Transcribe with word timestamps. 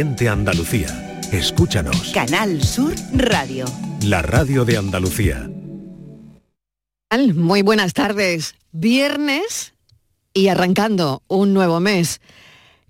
Gente 0.00 0.30
Andalucía. 0.30 1.20
Escúchanos. 1.30 2.12
Canal 2.14 2.64
Sur 2.64 2.94
Radio. 3.12 3.66
La 4.02 4.22
radio 4.22 4.64
de 4.64 4.78
Andalucía. 4.78 5.50
Muy 7.34 7.60
buenas 7.60 7.92
tardes. 7.92 8.54
Viernes 8.72 9.74
y 10.32 10.48
arrancando 10.48 11.22
un 11.28 11.52
nuevo 11.52 11.80
mes. 11.80 12.22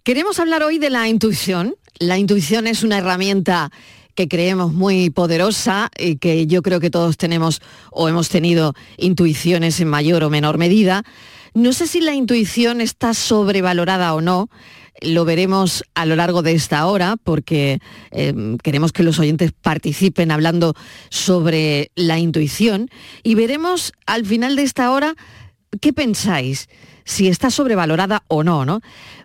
Queremos 0.04 0.38
hablar 0.38 0.62
hoy 0.62 0.78
de 0.78 0.88
la 0.88 1.08
intuición. 1.08 1.74
La 1.98 2.16
intuición 2.16 2.68
es 2.68 2.84
una 2.84 2.98
herramienta 2.98 3.72
que 4.14 4.28
creemos 4.28 4.72
muy 4.72 5.10
poderosa 5.10 5.90
y 5.98 6.14
que 6.18 6.46
yo 6.46 6.62
creo 6.62 6.78
que 6.78 6.90
todos 6.90 7.16
tenemos 7.16 7.60
o 7.90 8.08
hemos 8.08 8.28
tenido 8.28 8.74
intuiciones 8.98 9.80
en 9.80 9.88
mayor 9.88 10.22
o 10.22 10.30
menor 10.30 10.58
medida. 10.58 11.02
No 11.54 11.72
sé 11.72 11.88
si 11.88 12.00
la 12.00 12.14
intuición 12.14 12.80
está 12.80 13.14
sobrevalorada 13.14 14.14
o 14.14 14.20
no. 14.20 14.48
Lo 15.02 15.24
veremos 15.24 15.84
a 15.94 16.06
lo 16.06 16.16
largo 16.16 16.42
de 16.42 16.52
esta 16.52 16.86
hora 16.86 17.16
porque 17.22 17.78
eh, 18.10 18.56
queremos 18.62 18.92
que 18.92 19.02
los 19.02 19.18
oyentes 19.18 19.52
participen 19.52 20.30
hablando 20.30 20.74
sobre 21.08 21.90
la 21.94 22.18
intuición 22.18 22.90
y 23.22 23.34
veremos 23.34 23.92
al 24.06 24.26
final 24.26 24.56
de 24.56 24.62
esta 24.62 24.90
hora 24.90 25.14
qué 25.80 25.92
pensáis, 25.92 26.68
si 27.04 27.28
está 27.28 27.50
sobrevalorada 27.50 28.24
o 28.28 28.42
no, 28.42 28.64
¿no? 28.64 28.80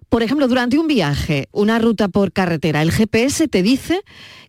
Por 0.09 0.23
ejemplo, 0.23 0.47
durante 0.47 0.77
un 0.77 0.87
viaje, 0.87 1.49
una 1.51 1.79
ruta 1.79 2.07
por 2.07 2.31
carretera, 2.31 2.81
el 2.81 2.91
GPS 2.91 3.47
te 3.47 3.63
dice 3.63 4.01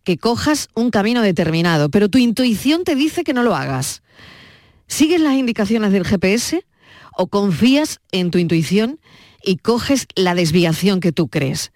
que 0.04 0.18
cojas 0.18 0.68
un 0.74 0.90
camino 0.90 1.23
determinado, 1.23 1.90
pero 1.90 2.09
tu 2.09 2.18
intuición 2.18 2.84
te 2.84 2.95
dice 2.95 3.24
que 3.24 3.32
no 3.32 3.42
lo 3.42 3.56
hagas. 3.56 4.02
¿Sigues 4.87 5.20
las 5.20 5.34
indicaciones 5.34 5.90
del 5.92 6.04
GPS 6.04 6.64
o 7.16 7.26
confías 7.26 8.01
en 8.12 8.30
tu 8.30 8.38
intuición 8.38 9.01
y 9.46 9.56
coges 9.56 10.06
la 10.14 10.34
desviación 10.34 11.00
que 11.00 11.12
tú 11.12 11.28
crees? 11.28 11.73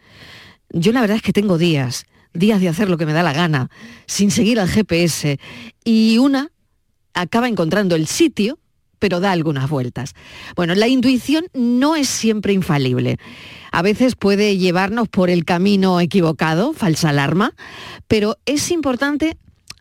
Yo 0.69 0.92
la 0.92 1.01
verdad 1.01 1.16
es 1.16 1.23
que 1.23 1.33
tengo 1.33 1.56
días, 1.56 2.05
días 2.34 2.61
de 2.61 2.69
hacer 2.69 2.91
lo 2.91 2.98
que 2.98 3.06
me 3.06 3.15
da 3.15 3.23
la 3.23 3.33
gana, 3.33 3.70
sin 4.06 4.30
seguir 4.30 4.61
al 4.61 4.69
GPS, 4.69 5.38
y 5.84 6.19
una 6.19 6.50
acaba 7.14 7.48
encontrando 7.48 7.97
el 7.97 8.06
sitio 8.06 8.59
pero 9.00 9.19
da 9.19 9.33
algunas 9.33 9.69
vueltas. 9.69 10.14
Bueno, 10.55 10.77
la 10.77 10.86
intuición 10.86 11.47
no 11.55 11.97
es 11.97 12.09
siempre 12.09 12.53
infalible. 12.53 13.17
A 13.72 13.83
veces 13.83 14.14
puede 14.14 14.59
llevarnos 14.59 15.09
por 15.09 15.31
el 15.31 15.44
camino 15.44 16.00
equivocado, 16.00 16.72
falsa 16.72 17.09
alarma, 17.09 17.55
pero 18.06 18.37
es 18.47 18.70
importante 18.70 19.39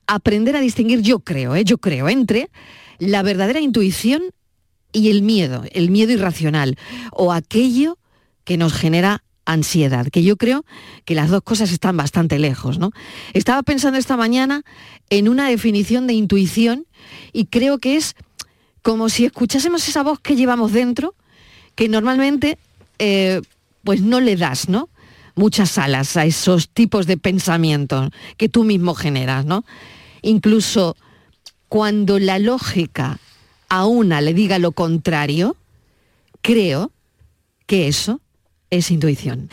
aprender 0.08 0.56
a 0.56 0.61
distinguir, 0.61 1.02
yo 1.02 1.19
creo, 1.19 1.56
¿eh? 1.56 1.63
yo 1.63 1.78
creo, 1.78 2.09
entre 2.09 2.50
la 2.97 3.22
verdadera 3.22 3.59
intuición 3.59 4.23
y 4.91 5.09
el 5.09 5.21
miedo, 5.21 5.63
el 5.71 5.91
miedo 5.91 6.13
irracional, 6.13 6.77
o 7.11 7.31
aquello 7.31 7.97
que 8.43 8.57
nos 8.57 8.73
genera 8.73 9.23
ansiedad, 9.45 10.07
que 10.07 10.23
yo 10.23 10.37
creo 10.37 10.63
que 11.05 11.15
las 11.15 11.29
dos 11.29 11.41
cosas 11.41 11.71
están 11.71 11.97
bastante 11.97 12.37
lejos, 12.37 12.77
¿no? 12.77 12.91
Estaba 13.33 13.63
pensando 13.63 13.97
esta 13.97 14.15
mañana 14.15 14.63
en 15.09 15.27
una 15.27 15.49
definición 15.49 16.05
de 16.07 16.13
intuición 16.13 16.85
y 17.33 17.45
creo 17.45 17.79
que 17.79 17.95
es 17.95 18.15
como 18.83 19.09
si 19.09 19.25
escuchásemos 19.25 19.87
esa 19.87 20.03
voz 20.03 20.19
que 20.19 20.35
llevamos 20.35 20.71
dentro, 20.71 21.15
que 21.75 21.89
normalmente 21.89 22.57
eh, 22.99 23.41
pues 23.83 24.01
no 24.01 24.19
le 24.19 24.35
das, 24.35 24.69
¿no? 24.69 24.89
Muchas 25.35 25.77
alas 25.77 26.15
a 26.17 26.25
esos 26.25 26.69
tipos 26.69 27.07
de 27.07 27.17
pensamientos 27.17 28.09
que 28.37 28.49
tú 28.49 28.63
mismo 28.63 28.93
generas, 28.93 29.45
¿no? 29.45 29.65
Incluso 30.21 30.95
cuando 31.69 32.19
la 32.19 32.39
lógica 32.39 33.19
a 33.70 33.86
una 33.86 34.22
le 34.22 34.34
diga 34.34 34.59
lo 34.59 34.72
contrario, 34.72 35.56
creo 36.42 36.92
que 37.66 37.88
eso 37.88 38.20
es 38.70 38.92
intuición. 38.92 39.50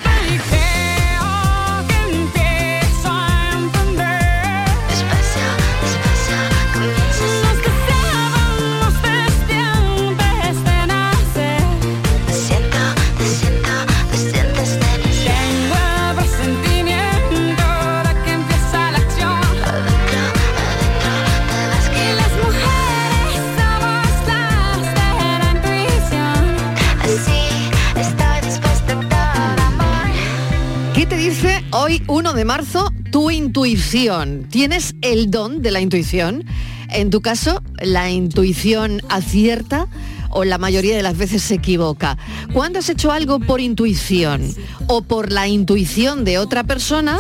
1 32.09 32.35
de 32.35 32.45
marzo, 32.45 32.93
tu 33.11 33.31
intuición. 33.31 34.47
¿Tienes 34.49 34.95
el 35.01 35.31
don 35.31 35.61
de 35.61 35.73
la 35.73 35.81
intuición? 35.81 36.45
En 36.89 37.11
tu 37.11 37.21
caso, 37.21 37.63
la 37.81 38.11
intuición 38.11 39.03
acierta 39.09 39.89
o 40.31 40.45
la 40.45 40.57
mayoría 40.57 40.97
de 40.97 41.03
las 41.03 41.17
veces 41.17 41.43
se 41.43 41.55
equivoca. 41.55 42.17
¿Cuándo 42.53 42.79
has 42.79 42.89
hecho 42.89 43.11
algo 43.11 43.41
por 43.41 43.61
intuición 43.61 44.55
o 44.87 45.03
por 45.03 45.33
la 45.33 45.49
intuición 45.49 46.25
de 46.25 46.39
otra 46.39 46.63
persona 46.63 47.19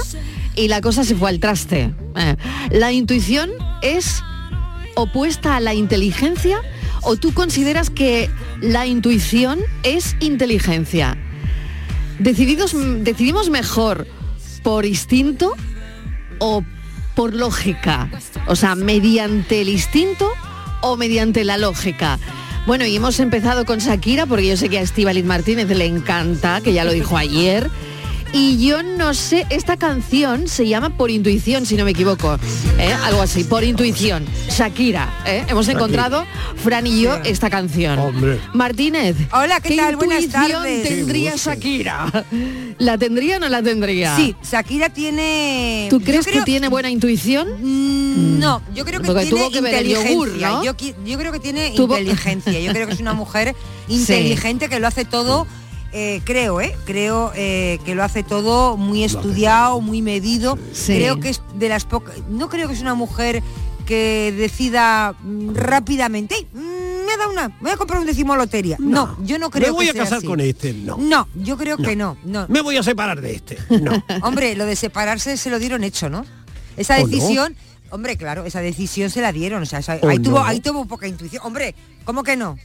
y 0.54 0.68
la 0.68 0.80
cosa 0.80 1.02
se 1.02 1.16
fue 1.16 1.30
al 1.30 1.40
traste? 1.40 1.92
Eh, 2.14 2.36
la 2.70 2.92
intuición 2.92 3.50
es 3.82 4.22
opuesta 4.94 5.56
a 5.56 5.60
la 5.60 5.74
inteligencia 5.74 6.60
o 7.02 7.16
tú 7.16 7.34
consideras 7.34 7.90
que 7.90 8.30
la 8.60 8.86
intuición 8.86 9.58
es 9.82 10.16
inteligencia? 10.20 11.16
Decididos, 12.18 12.74
decidimos 13.02 13.50
mejor 13.50 14.06
por 14.66 14.84
instinto 14.84 15.54
o 16.40 16.64
por 17.14 17.32
lógica? 17.34 18.10
O 18.48 18.56
sea, 18.56 18.74
mediante 18.74 19.60
el 19.60 19.68
instinto 19.68 20.28
o 20.82 20.96
mediante 20.96 21.44
la 21.44 21.56
lógica. 21.56 22.18
Bueno, 22.66 22.84
y 22.84 22.96
hemos 22.96 23.20
empezado 23.20 23.64
con 23.64 23.78
Shakira, 23.78 24.26
porque 24.26 24.48
yo 24.48 24.56
sé 24.56 24.68
que 24.68 24.80
a 24.80 24.82
Estíbaliz 24.82 25.24
Martínez 25.24 25.68
le 25.68 25.86
encanta, 25.86 26.60
que 26.62 26.72
ya 26.72 26.82
lo 26.82 26.90
dijo 26.90 27.16
ayer. 27.16 27.70
Y 28.32 28.58
yo 28.66 28.82
no 28.82 29.14
sé, 29.14 29.46
esta 29.48 29.76
canción 29.78 30.46
se 30.46 30.68
llama 30.68 30.90
Por 30.90 31.10
Intuición, 31.10 31.64
si 31.64 31.74
no 31.76 31.84
me 31.86 31.92
equivoco. 31.92 32.38
¿eh? 32.78 32.92
Algo 33.04 33.22
así, 33.22 33.44
Por 33.44 33.64
Intuición. 33.64 34.26
Shakira. 34.50 35.22
¿eh? 35.26 35.44
Hemos 35.48 35.68
encontrado, 35.68 36.26
Fran 36.62 36.86
y 36.86 37.00
yo, 37.00 37.16
esta 37.24 37.48
canción. 37.48 37.98
Hombre. 37.98 38.38
Martínez. 38.52 39.16
Hola, 39.32 39.60
¿qué, 39.60 39.76
tal? 39.76 39.96
Buenas 39.96 40.24
intuición 40.24 40.50
tardes. 40.62 40.88
tendría 40.88 41.34
Shakira? 41.36 42.26
¿La 42.78 42.98
tendría 42.98 43.36
o 43.36 43.40
no 43.40 43.48
la 43.48 43.62
tendría? 43.62 44.14
Sí, 44.16 44.36
Shakira 44.42 44.90
tiene... 44.90 45.86
¿Tú 45.88 46.00
crees 46.00 46.26
que 46.26 46.42
tiene 46.42 46.68
buena 46.68 46.90
intuición? 46.90 47.48
Mm, 47.62 48.38
No, 48.38 48.60
yo 48.74 48.84
creo 48.84 49.00
que 49.00 49.06
Porque 49.06 49.22
tiene 49.26 49.38
tuvo 49.40 49.50
que 49.50 49.60
ver 49.62 49.74
el 49.76 49.86
inteligencia. 49.86 50.10
yogur, 50.12 50.28
¿no? 50.36 50.64
yo, 50.64 51.18
creo 51.18 51.32
que 51.32 51.40
tiene 51.40 51.72
Tuvo- 51.74 51.98
inteligencia. 51.98 52.60
Yo 52.60 52.72
creo 52.72 52.86
que 52.86 52.92
es 52.92 53.00
una 53.00 53.14
mujer 53.14 53.54
inteligente 53.88 54.68
que 54.68 54.78
lo 54.78 54.88
hace 54.88 55.04
todo. 55.06 55.46
Eh, 55.98 56.20
creo, 56.24 56.60
¿eh? 56.60 56.76
Creo 56.84 57.32
eh, 57.34 57.78
que 57.86 57.94
lo 57.94 58.04
hace 58.04 58.22
todo 58.22 58.76
muy 58.76 59.02
estudiado, 59.02 59.80
muy 59.80 60.02
medido. 60.02 60.58
Sí. 60.72 60.94
Creo 60.96 61.18
que 61.20 61.30
es 61.30 61.40
de 61.54 61.70
las 61.70 61.86
pocas. 61.86 62.14
No 62.28 62.50
creo 62.50 62.68
que 62.68 62.74
es 62.74 62.82
una 62.82 62.94
mujer 62.94 63.42
que 63.86 64.34
decida 64.36 65.14
mm, 65.22 65.54
rápidamente. 65.54 66.34
"Ey, 66.34 66.46
mm, 66.52 67.06
me 67.06 67.12
ha 67.12 67.16
dado 67.16 67.30
una. 67.30 67.56
Voy 67.60 67.70
a 67.70 67.76
comprar 67.78 67.98
un 68.00 68.06
décimo 68.06 68.36
lotería. 68.36 68.76
No, 68.78 69.16
yo 69.24 69.38
no 69.38 69.48
creo 69.48 69.68
Me 69.68 69.70
voy 69.70 69.84
que 69.86 69.90
a 69.90 69.94
sea 69.94 70.02
casar 70.04 70.18
así. 70.18 70.26
con 70.26 70.40
este, 70.40 70.74
no. 70.74 70.96
No, 70.98 71.28
yo 71.34 71.56
creo 71.56 71.78
que 71.78 71.96
no. 71.96 72.16
no. 72.24 72.46
Me 72.48 72.60
voy 72.60 72.76
a 72.76 72.82
separar 72.82 73.20
de 73.22 73.34
este, 73.34 73.56
no. 73.80 74.04
Hombre, 74.22 74.54
lo 74.54 74.66
de 74.66 74.76
separarse 74.76 75.36
se 75.38 75.48
lo 75.48 75.58
dieron 75.58 75.82
hecho, 75.82 76.10
¿no? 76.10 76.26
Esa 76.76 76.96
decisión, 76.96 77.56
hombre, 77.90 78.18
claro, 78.18 78.44
esa 78.44 78.60
decisión 78.60 79.08
se 79.08 79.22
la 79.22 79.32
dieron. 79.32 79.62
O 79.62 79.66
sea, 79.66 79.78
esa- 79.78 79.98
¿O 80.02 80.08
ahí, 80.08 80.18
tuvo, 80.18 80.40
ahí 80.40 80.60
tuvo 80.60 80.84
poca 80.84 81.06
intuición. 81.08 81.40
Hombre, 81.46 81.74
¿cómo 82.04 82.22
que 82.22 82.36
no? 82.36 82.58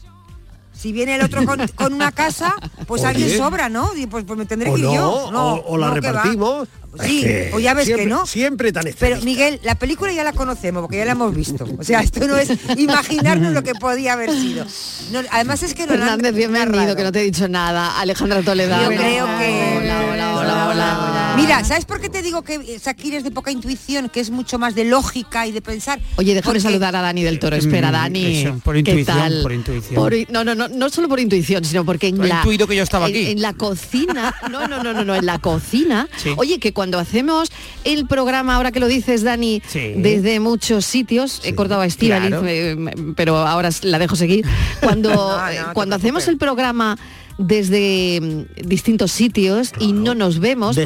Si 0.82 0.92
viene 0.92 1.16
el 1.16 1.22
otro 1.22 1.46
con, 1.46 1.60
con 1.76 1.94
una 1.94 2.12
casa, 2.12 2.56
pues 2.88 3.02
Oye. 3.02 3.10
alguien 3.12 3.38
sobra, 3.38 3.70
¿no? 3.70 3.92
Y 3.96 4.08
Pues, 4.08 4.26
pues 4.26 4.40
me 4.40 4.46
tendré 4.46 4.70
O 4.72 4.74
que 4.74 4.80
ir 4.80 4.88
no, 4.88 4.94
yo. 4.96 5.32
No, 5.32 5.54
o, 5.54 5.74
o 5.74 5.78
la 5.78 5.88
no, 5.90 5.94
repartimos. 5.94 6.68
Sí, 7.00 7.20
Es 7.20 7.24
que 7.24 7.52
o 7.54 7.60
ya 7.60 7.74
ves 7.74 7.86
siempre, 7.86 8.04
que 8.06 8.10
no. 8.10 8.26
Siempre 8.26 8.74
tan 8.74 8.86
Pero. 9.00 9.22
Miguel, 9.22 9.60
la 9.64 9.76
película 9.76 10.12
ya 10.12 10.24
la 10.24 10.34
conocemos 10.34 10.82
porque 10.82 10.98
ya 10.98 11.06
la 11.06 11.12
hemos 11.12 11.34
visto. 11.34 11.66
O 11.78 11.84
sea, 11.84 12.02
esto 12.02 12.28
no 12.28 12.36
es 12.36 12.50
imaginarnos 12.78 13.54
lo 13.54 13.64
que 13.64 13.76
podía 13.76 14.14
haber 14.14 14.32
sido. 14.32 14.66
No, 15.12 15.22
además 15.32 15.64
es 15.64 15.74
que 15.74 15.86
no 15.86 15.96
la 15.96 16.14
han 16.14 16.20
Fernández, 16.20 16.36
bienvenido, 16.36 16.96
que 16.96 17.04
no 17.04 17.12
te 17.12 17.22
he 17.22 17.24
dicho 17.24 17.48
nada. 17.48 18.00
Alejandra 18.00 18.42
Toledano. 18.42 18.92
Yo 18.92 18.98
creo 18.98 19.26
que... 19.38 19.78
Hola, 19.78 20.02
hola, 20.12 20.38
hola, 20.38 20.68
hola. 20.68 21.11
Mira, 21.38 21.64
¿sabes 21.64 21.86
por 21.86 22.00
qué 22.02 22.10
te 22.10 22.22
digo 22.22 22.42
que 22.44 22.80
Shakira 22.84 23.18
es 23.18 23.24
de 23.24 23.32
poca 23.32 23.52
intuición, 23.52 24.10
que 24.10 24.20
es 24.20 24.30
mucho 24.30 24.60
más 24.60 24.76
de 24.76 24.84
lógica 24.86 25.48
y 25.48 25.52
de 25.52 25.62
pensar? 25.62 26.00
Oye, 26.18 26.34
déjame 26.34 26.54
Porque- 26.56 26.60
saludar 26.62 26.96
a 26.96 27.02
Dani 27.02 27.24
del 27.24 27.40
Toro. 27.40 27.56
Espera, 27.56 27.90
Mm, 27.90 27.94
Dani. 27.94 28.42
eso, 28.42 28.60
por 28.64 28.74
¿qué 28.76 28.80
intuición, 28.92 29.18
tal? 29.18 29.40
por 29.42 29.52
intuición. 29.54 29.96
Por 29.96 30.14
no, 30.30 30.44
no, 30.44 30.56
no, 30.56 30.68
no 30.68 30.90
solo 30.90 31.08
por 31.08 31.20
intuición, 31.20 31.64
sino 31.66 31.86
porque 31.86 32.08
en 32.08 32.18
la... 32.28 32.38
intuido 32.38 32.68
que 32.68 32.76
yo 32.76 32.84
estaba 32.84 33.08
en- 33.08 33.12
aquí. 33.16 33.32
En, 33.32 33.42
la 33.42 33.54
cocina, 33.54 34.36
no, 34.52 34.68
no, 34.68 34.84
no, 34.84 34.94
no, 34.94 35.04
no, 35.06 35.16
en 35.16 35.26
la 35.26 35.40
cocina. 35.40 36.08
Sí. 36.18 36.32
Oye, 36.38 36.60
que 36.60 36.74
cuando 36.74 37.00
hacemos 37.00 37.52
el 37.86 38.06
programa, 38.08 38.56
ahora 38.56 38.72
que 38.72 38.80
lo 38.80 38.88
dices, 38.88 39.24
Dani, 39.24 39.62
Sí. 39.68 39.94
desde 39.98 40.40
muchos 40.40 40.86
sitios, 40.86 41.42
he 41.44 41.56
cortado 41.56 41.82
a 41.82 41.86
Estíbaliz, 41.86 42.30
claro. 42.30 42.46
eh, 42.48 42.76
pero 43.16 43.38
ahora 43.38 43.70
la 43.84 44.00
dejo 44.00 44.16
seguir. 44.16 44.46
Cuando, 44.82 45.10
No, 45.16 45.38
no, 45.38 45.50
eh, 45.50 45.60
cuando 45.74 45.96
hacemos 45.96 46.28
el 46.28 46.38
programa 46.38 46.98
desde 47.38 48.20
mm, 48.22 48.68
distintos 48.68 49.12
sitios 49.12 49.74
y 49.80 49.94
no 49.94 50.16
nos 50.16 50.40
vemos 50.40 50.78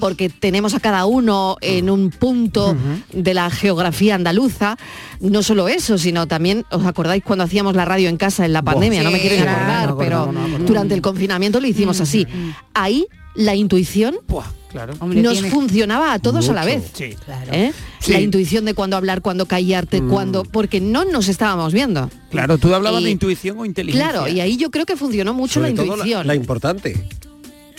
porque, 0.00 0.28
tenemos 0.28 0.74
a 0.74 0.80
cada 0.80 1.06
uno 1.06 1.56
en 1.60 1.90
un 1.90 2.10
punto 2.10 2.76
de 3.12 3.34
la 3.34 3.50
geografía 3.50 4.14
andaluza. 4.14 4.76
No 5.20 5.42
solo 5.42 5.68
eso, 5.68 5.98
sino 5.98 6.26
también, 6.26 6.64
¿os 6.70 6.86
acordáis 6.86 7.22
cuando 7.22 7.44
hacíamos 7.44 7.76
la 7.76 7.84
radio 7.84 8.08
en 8.08 8.16
casa 8.16 8.44
en 8.46 8.52
la 8.52 8.62
pandemia? 8.62 9.02
no 9.02 9.10
me 9.10 9.20
quiero 9.20 9.36
claro. 9.36 9.50
acordar, 9.52 9.88
No, 9.90 9.98
pero 9.98 10.26
no, 10.26 10.32
no, 10.32 10.48
no, 10.48 10.58
no. 10.58 10.64
durante 10.64 10.94
el 10.94 11.02
confinamiento 11.02 11.60
lo 11.60 11.66
hicimos 11.66 12.00
así. 12.00 12.26
Ahí 12.74 13.06
la 13.34 13.54
intuición 13.54 14.16
Buah, 14.26 14.46
claro. 14.70 14.94
Hombre, 15.00 15.20
nos 15.22 15.34
tiene- 15.34 15.50
funcionaba 15.50 16.12
a 16.12 16.18
todos 16.18 16.48
a 16.48 16.52
la 16.52 16.64
vez. 16.64 16.84
Sí. 16.94 17.14
Claro. 17.24 17.52
¿eh? 17.52 17.72
Sí. 17.98 18.12
La 18.12 18.20
intuición 18.20 18.64
de 18.64 18.74
cuándo 18.74 18.96
hablar, 18.96 19.20
cuándo 19.22 19.46
callarte, 19.46 20.02
cuándo. 20.02 20.44
Porque 20.44 20.80
no 20.80 21.04
nos 21.04 21.28
estábamos 21.28 21.72
viendo. 21.72 22.10
Claro, 22.30 22.58
tú 22.58 22.74
hablabas 22.74 23.02
Y- 23.02 23.04
de 23.04 23.10
intuición 23.10 23.58
o 23.58 23.64
inteligencia. 23.64 24.10
Claro, 24.10 24.28
y 24.28 24.40
ahí 24.40 24.56
yo 24.56 24.70
creo 24.70 24.86
que 24.86 24.96
funcionó 24.96 25.34
mucho 25.34 25.54
Sobre 25.54 25.70
la 25.70 25.76
todo 25.76 25.86
la, 25.86 25.92
intuición. 25.94 26.26
la 26.26 26.34
importante. 26.34 27.06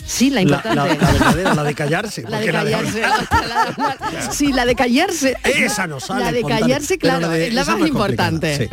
Sí, 0.04 0.30
la 0.30 0.42
importante. 0.42 0.76
la- 0.76 0.86
la 0.86 1.12
verdadera, 1.12 1.54
la 1.54 1.64
de 1.64 1.74
callarse. 1.74 2.22
La 2.28 2.40
de 2.40 2.50
callarse. 2.52 3.00
la- 3.48 4.32
sí, 4.32 4.52
la 4.52 4.64
de 4.64 4.74
callarse. 4.74 5.36
Esa 5.44 5.86
no 5.86 6.00
sale 6.00 6.24
La 6.24 6.32
de 6.32 6.42
callarse, 6.42 6.98
claro, 6.98 7.20
la 7.22 7.28
de- 7.30 7.48
es 7.48 7.54
la 7.54 7.64
más 7.64 7.80
importante. 7.86 8.68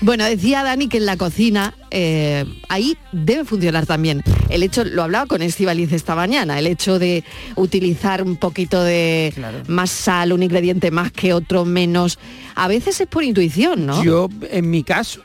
Bueno, 0.00 0.24
decía 0.24 0.62
Dani 0.62 0.88
que 0.88 0.98
en 0.98 1.06
la 1.06 1.16
cocina 1.16 1.74
eh, 1.90 2.44
ahí 2.68 2.96
debe 3.12 3.44
funcionar 3.44 3.86
también. 3.86 4.22
El 4.48 4.62
hecho, 4.62 4.84
lo 4.84 5.02
hablaba 5.02 5.26
con 5.26 5.42
Estivaliz 5.42 5.92
esta 5.92 6.14
mañana, 6.14 6.58
el 6.58 6.66
hecho 6.66 6.98
de 6.98 7.24
utilizar 7.56 8.22
un 8.22 8.36
poquito 8.36 8.82
de 8.82 9.32
Claro. 9.34 9.58
más 9.68 9.90
sal, 9.90 10.32
un 10.32 10.42
ingrediente 10.42 10.90
más 10.90 11.12
que 11.12 11.32
otro 11.32 11.64
menos, 11.64 12.18
a 12.54 12.68
veces 12.68 13.00
es 13.00 13.06
por 13.06 13.24
intuición, 13.24 13.86
¿no? 13.86 14.02
Yo, 14.04 14.28
en 14.50 14.70
mi 14.70 14.82
caso, 14.84 15.22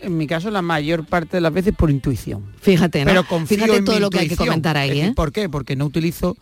en 0.00 0.16
mi 0.16 0.26
caso 0.26 0.50
la 0.50 0.62
mayor 0.62 1.04
parte 1.06 1.36
de 1.36 1.40
las 1.40 1.52
veces 1.52 1.74
por 1.76 1.90
intuición. 1.90 2.44
Fíjate, 2.60 3.00
¿no? 3.04 3.10
Pero 3.10 3.24
confío 3.26 3.56
Fíjate 3.58 3.76
en 3.78 3.84
todo 3.84 3.94
mi 3.96 4.00
lo 4.00 4.10
que 4.10 4.18
hay 4.20 4.28
que 4.28 4.36
comentar 4.36 4.76
ahí, 4.76 5.00
¿eh? 5.00 5.12
¿Por 5.14 5.32
qué? 5.32 5.48
Porque 5.48 5.76
no 5.76 5.84
utilizo 5.86 6.36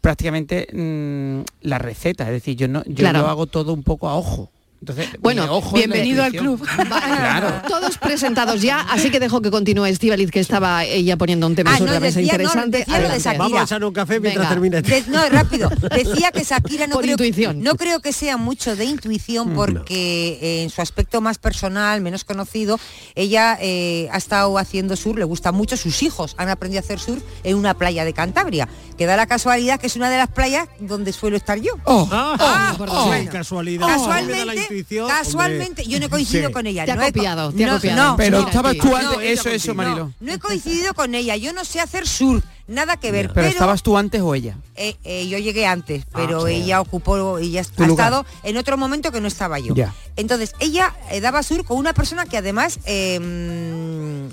prácticamente 0.00 0.66
mm, 0.72 1.66
la 1.66 1.78
receta, 1.78 2.24
es 2.24 2.30
decir, 2.30 2.56
yo 2.56 2.68
no 2.68 2.82
yo 2.84 2.94
Claro. 2.96 3.20
lo 3.20 3.28
hago 3.28 3.46
todo 3.46 3.72
un 3.72 3.82
poco 3.82 4.08
a 4.08 4.16
ojo. 4.16 4.50
Entonces, 4.84 5.08
Bueno, 5.20 5.46
ojo 5.50 5.76
bienvenido 5.76 6.22
al 6.22 6.32
club. 6.32 6.60
Vale, 6.76 6.90
Claro. 6.90 7.62
Todos 7.66 7.96
presentados 7.96 8.60
ya, 8.60 8.80
así 8.80 9.10
que 9.10 9.18
dejo 9.18 9.40
que 9.40 9.50
continúe 9.50 9.86
Estivaliz, 9.86 10.30
que 10.30 10.40
estaba 10.40 10.84
ella 10.84 11.16
poniendo 11.16 11.46
un 11.46 11.54
tema 11.54 11.70
Ah, 11.72 11.78
sobre 11.78 11.92
no, 11.92 11.94
la 11.94 12.00
mesa 12.00 12.20
no, 12.20 12.26
interesante. 12.26 12.78
decía 12.80 13.32
de. 13.32 13.38
Vamos 13.38 13.60
a 13.60 13.62
echar 13.64 13.82
un 13.82 13.92
café 13.94 14.20
mientras. 14.20 14.50
De- 14.84 15.04
no, 15.08 15.26
rápido. 15.30 15.70
Decía 15.94 16.30
que 16.32 16.44
Shakira 16.44 16.86
no 16.86 16.94
Por 16.96 17.02
creo, 17.04 17.12
intuición. 17.14 17.62
no 17.62 17.76
creo 17.76 18.00
que 18.00 18.12
sea 18.12 18.36
mucho 18.36 18.76
de 18.76 18.84
intuición 18.84 19.54
porque 19.54 20.38
eh, 20.42 20.62
en 20.64 20.68
su 20.70 20.82
aspecto 20.82 21.22
más 21.22 21.38
personal, 21.38 22.02
menos 22.02 22.24
conocido, 22.24 22.78
ella 23.14 23.56
eh, 23.62 24.08
ha 24.12 24.18
estado 24.18 24.58
haciendo 24.58 24.96
surf, 24.96 25.16
le 25.16 25.24
gusta 25.24 25.50
mucho, 25.50 25.78
sus 25.78 26.02
hijos 26.02 26.34
han 26.36 26.50
aprendido 26.50 26.80
a 26.80 26.84
hacer 26.84 27.00
surf 27.00 27.22
en 27.42 27.56
una 27.56 27.72
playa 27.72 28.04
de 28.04 28.12
Cantabria, 28.12 28.68
que 28.96 29.06
da 29.06 29.16
la 29.16 29.26
casualidad 29.26 29.80
que 29.80 29.86
es 29.88 29.96
una 29.96 30.08
de 30.10 30.18
las 30.18 30.28
playas 30.28 30.68
donde 30.78 31.12
suelo 31.12 31.36
estar 31.36 31.58
yo. 31.58 31.72
Oh, 31.84 32.08
Ah, 32.12 32.36
Ah, 32.38 32.74
por 32.78 32.88
oh. 32.90 33.06
bueno. 33.06 33.30
casualidad. 33.30 33.86
Casualmente, 33.86 34.84
casualmente, 35.08 35.82
hombre. 35.82 35.86
yo 35.86 36.00
no 36.00 36.06
he 36.06 36.10
coincidido 36.10 36.48
Sí. 36.48 36.52
con 36.52 36.66
ella. 36.66 36.84
Te 36.84 36.92
ha 36.92 36.96
no 36.96 37.02
he 37.02 37.06
co- 37.06 37.12
copiado, 37.18 37.52
te 37.52 37.64
ha 37.64 37.66
no, 37.68 37.74
copiado. 37.74 38.10
no, 38.10 38.16
pero 38.16 38.40
estabas 38.40 38.76
tú 38.78 38.94
antes, 38.96 39.18
eso, 39.40 39.48
eso. 39.48 39.74
Marilo. 39.74 39.96
no, 40.06 40.12
no 40.20 40.32
he 40.32 40.38
coincidido 40.38 40.94
con 40.94 41.14
ella, 41.14 41.36
yo 41.36 41.52
no 41.52 41.64
sé 41.64 41.80
hacer 41.80 42.06
surf, 42.06 42.44
nada 42.68 42.96
que 42.96 43.10
ver. 43.10 43.26
Pero, 43.28 43.34
Pero, 43.34 43.48
estabas 43.48 43.82
tú 43.82 43.96
antes 43.98 44.20
o 44.20 44.34
ella. 44.34 44.56
eh, 44.76 44.96
eh, 45.04 45.26
yo 45.28 45.38
llegué 45.38 45.66
antes, 45.66 46.04
pero 46.12 46.46
sí. 46.46 46.52
ella 46.54 46.80
ocupó, 46.80 47.38
ella 47.38 47.62
ha 47.62 47.86
lugar. 47.86 47.90
estado 48.08 48.26
en 48.42 48.56
otro 48.56 48.76
momento 48.76 49.10
que 49.12 49.20
no 49.20 49.28
estaba 49.28 49.58
yo. 49.58 49.74
Ya. 49.74 49.92
Entonces, 50.16 50.54
ella 50.60 50.94
eh, 51.10 51.20
daba 51.20 51.42
surf 51.42 51.66
con 51.66 51.78
una 51.78 51.92
persona 51.94 52.26
que 52.26 52.36
además 52.36 52.78
eh, 52.86 53.18
mm, 53.20 54.28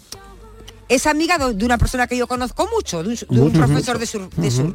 es 0.94 1.08
amiga 1.08 1.38
de, 1.38 1.66
una 1.66 1.78
persona 1.78 2.06
que 2.08 2.18
yo 2.18 2.28
conozco 2.28 2.68
mucho, 2.74 3.02
de 3.04 3.10
un, 3.10 3.36
de 3.36 3.42
un 3.42 3.52
profesor 3.54 3.98
de 3.98 4.06
surf, 4.06 4.34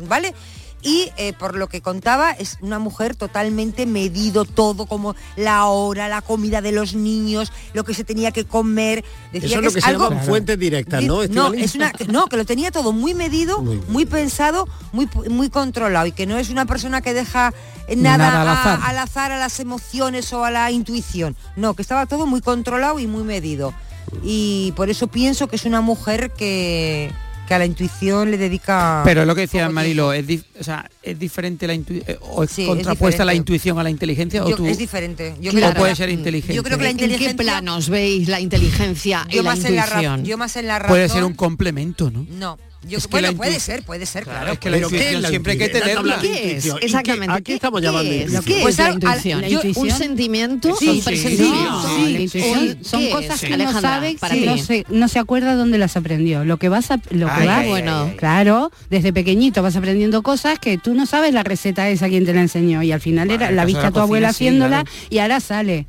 ¿vale? 0.09 0.35
Y 0.83 1.11
eh, 1.17 1.33
por 1.33 1.57
lo 1.57 1.69
que 1.69 1.81
contaba, 1.81 2.31
es 2.33 2.59
una 2.61 2.79
mujer 2.79 3.17
totalmente 3.17 3.87
medido 3.87 4.45
todo, 4.45 4.87
como 4.87 5.17
la 5.35 5.65
hora, 5.67 6.07
la 6.07 6.21
comida 6.23 6.61
de 6.61 6.71
los 6.71 6.95
niños, 6.95 7.51
lo 7.73 7.83
que 7.83 7.93
se 7.95 8.05
tenía 8.05 8.31
que 8.31 8.45
comer. 8.45 9.03
Decía 9.33 9.49
Eso 9.49 9.55
es 9.57 9.61
que 9.61 9.67
lo 9.67 9.73
que 9.73 9.81
se 9.81 9.87
algo- 9.89 10.11
llaman 10.11 10.25
fuentes 10.25 10.59
directas, 10.59 11.03
¿no? 11.03 11.27
no, 11.27 11.55
es 11.55 11.75
una, 11.75 11.93
no, 12.09 12.27
que 12.27 12.37
lo 12.37 12.45
tenía 12.45 12.71
todo 12.71 12.93
muy 12.93 13.15
medido, 13.15 13.63
Muy 13.89 14.05
pensado, 14.07 14.69
muy, 14.93 15.09
muy 15.29 15.51
controlado 15.51 16.07
y 16.07 16.13
que 16.13 16.27
no 16.27 16.39
es 16.39 16.51
una 16.51 16.67
persona 16.67 17.01
que 17.01 17.15
deja 17.15 17.53
eh, 17.89 17.97
nada, 17.97 18.19
Nada 18.29 18.43
al 18.43 18.49
a- 18.49 18.61
azar. 18.61 18.81
al 18.91 18.99
azar, 18.99 19.33
a 19.33 19.39
las 19.39 19.59
emociones 19.61 20.33
o 20.33 20.45
a 20.45 20.51
la 20.51 20.71
intuición. 20.71 21.37
No, 21.57 21.75
que 21.75 21.83
estaba 21.83 22.07
todo 22.07 22.27
muy 22.27 22.43
controlado 22.43 23.01
y 23.01 23.07
muy 23.09 23.25
medido. 23.25 23.75
Y 24.23 24.73
por 24.77 24.91
eso 24.91 25.07
pienso 25.09 25.47
que 25.49 25.57
es 25.57 25.65
una 25.65 25.81
mujer 25.81 26.31
que, 26.37 27.11
que 27.49 27.55
a 27.55 27.59
la 27.59 27.67
intuición 27.67 28.31
le 28.31 28.39
dedica... 28.39 29.03
Pero 29.05 29.21
es 29.23 29.27
lo 29.27 29.35
que 29.35 29.43
decía 29.43 29.69
Marilo, 29.69 30.13
es, 30.13 30.27
dif- 30.27 30.45
o 30.59 30.65
sea, 30.65 30.89
es 31.03 31.19
diferente 31.19 31.67
la 31.67 31.75
intuición 31.75 32.17
o 32.23 32.43
es 32.45 32.51
Sí, 32.51 32.63
es 32.63 32.69
contrapuesta 32.69 33.25
la 33.25 33.35
intuición 33.35 33.79
a 33.79 33.83
la 33.83 33.91
inteligencia 33.91 34.45
o 34.45 34.49
Yo- 34.51 34.57
tú 34.57 34.67
es 34.67 34.79
diferente. 34.79 35.35
Yo 35.41 35.51
Claro. 35.53 35.67
o 35.69 35.71
creo, 35.71 35.81
puede 35.83 35.93
que- 35.93 35.97
ser 35.97 36.09
inteligente. 36.11 36.55
yo 36.55 36.63
creo 36.63 36.79
que 36.79 36.85
la 36.85 36.91
¿En 36.91 36.97
qué 36.97 37.05
inteligencia- 37.05 37.37
planos 37.37 37.89
veis 37.89 38.29
la 38.29 38.41
inteligencia 38.41 39.27
y 39.31 39.37
yo 39.37 39.43
la 39.43 39.51
más, 39.51 39.65
en 39.65 39.77
la 39.77 40.19
yo 40.23 40.39
más 40.39 40.57
en 40.57 40.67
la 40.67 40.79
razón... 40.79 40.89
puede 40.93 41.09
ser 41.09 41.25
un 41.25 41.35
complemento, 41.35 42.11
¿no? 42.11 42.27
No, 42.31 42.59
yo, 42.87 42.99
Es 42.99 43.07
que 43.07 43.11
bueno, 43.11 43.35
puede 43.35 43.61
ser, 43.61 43.83
puede 43.83 44.07
ser, 44.07 44.25
claro. 44.25 44.39
Claro, 44.41 44.53
es 44.55 44.59
que 44.59 44.71
la 44.71 44.77
Pero 44.77 44.89
¿qué 44.89 44.97
es 44.97 45.01
intuición 45.03 45.23
la 45.23 45.29
siempre 45.29 45.53
hay 45.53 45.59
que 45.59 45.69
tenerla. 45.69 45.99
Habla 46.01 46.17
de 46.17 46.23
¿Qué 46.23 46.35
es? 46.35 46.43
intuición. 46.45 46.77
¿Y 46.77 46.81
qué- 46.81 46.87
Exactamente. 46.87 47.33
a 47.33 47.37
qué 47.37 47.43
¿Qué- 47.43 47.55
estamos 47.55 47.83
llamando 47.83 48.11
es? 48.11 48.17
intuición? 48.17 48.45
¿Qué 48.45 48.63
Pues 48.63 48.79
es 48.79 48.79
la 48.79 49.81
¿Un 49.81 49.91
sentimiento? 49.91 50.77
Sí, 50.77 50.89
¿Un 50.89 51.01
presentimiento? 51.03 51.57
sí, 51.57 51.65
No, 51.65 51.83
sí, 51.97 52.01
la 52.01 52.07
sí, 52.19 52.23
intuición 52.25 52.61
sí. 52.61 52.79
son 52.89 53.01
¿Qué 53.01 53.11
cosas 53.11 53.41
que 53.41 53.57
no 53.57 53.81
sabe 53.81 54.17
no 54.47 54.59
se, 54.59 54.85
no 54.89 55.09
se 55.09 55.19
acuerda 55.19 55.55
dónde 55.55 55.79
las 55.79 55.97
aprendió. 55.97 56.45
Lo 56.45 56.59
que 56.59 56.69
vas 56.69 56.91
a, 56.91 56.97
lo 57.11 57.27
que 57.27 57.33
Ay, 57.33 57.47
vas, 57.47 57.59
ay, 57.61 57.69
bueno. 57.69 58.13
claro, 58.17 58.71
desde 58.91 59.13
pequeñito 59.13 59.63
vas 59.63 59.77
aprendiendo 59.77 60.23
cosas 60.23 60.59
que 60.59 60.79
tú 60.79 60.95
no 60.95 61.07
sabes 61.07 61.33
la 61.35 61.43
receta 61.43 61.89
esa 61.89 62.09
quien 62.09 62.25
te 62.25 62.33
la 62.35 62.41
enseñó 62.43 62.83
y 62.83 62.93
al 62.93 63.01
final 63.01 63.31
era 63.31 63.51
la 63.51 63.65
viste 63.65 63.85
a 63.85 63.91
tu 63.91 64.01
abuela 64.01 64.29
haciéndola 64.29 64.85
y 65.11 65.19
ahora 65.19 65.41
sale. 65.41 65.87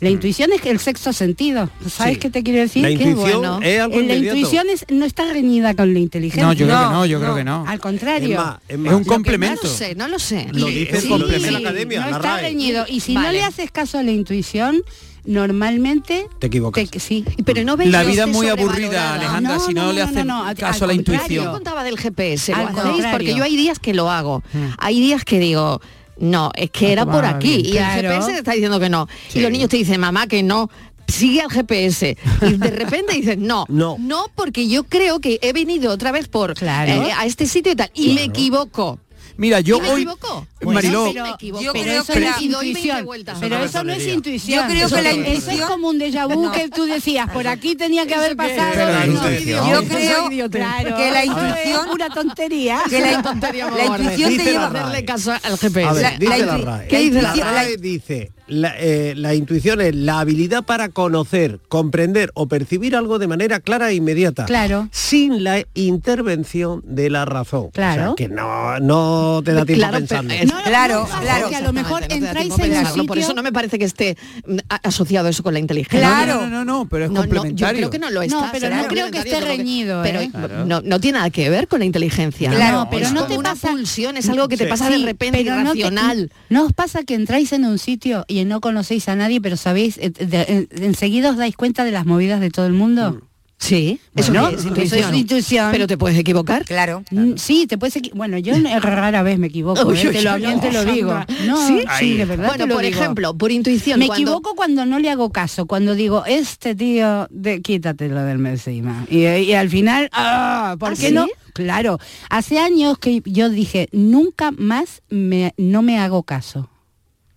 La 0.00 0.10
intuición 0.10 0.52
es 0.52 0.60
que 0.60 0.70
el 0.70 0.78
sexto 0.78 1.12
sentido. 1.12 1.70
¿Sabes 1.88 2.14
Sí. 2.14 2.20
qué 2.20 2.30
te 2.30 2.42
quiero 2.42 2.60
decir? 2.60 2.82
La 2.82 2.88
Qué 2.88 2.94
intuición 2.94 3.38
bueno. 3.40 3.60
es 3.62 3.80
algo 3.80 3.98
Eh, 3.98 4.06
la 4.06 4.14
intuición 4.16 4.66
es- 4.70 4.84
no 4.90 5.04
está 5.06 5.24
reñida 5.32 5.74
con 5.74 5.92
la 5.94 5.98
inteligencia. 6.00 6.42
No, 6.46 6.52
yo 6.52 6.66
creo 6.66 6.78
que 6.78 6.84
No, 6.84 6.92
no, 6.92 7.06
yo 7.06 7.18
creo 7.18 7.30
no. 7.30 7.36
que 7.36 7.44
no. 7.44 7.64
Al 7.66 7.74
Es 7.76 7.80
contrario. 7.80 8.36
más, 8.36 8.58
es 8.68 8.76
un 8.76 8.84
No 8.84 9.02
complemento. 9.04 9.60
lo 9.64 9.68
sé, 9.70 9.94
no 9.94 10.08
lo 10.08 10.18
sé. 10.18 10.48
Lo 10.52 10.66
dice, 10.66 11.00
Sí. 11.00 11.08
lo 11.08 11.26
dice 11.26 11.50
la 11.50 11.58
academia, 11.58 12.00
no 12.00 12.10
la 12.10 12.16
está 12.16 12.28
RAE. 12.36 12.42
reñido. 12.42 12.84
Y 12.88 13.00
si 13.00 13.14
Vale. 13.14 13.26
no 13.28 13.32
le 13.32 13.42
haces 13.42 13.70
caso 13.70 13.98
a 13.98 14.02
la 14.02 14.10
intuición, 14.12 14.82
normalmente 15.24 16.26
Te 16.38 16.46
equivocas. 16.48 16.90
te- 16.90 17.00
sí. 17.00 17.24
Pero 17.44 17.64
no 17.64 17.76
veis 17.76 17.90
La 17.90 18.02
vida 18.04 18.26
muy 18.26 18.48
aburrida, 18.48 19.14
Alejandra, 19.14 19.54
No, 19.56 19.60
si 19.66 19.74
no, 19.74 19.86
no, 19.86 19.92
le 19.92 20.00
no, 20.00 20.06
hacen 20.06 20.26
no, 20.26 20.44
no, 20.46 20.54
caso 20.54 20.84
a 20.84 20.86
la 20.88 20.92
al 20.92 21.02
Yo 21.04 21.12
intuición. 21.14 21.50
contaba 21.52 21.84
del 21.84 21.98
GPS, 21.98 22.52
¿lo 22.52 22.58
Al. 22.58 23.10
Porque 23.12 23.34
yo 23.34 23.42
hay 23.44 23.56
días 23.56 23.78
que 23.78 23.94
lo 23.94 24.10
hago. 24.10 24.42
Mm. 24.52 24.58
Hay 24.78 25.00
días 25.00 25.24
que 25.24 25.38
digo, 25.38 25.80
no, 26.18 26.50
es 26.54 26.70
que 26.70 26.86
Ah, 26.88 26.92
era 26.92 27.06
por 27.06 27.24
aquí. 27.24 27.62
Y 27.66 27.72
Claro. 27.72 28.08
el 28.10 28.14
GPS 28.14 28.32
te 28.32 28.38
está 28.38 28.52
diciendo 28.52 28.80
que 28.80 28.88
no. 28.88 29.06
Sí. 29.28 29.38
Y 29.38 29.42
los 29.42 29.50
niños 29.50 29.68
te 29.68 29.76
dicen, 29.76 30.00
mamá, 30.00 30.26
que 30.26 30.42
no. 30.42 30.70
Sigue 31.08 31.40
al 31.40 31.50
GPS 31.52 32.16
y 32.42 32.52
de 32.54 32.70
repente 32.70 33.12
dices 33.14 33.38
no, 33.38 33.64
No. 33.68 33.94
no 34.00 34.26
porque 34.34 34.66
yo 34.66 34.82
creo 34.82 35.20
que 35.20 35.38
he 35.40 35.52
venido 35.52 35.92
otra 35.92 36.10
vez 36.10 36.26
por 36.26 36.54
Claro. 36.54 36.90
eh, 36.90 37.12
a 37.16 37.24
este 37.26 37.46
sitio 37.46 37.70
y 37.72 37.76
tal 37.76 37.90
y 37.94 38.12
me 38.14 38.24
equivoco. 38.24 38.98
Mira, 39.38 39.60
yo 39.60 39.76
¿Y 39.78 39.80
me 39.82 39.88
hoy 39.90 40.02
equivoco? 40.02 40.46
Mariló, 40.62 41.04
Bueno, 41.04 41.12
sí 41.12 41.20
me 41.20 41.30
equivoco. 41.34 41.62
yo 41.64 41.72
pero 41.72 41.84
creo 41.84 42.02
eso 42.02 42.12
que 42.14 42.20
no 42.20 42.26
la- 42.30 42.36
es 42.36 42.42
y 42.42 42.48
doy 42.48 42.64
20 42.64 42.78
intuición. 42.80 43.04
vueltas. 43.06 43.36
Pero 43.40 43.56
Eso 43.56 43.64
eso 43.66 43.84
no 43.84 43.90
es 43.92 43.96
tontería. 43.98 44.14
intuición. 44.14 44.60
Yo 44.62 44.66
creo 44.74 44.86
Eso 44.86 44.96
que 44.96 45.02
la 45.02 45.10
es- 45.10 45.16
Eso 45.16 45.26
es 45.26 45.36
intuición- 45.38 45.68
como 45.68 45.88
un 45.88 45.98
déjà 46.00 46.26
vu 46.34 46.42
No. 46.42 46.52
que 46.52 46.68
tú 46.70 46.84
decías, 46.86 47.30
por 47.30 47.46
aquí 47.46 47.76
tenía 47.76 48.06
que 48.06 48.14
haber 48.14 48.36
pasado. 48.36 49.06
No. 49.06 49.30
Yo 49.30 49.88
creo. 49.88 50.50
Claro, 50.50 50.96
que 50.96 51.10
la 51.10 51.24
intuición- 51.24 51.56
es 51.84 51.90
pura 51.90 52.08
tontería. 52.10 52.80
que 52.88 53.00
la, 53.00 53.22
tontería 53.22 53.70
la 53.70 53.84
intuición 53.86 54.36
te 54.36 54.44
lleva... 54.44 54.68
RAE. 54.70 54.80
hacerle 54.82 55.04
caso 55.04 55.32
al 55.32 55.58
GPS. 55.58 55.86
A 55.88 55.92
ver, 55.92 56.02
La- 56.02 56.10
dice 56.18 56.38
la 56.38 56.46
la, 56.46 56.58
intu- 56.58 56.64
RAE. 56.64 56.88
¿qué 56.88 56.98
dice 57.00 57.22
la 57.22 57.36
la- 57.36 57.52
RAE? 57.52 57.76
dice, 57.76 58.32
la, 58.48 58.74
eh, 58.78 59.14
la 59.16 59.34
intuición 59.34 59.80
es 59.80 59.94
la 59.94 60.20
habilidad 60.20 60.64
para 60.64 60.88
conocer, 60.88 61.58
comprender 61.68 62.30
o 62.34 62.46
percibir 62.46 62.94
algo 62.96 63.18
de 63.18 63.26
manera 63.26 63.60
clara 63.60 63.90
e 63.90 63.94
inmediata. 63.94 64.44
Claro. 64.44 64.88
Sin 64.92 65.42
la 65.44 65.64
intervención 65.74 66.82
de 66.84 67.10
la 67.10 67.24
razón. 67.24 67.70
Claro. 67.72 68.02
O 68.02 68.06
sea, 68.06 68.14
que 68.14 68.28
no, 68.32 68.78
no 68.80 69.42
te 69.44 69.52
da 69.52 69.64
tiempo 69.64 69.80
Claro, 69.80 69.96
a 69.96 69.98
pensarlo. 69.98 70.28
pero- 70.30 70.46
No, 70.46 70.58
no, 70.58 70.64
Claro, 70.64 71.08
no 71.12 71.20
claro. 71.20 71.48
Que 71.48 71.56
a 71.56 71.60
lo 71.60 71.72
mejor 71.72 72.02
entráis 72.08 72.46
en 72.46 72.52
un 72.52 72.58
pensarlo. 72.58 72.88
sitio... 72.90 73.06
Por 73.06 73.18
eso 73.18 73.34
no 73.34 73.42
me 73.42 73.52
parece 73.52 73.78
que 73.78 73.84
esté 73.84 74.16
mm, 74.46 74.56
asociado 74.82 75.28
eso 75.28 75.42
con 75.42 75.52
la 75.54 75.60
inteligencia. 75.60 75.98
Claro. 76.08 76.42
No, 76.42 76.46
no, 76.48 76.64
no, 76.64 76.64
no, 76.64 76.88
pero 76.88 77.04
es 77.06 77.10
No, 77.10 77.20
no, 77.20 77.26
yo 77.26 77.30
complementario. 77.30 77.76
creo 77.78 77.90
que 77.90 77.98
no 77.98 78.10
lo 78.10 78.22
está. 78.22 78.36
No, 78.36 78.48
pero 78.52 78.68
no 78.70 78.76
creo 78.86 78.86
que 78.86 79.18
complementario, 79.18 79.32
esté 79.32 79.44
pero 79.46 79.56
reñido, 79.56 80.02
Pero 80.02 80.20
¿eh? 80.20 80.30
Claro. 80.30 80.64
no, 80.66 80.80
no 80.82 81.00
tiene 81.00 81.18
nada 81.18 81.30
que 81.30 81.50
ver 81.50 81.68
con 81.68 81.80
la 81.80 81.84
inteligencia. 81.84 82.50
Claro, 82.50 82.76
No, 82.84 82.90
pero 82.90 83.06
es 83.06 83.12
no 83.12 83.22
como 83.22 83.32
te 83.34 83.38
una 83.38 83.50
pasa- 83.50 83.68
pulsión, 83.70 84.16
es 84.16 84.28
algo 84.28 84.48
que 84.48 84.56
te 84.56 84.64
Sí. 84.64 84.70
pasa 84.70 84.88
de 84.90 84.96
Sí, 84.96 85.04
repente 85.04 85.38
pero 85.44 85.56
no 85.62 85.72
te- 85.72 85.78
irracional. 85.78 86.30
No, 86.50 86.66
os 86.66 86.72
pasa 86.72 87.02
que 87.04 87.14
entráis 87.14 87.52
en 87.52 87.64
un 87.64 87.78
sitio 87.78 88.24
y 88.28 88.35
no 88.44 88.60
conocéis 88.60 89.08
a 89.08 89.16
nadie, 89.16 89.40
pero 89.40 89.56
sabéis, 89.56 89.98
eh, 89.98 90.66
enseguida 90.82 91.30
os 91.30 91.36
dais 91.36 91.56
cuenta 91.56 91.84
de 91.84 91.92
las 91.92 92.06
movidas 92.06 92.40
de 92.40 92.50
todo 92.50 92.66
el 92.66 92.72
mundo. 92.72 93.22
Sí, 93.58 93.98
eso 94.14 94.32
Bueno, 94.32 94.48
es 94.48 94.56
eso 94.58 94.68
intuición. 94.68 95.14
es 95.14 95.18
intuición. 95.18 95.68
Pero 95.72 95.86
te 95.86 95.96
puedes 95.96 96.18
equivocar. 96.18 96.66
Claro. 96.66 97.02
Mm, 97.10 97.36
Sí, 97.36 97.66
te 97.66 97.78
puedes 97.78 97.98
Bueno, 98.14 98.36
yo 98.36 98.52
rara 98.82 99.22
vez 99.22 99.38
me 99.38 99.46
equivoco, 99.46 99.82
Uy, 99.88 99.98
¿eh? 99.98 100.10
te 100.10 100.20
lo, 100.20 100.34
te 100.60 100.92
digo. 100.92 101.14
No, 101.46 101.66
¿Sí? 101.66 101.82
sí, 101.98 102.14
de 102.18 102.26
verdad 102.26 102.48
Bueno, 102.48 102.64
te 102.64 102.68
lo 102.68 102.74
por 102.74 102.84
digo. 102.84 103.00
ejemplo, 103.00 103.34
por 103.38 103.50
intuición. 103.50 103.98
Me 103.98 104.08
cuando- 104.08 104.24
equivoco 104.30 104.54
cuando 104.54 104.84
no 104.84 104.98
le 104.98 105.08
hago 105.08 105.30
caso, 105.32 105.64
cuando 105.64 105.94
digo, 105.94 106.26
este 106.26 106.74
tío, 106.74 107.28
de, 107.30 107.62
quítatelo 107.62 108.22
del 108.24 108.44
encima. 108.44 109.06
Y, 109.10 109.20
y 109.24 109.54
al 109.54 109.70
final, 109.70 110.10
¡ah! 110.12 110.76
¿por 110.78 110.90
¿Ah, 110.92 110.96
qué 111.00 111.08
sí? 111.08 111.14
no? 111.14 111.26
Claro, 111.54 111.98
hace 112.28 112.58
años 112.58 112.98
que 112.98 113.22
yo 113.24 113.48
dije, 113.48 113.88
nunca 113.90 114.50
más 114.50 115.00
me, 115.08 115.54
no 115.56 115.80
me 115.80 115.98
hago 115.98 116.24
caso. 116.24 116.68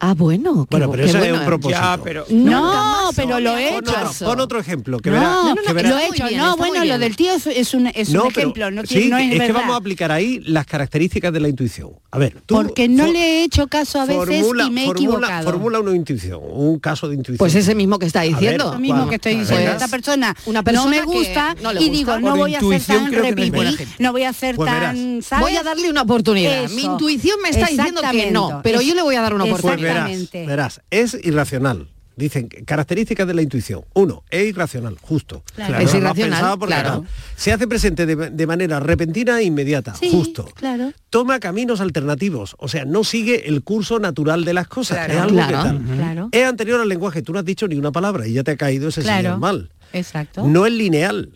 Ah, 0.01 0.13
bueno. 0.13 0.65
qué 0.69 0.77
Bueno, 0.77 0.87
bu- 0.87 0.91
pero 0.91 1.03
qué 1.03 1.09
eso 1.09 1.17
es 1.17 1.23
bueno, 1.23 1.35
un 1.35 1.41
¿eh? 1.41 1.45
propósito. 1.45 1.81
Ya, 1.81 1.99
pero 2.03 2.25
No, 2.29 3.09
pero 3.15 3.39
lo 3.41 3.57
he 3.57 3.67
hecho. 3.77 3.77
otro, 3.79 4.11
pon 4.25 4.39
otro 4.39 4.59
ejemplo, 4.59 4.99
que 4.99 5.09
no, 5.11 5.53
no, 5.53 5.55
que 5.55 5.73
no, 5.83 5.89
lo 5.89 5.97
he 5.97 6.07
hecho. 6.07 6.25
bien, 6.27 6.39
no, 6.39 6.55
bueno, 6.55 6.85
lo 6.85 6.97
del 6.99 7.15
tío 7.17 7.33
es, 7.33 7.47
es 7.47 7.73
un, 7.73 7.87
es 7.87 8.07
un 8.09 8.13
No, 8.15 8.23
pero- 8.29 8.39
ejemplo, 8.39 8.71
no, 8.71 8.83
tiene- 8.83 9.03
sí, 9.03 9.09
no 9.09 9.17
es, 9.17 9.31
es 9.33 9.41
que 9.41 9.51
vamos 9.51 9.73
a 9.73 9.77
aplicar 9.77 10.11
ahí 10.11 10.39
las 10.45 10.65
características 10.65 11.33
de 11.33 11.39
la 11.41 11.49
intuición. 11.49 11.89
A 12.11 12.17
ver, 12.17 12.37
tú 12.45 12.55
Porque 12.55 12.87
no 12.87 13.05
le 13.07 13.19
he 13.19 13.43
hecho 13.43 13.67
caso 13.67 13.99
a 13.99 14.05
veces 14.05 14.39
formula, 14.39 14.63
y 14.65 14.71
me 14.71 14.83
he 14.83 14.85
formula- 14.85 15.07
equivocado. 15.27 15.43
Formula 15.51 15.79
una 15.81 15.95
intuición, 15.95 16.39
un 16.43 16.79
caso 16.79 17.07
de 17.09 17.15
intuición. 17.15 17.37
Pues 17.37 17.55
ese 17.55 17.75
mismo 17.75 17.99
que 17.99 18.05
está 18.05 18.21
ver, 18.21 18.29
diciendo. 18.29 18.71
Lo 18.73 18.79
mismo 18.79 19.07
que 19.09 19.15
estoy 19.15 19.35
Pues, 19.35 19.49
diciendo. 19.49 19.73
Esta 19.73 19.87
persona, 19.89 20.35
una 20.45 20.59
no 20.61 20.63
persona 20.63 20.89
me 20.91 20.97
que 20.99 21.03
gusta 21.05 21.55
no 21.61 21.73
le 21.73 21.81
y 21.83 21.89
digo, 21.89 22.17
no 22.19 22.35
voy 22.37 22.55
a 22.55 22.59
ser 22.61 22.81
tan 22.83 23.09
que 23.09 23.17
no 23.17 23.23
es 23.25 23.89
no 23.99 24.11
voy 24.13 24.23
a 24.23 24.31
ser 24.33 24.55
Pues 24.55 24.71
tan. 24.71 25.19
Voy 25.41 25.55
a 25.57 25.63
darle 25.63 25.89
una 25.89 26.03
oportunidad. 26.03 26.69
Mi 26.69 26.83
intuición 26.83 27.37
me 27.43 27.49
está 27.49 27.67
diciendo 27.67 28.01
que 28.11 28.31
no, 28.31 28.61
pero 28.63 28.79
yo 28.81 28.95
le 28.95 29.01
voy 29.01 29.15
a 29.15 29.21
dar 29.21 29.33
una 29.33 29.43
oportunidad. 29.43 29.88
Verás, 29.93 30.09
Exactamente. 30.09 30.45
verás, 30.47 30.81
es 30.89 31.17
irracional. 31.23 31.89
Dicen 32.15 32.49
características 32.49 33.25
de 33.27 33.33
la 33.33 33.41
intuición. 33.41 33.85
Uno, 33.93 34.25
es 34.29 34.45
irracional, 34.49 34.97
justo. 34.99 35.41
Claro. 35.55 35.77
Es 35.77 35.93
irracional, 35.95 36.59
claro. 36.59 37.05
Se 37.37 37.53
hace 37.53 37.65
presente 37.65 38.05
de, 38.05 38.29
de 38.31 38.45
manera 38.45 38.81
repentina 38.81 39.39
e 39.39 39.43
inmediata, 39.45 39.95
Sí, 39.95 40.09
justo. 40.11 40.43
claro. 40.53 40.91
Toma 41.09 41.39
caminos 41.39 41.79
alternativos, 41.79 42.57
o 42.59 42.67
sea, 42.67 42.83
no 42.83 43.05
sigue 43.05 43.47
el 43.47 43.63
curso 43.63 43.99
natural 43.99 44.43
de 44.43 44.53
las 44.53 44.67
cosas. 44.67 44.97
Claro. 44.97 45.13
es 45.13 45.19
algo 45.21 45.35
Claro. 45.37 45.79
que 45.79 45.95
tal. 45.95 46.29
Es 46.33 46.45
anterior 46.45 46.81
al 46.81 46.89
lenguaje, 46.89 47.21
tú 47.21 47.31
no 47.31 47.39
has 47.39 47.45
dicho 47.45 47.69
ni 47.69 47.75
una 47.77 47.93
palabra 47.93 48.27
y 48.27 48.33
ya 48.33 48.43
te 48.43 48.51
ha 48.51 48.57
caído 48.57 48.89
ese 48.89 49.01
señal 49.01 49.39
mal. 49.39 49.71
Exacto. 49.93 50.45
No 50.45 50.65
es 50.65 50.73
lineal. 50.73 51.29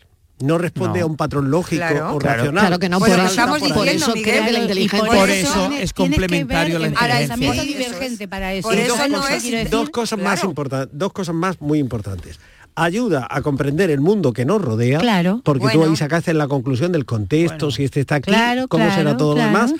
No 0.43 0.57
responde 0.57 0.99
No. 0.99 1.05
a 1.05 1.07
un 1.09 1.15
patrón 1.17 1.49
lógico 1.49 1.77
Claro. 1.87 2.15
o 2.15 2.19
racional. 2.19 2.61
Claro 2.65 2.79
que 2.79 2.89
no, 2.89 2.99
Bueno, 2.99 3.15
por, 3.15 3.25
eso- 3.25 3.45
por 3.47 3.59
diciendo, 3.61 3.91
eso 3.91 4.13
Miguel, 4.13 4.23
cree 4.23 4.45
que 4.45 4.51
la 4.51 4.59
inteligencia... 4.59 5.07
por 5.09 5.17
Por 5.17 5.29
eso 5.29 5.71
es 5.79 5.93
complementario 5.93 6.73
ver 6.73 6.75
a 6.75 6.79
la 6.79 6.87
el- 6.87 6.95
Ahora, 6.97 7.17
el 7.21 7.23
inteligencia. 7.31 7.63
eso 7.63 7.63
divergente 7.89 8.27
para 8.27 8.53
eso. 8.53 8.67
Por 8.67 8.77
Y 8.77 8.81
eso 8.81 8.95
dos 8.97 9.09
no 9.09 9.17
cosas, 9.21 9.43
es 9.45 9.69
dos 9.71 9.89
cosas 9.89 10.19
más 10.19 10.33
Claro. 10.39 10.49
importantes, 10.49 10.89
dos 10.97 11.13
cosas 11.13 11.35
más 11.35 11.61
muy 11.61 11.79
importantes. 11.79 12.39
Ayuda 12.75 13.27
a 13.29 13.41
comprender 13.41 13.89
el 13.91 14.01
mundo 14.01 14.33
que 14.33 14.45
nos 14.45 14.61
rodea, 14.61 14.99
Claro. 14.99 15.41
porque 15.43 15.67
tú 15.71 15.77
Bueno. 15.77 15.91
ahí 15.91 15.95
sacaste 15.97 16.33
la 16.33 16.47
conclusión 16.47 16.91
del 16.91 17.05
contexto, 17.05 17.69
si 17.71 17.83
este 17.83 17.99
está 18.01 18.15
aquí, 18.15 18.31
Claro, 18.31 18.67
cómo 18.67 18.83
claro, 18.85 18.99
será 18.99 19.15
todo 19.17 19.35
claro. 19.35 19.51
lo 19.51 19.57
demás. 19.59 19.73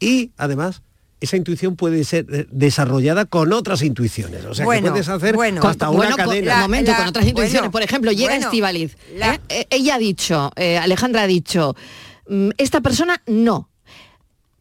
Y 0.00 0.30
además, 0.36 0.82
esa 1.26 1.36
intuición 1.36 1.76
puede 1.76 2.02
ser 2.04 2.26
eh, 2.32 2.46
desarrollada 2.50 3.24
con 3.26 3.52
otras 3.52 3.82
intuiciones. 3.82 4.44
O 4.44 4.54
sea, 4.54 4.64
Bueno, 4.64 4.84
que 4.86 4.90
puedes 4.90 5.08
hacer 5.08 5.34
bueno. 5.34 5.60
hasta 5.62 5.90
una 5.90 5.96
bueno, 5.98 6.16
con, 6.16 6.24
cadena. 6.26 6.54
un 6.56 6.60
momento, 6.62 6.90
La- 6.92 6.96
con 6.98 7.06
otras 7.08 7.26
intuiciones. 7.26 7.60
bueno, 7.60 7.70
Por 7.72 7.82
ejemplo, 7.82 8.12
llega 8.12 8.30
bueno, 8.32 8.46
Estivaliz. 8.46 8.96
la- 9.16 9.40
ella 9.70 9.94
ha 9.94 9.98
dicho, 9.98 10.50
eh, 10.56 10.78
Alejandra 10.78 11.22
ha 11.22 11.26
dicho, 11.26 11.76
mm, 12.28 12.50
esta 12.58 12.80
persona 12.80 13.22
no. 13.26 13.68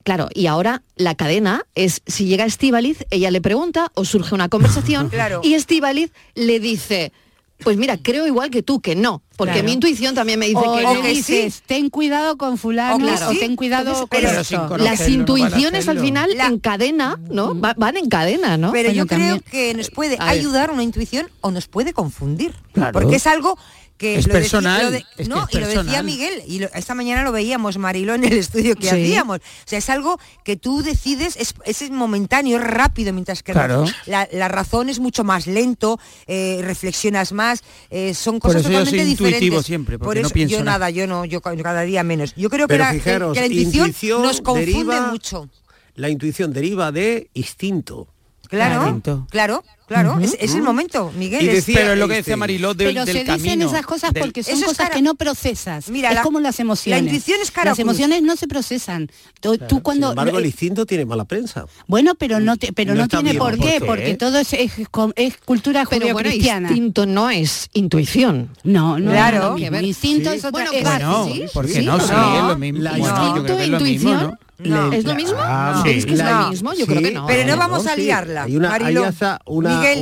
Claro, 0.04 0.30
y 0.36 0.46
ahora 0.46 0.84
la 0.98 1.16
cadena 1.16 1.64
es, 1.74 2.02
si 2.06 2.26
llega 2.26 2.46
Estivaliz, 2.46 3.06
ella 3.10 3.32
le 3.32 3.42
pregunta 3.42 3.92
o 3.96 4.06
surge 4.06 4.36
una 4.36 4.50
conversación 4.50 5.10
Claro. 5.10 5.42
y 5.44 5.56
Estivaliz 5.56 6.12
le 6.36 6.60
dice, 6.60 7.12
pues 7.60 7.78
mira, 7.78 7.98
creo 7.98 8.28
igual 8.28 8.50
que 8.52 8.62
tú 8.62 8.82
que 8.82 8.96
no, 8.96 9.24
porque 9.38 9.54
Claro. 9.54 9.66
mi 9.68 9.74
intuición 9.74 10.14
también 10.14 10.38
me 10.40 10.48
dice 10.48 10.60
O 10.64 10.76
que 10.76 11.02
que 11.02 11.08
dices, 11.10 11.54
sí. 11.56 11.62
ten 11.66 11.90
cuidado 11.90 12.38
con 12.38 12.58
fulano, 12.58 12.96
O 12.96 13.00
que 13.00 13.24
o 13.24 13.40
ten 13.40 13.56
cuidado 13.56 13.92
Entonces, 14.04 14.58
con 14.58 14.68
pero- 14.70 14.84
Las 14.84 15.02
no 15.02 15.08
intuiciones 15.08 15.88
al 15.88 16.00
final 16.00 16.30
La- 16.36 16.48
en 16.48 16.60
cadena, 16.60 17.20
¿no? 17.30 17.60
Va- 17.60 17.74
van 17.78 17.98
en 17.98 18.10
cadena, 18.10 18.58
¿no? 18.58 18.72
Pero 18.72 18.90
Bueno, 18.90 19.04
yo 19.04 19.08
creo 19.08 19.40
que 19.50 19.74
nos 19.74 19.90
puede 19.90 20.12
ver. 20.18 20.22
ayudar 20.22 20.70
una 20.72 20.84
intuición 20.84 21.30
o 21.42 21.52
nos 21.52 21.68
puede 21.68 21.94
confundir. 21.94 22.54
Claro. 22.74 22.92
Porque 22.92 23.16
es 23.16 23.26
algo 23.28 23.58
que 23.98 24.16
Es 24.18 24.28
lo 24.28 24.34
decía- 24.34 24.40
personal, 24.42 24.84
lo 24.84 24.92
de- 24.92 24.98
es 24.98 25.06
que 25.16 25.24
no, 25.26 25.44
es 25.48 25.54
y 25.54 25.58
lo 25.60 25.68
decía. 25.68 26.04
Miguel, 26.04 26.44
y 26.48 26.60
lo- 26.60 26.70
esta 26.74 26.94
mañana 26.96 27.24
lo 27.24 27.32
veíamos 27.32 27.78
Mariló 27.78 28.14
en 28.14 28.26
el 28.26 28.34
estudio 28.34 28.76
que 28.76 28.90
Sí. 28.90 28.90
hacíamos. 28.90 29.38
O 29.40 29.42
sea, 29.66 29.80
es 29.80 29.90
algo 29.90 30.20
que 30.44 30.58
tú 30.58 30.82
decides, 30.84 31.38
es, 31.38 31.54
es 31.66 31.90
momentáneo, 31.92 32.58
es 32.58 32.64
rápido, 32.64 33.14
mientras 33.14 33.42
que 33.42 33.54
Claro. 33.54 33.86
la, 34.06 34.28
la 34.34 34.48
razón 34.50 34.90
es 34.90 35.00
mucho 35.00 35.24
más 35.24 35.48
lento, 35.48 35.98
eh, 36.28 36.60
reflexionas 36.64 37.32
más, 37.32 37.64
eh, 37.90 38.14
son 38.14 38.40
Por 38.40 38.50
cosas 38.52 38.62
eso 38.62 38.70
yo 38.72 38.78
soy 38.80 38.86
totalmente 38.86 39.12
intuitivo 39.12 39.30
diferentes. 39.36 39.66
siempre, 39.66 39.98
porque 39.98 40.06
Por 40.08 40.16
no 40.18 40.28
eso 40.28 40.34
pienso 40.34 40.58
yo 40.58 40.64
nada. 40.64 40.78
nada, 40.80 40.90
yo 40.90 41.08
no, 41.08 41.24
yo 41.26 41.40
ca- 41.42 41.56
cada 41.56 41.82
día 41.84 42.04
menos. 42.04 42.34
Yo 42.36 42.50
creo 42.50 42.68
que 42.68 42.74
Pero 42.74 42.84
la, 42.84 42.92
que- 42.92 43.00
fijaros, 43.00 43.34
que 43.34 43.40
la 43.40 43.46
intuición, 43.48 43.88
intuición 43.88 44.22
nos 44.24 44.42
confunde 44.42 44.66
deriva- 44.72 45.08
mucho. 45.12 45.50
La 45.96 46.10
intuición 46.10 46.52
deriva 46.52 46.92
de 46.92 47.30
instinto. 47.34 48.08
Claro, 48.50 48.84
Instinto. 48.84 49.26
claro, 49.32 49.64
claro, 49.88 50.20
es, 50.20 50.36
es 50.40 50.56
el 50.56 50.62
momento, 50.62 51.12
Miguel. 51.18 51.44
Y 51.44 51.48
decía 51.48 51.76
Pero 51.80 51.94
es 51.94 52.00
lo 52.00 52.08
que 52.08 52.16
decía 52.16 52.38
Mariló 52.38 52.74
del, 52.74 52.88
Pero 52.94 53.06
del 53.06 53.26
se 53.26 53.34
dicen 53.34 53.62
esas 53.62 53.86
cosas 53.86 54.14
del- 54.14 54.24
porque 54.24 54.44
son 54.44 54.60
cosas 54.62 54.78
cara- 54.78 54.96
que 54.96 55.02
no 55.02 55.16
procesas. 55.16 55.90
Mira, 55.90 56.10
es 56.10 56.16
la- 56.16 56.22
como 56.24 56.40
las 56.40 56.60
emociones. 56.60 57.02
la 57.04 57.06
intuición 57.10 57.40
es 57.42 57.52
cara 57.52 57.72
Las 57.72 57.80
emociones 57.80 58.22
no 58.24 58.36
se 58.36 58.48
procesan. 58.48 59.10
Tú, 59.40 59.58
tú 59.58 59.82
cuando 59.82 60.08
Sin 60.08 60.18
embargo, 60.20 60.40
el 60.40 60.46
instinto 60.48 60.86
tiene 60.86 61.06
mala 61.06 61.26
prensa. 61.26 61.66
bueno, 61.88 62.16
pero 62.16 62.40
no 62.40 62.58
te, 62.58 62.74
pero 62.74 62.94
No 62.96 63.02
no, 63.04 63.08
tiene 63.08 63.32
bien, 63.32 63.38
por 63.38 63.58
¿por 63.58 63.68
qué, 63.68 63.80
porque 63.86 64.16
todo 64.16 64.40
es, 64.40 64.54
es, 64.54 64.72
com- 64.92 65.14
es 65.16 65.38
cultura 65.38 65.86
Pero 65.90 66.02
bueno, 66.08 66.18
judeocristiana. 66.20 66.70
instinto 66.70 67.06
no 67.06 67.30
es 67.30 67.70
intuición. 67.74 68.50
no, 68.64 69.00
no, 69.00 69.12
Claro. 69.12 69.58
no, 69.58 69.72
ver- 69.72 69.84
Instinto 69.84 70.32
Sí. 70.32 70.38
es 70.38 70.46
otra 70.46 70.66
Bueno, 70.66 70.72
es- 70.74 70.84
Bueno, 70.84 71.30
¿Sí? 71.32 71.44
¿por 71.54 71.66
qué 71.68 71.74
Sí, 71.74 71.86
no? 71.86 71.98
no. 71.98 72.06
Sí, 72.08 72.14
No. 72.14 72.38
es 72.38 72.44
lo 72.50 72.58
mismo. 72.58 72.80
La 72.82 72.98
instinto, 72.98 73.44
que 73.46 73.64
es 73.64 73.70
lo 73.70 73.80
mismo, 73.80 74.10
intuición, 74.10 74.22
¿no? 74.24 74.38
No. 74.58 74.94
¿Es 74.94 75.04
lo 75.04 75.16
mismo? 75.16 75.36
Ah, 75.38 75.74
¿Tú 75.76 75.84
crees 75.84 76.06
que 76.06 76.14
es 76.14 76.20
No. 76.24 76.42
lo 76.44 76.50
mismo? 76.50 76.74
Yo 76.74 76.86
creo 76.88 77.02
que 77.02 77.12
no. 77.12 77.28
Pero 77.28 77.46
no 77.46 77.54
¿eh? 77.54 77.58
vamos 77.58 77.86
a 77.88 77.96
sí. 77.96 78.02
liarla, 78.04 78.44
Hay 78.44 78.56
una, 78.56 78.74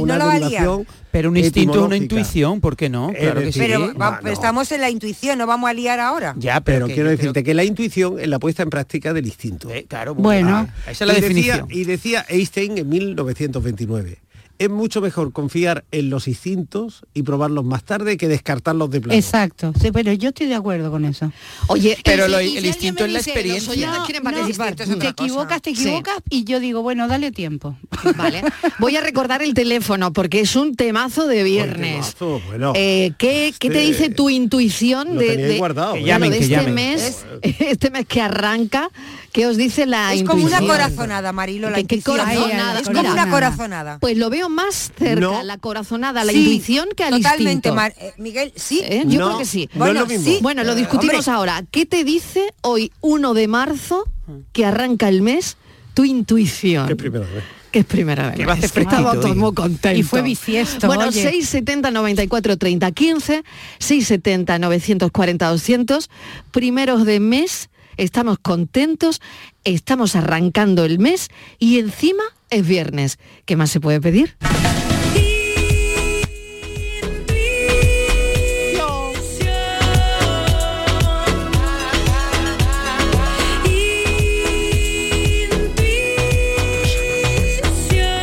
Una, 0.01 0.17
no 0.17 0.39
la 0.39 0.81
Pero 1.11 1.29
un 1.29 1.37
instinto 1.37 1.79
es 1.79 1.85
una 1.85 1.97
intuición, 1.97 2.61
¿por 2.61 2.75
qué 2.75 2.89
no? 2.89 3.11
Claro 3.17 3.41
que 3.41 3.51
sí. 3.51 3.59
Pero, 3.59 3.93
va- 3.95 4.19
no. 4.23 4.29
estamos 4.29 4.71
en 4.71 4.81
la 4.81 4.89
intuición, 4.89 5.37
no 5.37 5.45
vamos 5.47 5.69
a 5.69 5.73
liar 5.73 5.99
ahora. 5.99 6.33
Ya, 6.37 6.61
Pero 6.61 6.85
quiero 6.87 7.01
creo 7.03 7.11
decirte 7.11 7.43
que 7.43 7.53
la 7.53 7.63
intuición 7.63 8.19
es 8.19 8.27
la 8.27 8.39
puesta 8.39 8.63
en 8.63 8.69
práctica 8.69 9.13
del 9.13 9.25
instinto. 9.25 9.69
Eh, 9.69 9.85
claro, 9.87 10.15
Bueno. 10.15 10.49
ah, 10.55 10.67
esa 10.89 11.03
es 11.03 11.07
la 11.07 11.17
y 11.17 11.21
definición. 11.21 11.67
Decía, 11.67 11.81
y 11.81 11.85
decía 11.85 12.25
Einstein 12.29 12.77
en 12.77 12.89
1929, 12.89 14.19
es 14.63 14.69
mucho 14.69 15.01
mejor 15.01 15.31
confiar 15.31 15.83
en 15.91 16.09
los 16.09 16.27
instintos 16.27 17.03
y 17.13 17.23
probarlos 17.23 17.63
más 17.65 17.83
tarde 17.83 18.17
que 18.17 18.27
descartarlos 18.27 18.89
de 18.91 19.01
plano. 19.01 19.17
Exacto, 19.17 19.73
sí, 19.81 19.91
pero 19.91 20.11
yo 20.13 20.29
estoy 20.29 20.47
de 20.47 20.55
acuerdo 20.55 20.91
con 20.91 21.05
eso. 21.05 21.31
Oye, 21.67 21.97
Pero 22.03 22.27
lo- 22.27 22.39
el 22.39 22.45
si 22.49 22.55
alguien 22.57 22.65
instinto 22.73 23.05
es 23.05 23.11
la 23.11 23.19
experiencia. 23.19 23.67
Los 23.69 23.77
oyentes 23.77 23.99
No, 23.99 24.05
quieren 24.05 24.23
participar. 24.23 24.75
Te 24.75 25.07
equivocas, 25.07 25.61
te 25.61 25.75
Sí. 25.75 25.81
equivocas 25.83 26.15
y 26.29 26.43
yo 26.43 26.59
digo, 26.59 26.81
bueno, 26.81 27.07
dale 27.07 27.31
tiempo. 27.31 27.77
Vale. 28.17 28.43
Voy 28.79 28.95
a 28.95 29.01
recordar 29.01 29.41
el 29.43 29.53
teléfono 29.53 30.11
porque 30.13 30.41
es 30.41 30.55
un 30.55 30.75
temazo 30.75 31.27
de 31.27 31.43
viernes. 31.43 32.15
temazo, 32.15 32.41
bueno. 32.47 32.73
Eh, 32.75 33.13
¿qué, 33.17 33.53
qué 33.57 33.69
te 33.69 33.79
dice 33.79 34.09
tu 34.09 34.29
intuición 34.29 35.15
lo 35.15 35.21
de, 35.21 35.57
guardado, 35.57 35.95
¿eh? 35.95 36.03
llamen, 36.03 36.31
de 36.31 36.37
que 36.37 36.43
este 36.43 36.55
llamen. 36.55 36.73
mes, 36.73 37.25
este 37.41 37.89
mes 37.91 38.05
que 38.05 38.21
arranca? 38.21 38.89
¿Qué 39.33 39.47
os 39.47 39.57
dice 39.57 39.85
la 39.87 40.13
Es 40.13 40.21
como 40.23 40.43
una 40.45 40.57
intuición? 40.61 40.67
corazonada, 40.69 41.31
Marilo, 41.33 41.69
la 41.71 41.77
¿Qué- 41.77 41.85
qué 41.85 41.95
intuición. 41.95 42.25
corazonada? 42.27 42.79
Es 42.79 42.87
como 42.87 42.99
una 43.11 43.29
Corazonada. 43.29 43.97
Pues 43.99 44.15
lo 44.17 44.29
veo 44.29 44.47
más 44.47 44.91
cerca, 44.97 45.19
No. 45.19 45.43
la 45.43 45.57
corazonada, 45.57 46.23
la 46.23 46.31
Sí, 46.31 46.37
intuición 46.37 46.87
que 46.95 47.03
al 47.03 47.15
Totalmente, 47.15 47.51
instinto. 47.69 47.75
Mar- 47.75 47.95
eh, 47.99 48.13
Miguel, 48.19 48.53
sí. 48.55 48.81
¿Eh? 48.83 49.03
Yo 49.07 49.19
No, 49.19 49.25
creo 49.27 49.39
que 49.39 49.45
sí. 49.45 49.69
no 49.73 49.87
es 49.87 49.93
lo 49.95 50.05
Bueno, 50.05 50.23
sí. 50.23 50.39
Bueno, 50.41 50.63
lo 50.63 50.75
discutimos 50.75 51.27
hombre. 51.27 51.33
ahora. 51.33 51.63
¿Qué 51.71 51.85
te 51.87 52.03
dice 52.03 52.53
hoy 52.61 52.91
1 53.01 53.33
de 53.33 53.47
marzo 53.47 54.05
que 54.51 54.65
arranca 54.65 55.09
el 55.09 55.23
mes 55.23 55.57
tu 55.95 56.05
intuición? 56.05 56.87
Qué 56.87 56.95
primera 56.95 57.25
vez. 57.25 57.43
Que 57.71 57.79
es 57.79 57.85
primera 57.85 58.27
vez. 58.27 58.35
Que 58.37 58.45
va 58.45 58.51
a 58.51 58.55
hacer 58.55 58.65
Es 58.65 58.71
que 58.71 58.81
Estamos 58.81 59.01
fresquito 59.01 59.21
todos 59.21 59.31
hoy. 59.35 59.41
muy 59.41 59.53
contentos. 59.55 59.99
Y 59.99 60.03
fue 60.03 60.21
bisiesto, 60.21 60.85
Bueno, 60.85 61.07
oye. 61.07 61.23
670 61.23 61.89
94 61.89 62.55
30 62.57 62.91
15, 62.91 63.43
670 63.79 64.59
940 64.59 65.47
200, 65.49 66.09
primeros 66.51 67.03
de 67.07 67.19
mes, 67.19 67.69
estamos 67.97 68.39
contentos, 68.39 69.21
estamos 69.63 70.15
arrancando 70.15 70.85
el 70.85 70.99
mes 70.99 71.29
y 71.59 71.79
encima 71.79 72.23
es 72.49 72.67
viernes. 72.67 73.19
¿Qué 73.45 73.55
más 73.55 73.71
se 73.71 73.79
puede 73.79 73.99
pedir? 74.01 74.35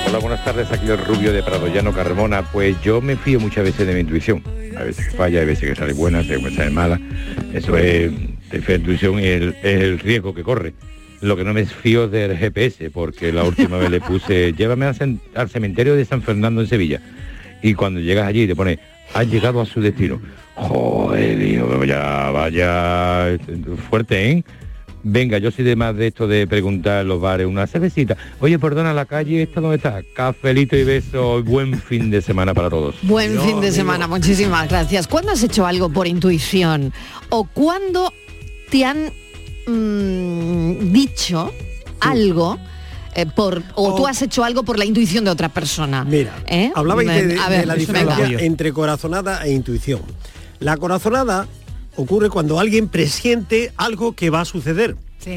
Hola, 0.07 0.19
buenas 0.19 0.45
tardes, 0.45 0.71
aquí 0.73 0.87
el 0.87 0.99
rubio 0.99 1.33
de 1.33 1.43
Prado 1.43 1.69
Llano 1.69 1.93
Carmona. 1.93 2.43
Pues 2.51 2.81
yo 2.83 3.01
me 3.01 3.17
fío 3.17 3.39
muchas 3.41 3.65
veces 3.65 3.87
de 3.87 3.95
mi 3.95 4.01
intuición. 4.01 4.43
A 4.77 4.83
veces 4.83 5.09
que 5.09 5.17
falla, 5.17 5.43
a 5.43 5.45
veces 5.45 5.69
que 5.69 5.77
sale 5.77 5.93
buena, 5.93 6.19
a 6.19 6.23
veces 6.23 6.39
que 6.39 6.55
sale 6.55 6.71
mala. 6.71 7.01
Eso 7.53 7.77
es 7.77 8.13
fe 8.59 8.73
de 8.73 8.79
intuición 8.79 9.21
y 9.21 9.27
el, 9.27 9.57
es 9.63 9.83
el 9.83 9.99
riesgo 9.99 10.35
que 10.35 10.43
corre. 10.43 10.75
Lo 11.21 11.37
que 11.37 11.45
no 11.45 11.53
me 11.53 11.67
fío 11.67 12.09
del 12.09 12.37
GPS, 12.37 12.91
porque 12.91 13.33
la 13.33 13.45
última 13.45 13.77
vez 13.77 13.91
le 13.91 14.01
puse, 14.01 14.53
llévame 14.57 14.87
al, 14.87 15.51
cementerio 15.51 15.95
de 15.95 16.05
San 16.05 16.23
Fernando 16.23 16.61
en 16.61 16.67
Sevilla. 16.67 17.01
Y 17.63 17.75
cuando 17.75 18.01
llegas 18.01 18.27
allí 18.27 18.47
te 18.47 18.57
pone 18.57 18.79
ha 19.15 19.23
llegado 19.25 19.61
a 19.61 19.67
su 19.67 19.81
destino. 19.81 20.21
Joder, 20.55 21.39
digo, 21.39 21.67
vaya, 21.79 22.31
vaya, 22.31 23.39
fuerte, 23.89 24.31
¿eh? 24.31 24.45
Venga, 25.03 25.39
yo 25.39 25.51
soy 25.51 25.65
de 25.65 25.77
más 25.77 25.97
de 25.97 26.09
esto 26.09 26.29
de 26.29 26.47
preguntar 26.47 27.03
en 27.03 27.09
los 27.09 27.21
bares 27.21 27.47
una 27.47 27.67
cervecita. 27.67 28.17
Oye, 28.39 28.59
perdona, 28.59 28.93
la 28.93 29.07
calle 29.07 29.43
esta 29.43 29.61
dónde 29.61 29.77
está. 29.77 30.03
Cafelito 30.15 30.77
y 30.77 30.85
beso. 30.85 31.43
Buen 31.43 31.81
fin 31.81 32.11
de 32.11 32.21
semana 32.21 32.53
para 32.53 32.69
todos. 32.69 32.97
Buen 33.03 33.41
fin 33.41 33.61
de 33.61 33.73
semana, 33.73 34.07
muchísimas 34.07 34.69
gracias. 34.69 35.07
¿Cuándo 35.07 35.33
has 35.33 35.43
hecho 35.43 35.65
algo 35.65 35.89
por 35.89 36.07
intuición? 36.07 36.93
¿O 37.31 37.45
cuándo 37.45 38.13
te 38.71 38.85
han 38.85 39.13
mm, 39.67 40.93
dicho 40.93 41.51
algo? 42.01 42.59
eh, 43.15 43.27
por, 43.27 43.63
o 43.75 43.95
tú 43.97 44.07
has 44.07 44.23
hecho 44.23 44.45
algo 44.45 44.63
por 44.63 44.79
la 44.79 44.85
intuición 44.85 45.25
de 45.25 45.31
otra 45.33 45.49
persona. 45.49 46.05
Mira, 46.05 46.43
¿Eh? 46.47 46.71
hablabais 46.75 47.09
de, 47.09 47.27
de 47.27 47.35
la 47.35 47.49
venga. 47.49 47.75
diferencia 47.75 48.39
entre 48.41 48.73
corazonada 48.73 49.45
e 49.47 49.53
intuición. 49.53 50.01
La 50.61 50.77
corazonada 50.77 51.49
ocurre 51.97 52.31
cuando 52.31 52.61
alguien 52.61 52.89
presiente 52.89 53.73
algo 53.77 54.13
que 54.13 54.31
va 54.31 54.43
a 54.43 54.45
suceder. 54.45 54.97
Sí. 55.23 55.35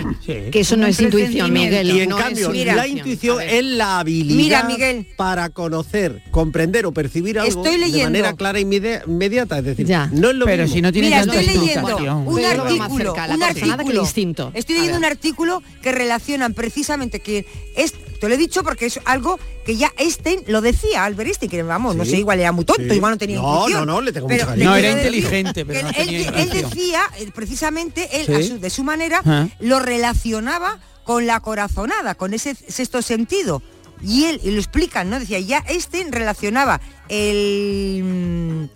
Que 0.52 0.62
eso 0.62 0.78
no 0.78 0.88
es 0.88 1.00
intuición. 1.02 1.52
Miguel. 1.52 1.92
Y 1.92 2.00
en 2.02 2.10
no 2.10 2.18
es 2.18 2.24
cambio, 2.24 2.46
intuición. 2.48 2.75
la 2.78 2.88
intuición 2.88 3.42
es 3.42 3.63
la 3.66 4.00
habilidad 4.00 4.38
Mira, 4.38 4.63
Miguel. 4.63 5.08
para 5.18 5.50
conocer, 5.50 6.22
comprender 6.32 6.86
o 6.86 6.94
percibir 6.94 7.38
algo 7.38 7.50
Estoy 7.63 7.80
de 7.80 7.86
leyendo. 7.86 8.06
manera 8.06 8.34
clara 8.34 8.60
e 8.60 8.62
inmedi- 8.66 9.02
inmediata. 9.06 9.58
Es 9.60 9.66
decir, 9.66 9.86
Ya. 9.86 10.08
no 10.13 10.30
es 10.30 10.36
lo 10.36 10.46
Pero 10.46 10.63
mismo. 10.63 10.75
si 10.75 10.82
no 10.82 10.92
tiene 10.94 11.08
Mira, 11.10 11.20
estoy 11.22 11.46
leyendo 11.46 11.98
un 11.98 12.36
Pero 12.36 12.63
artículo, 12.63 12.98
cerca, 12.98 13.28
la 13.28 13.34
un 13.34 13.40
corazonada 13.42 13.54
que 13.54 13.60
el 13.66 13.72
artículo. 13.72 14.02
instinto. 14.02 14.52
Estoy 14.54 14.75
leyendo 14.75 14.98
un 14.98 15.06
artículo 15.06 15.62
que 15.82 15.92
relacionan 15.92 16.54
precisamente 16.54 17.20
que 17.20 17.46
es, 17.75 17.94
te 18.24 18.30
lo 18.30 18.36
he 18.36 18.38
dicho 18.38 18.63
porque 18.63 18.86
es 18.86 19.01
algo 19.03 19.38
que 19.65 19.75
ya 19.75 19.92
Einstein 19.98 20.46
lo 20.48 20.62
decía, 20.62 21.03
Albert 21.03 21.27
Einstein, 21.27 21.51
que 21.51 21.62
vamos, 21.62 21.98
no 21.98 22.06
sé, 22.06 22.15
igual 22.20 22.39
era 22.39 22.53
muy 22.53 22.63
tonto, 22.63 22.84
Sí. 22.88 22.96
igual 22.96 23.12
no 23.12 23.18
tenía 23.18 23.36
No, 23.42 23.53
intuición. 23.56 23.86
no, 23.86 23.96
no, 23.96 24.01
le 24.01 24.13
tengo 24.13 24.27
Pero 24.27 24.48
te 24.48 24.63
No, 24.63 24.75
era 24.77 24.92
inteligente, 24.92 25.65
pero 25.65 25.82
no 25.82 25.89
él, 25.89 25.96
tenía 25.96 26.30
él 26.30 26.39
intuición. 26.46 26.70
decía, 26.70 27.01
eh, 27.20 27.30
precisamente, 27.36 28.08
él 28.22 28.25
Sí. 28.27 28.34
a 28.34 28.44
su- 28.48 28.60
de 28.62 28.70
su 28.70 28.84
manera, 28.86 29.22
Ah. 29.25 29.48
lo 29.60 29.80
relacionaba 29.82 30.80
con 31.03 31.27
la 31.27 31.42
corazonada, 31.42 32.15
con 32.15 32.34
ese 32.34 32.56
sexto 32.56 33.01
sentido. 33.01 33.62
Y 34.01 34.24
él, 34.24 34.39
y 34.42 34.51
lo 34.51 34.60
explican, 34.60 35.10
¿no? 35.10 35.20
Decía, 35.20 35.39
ya 35.42 35.62
Einstein 35.68 36.13
relacionaba 36.13 36.80
el... 37.10 38.70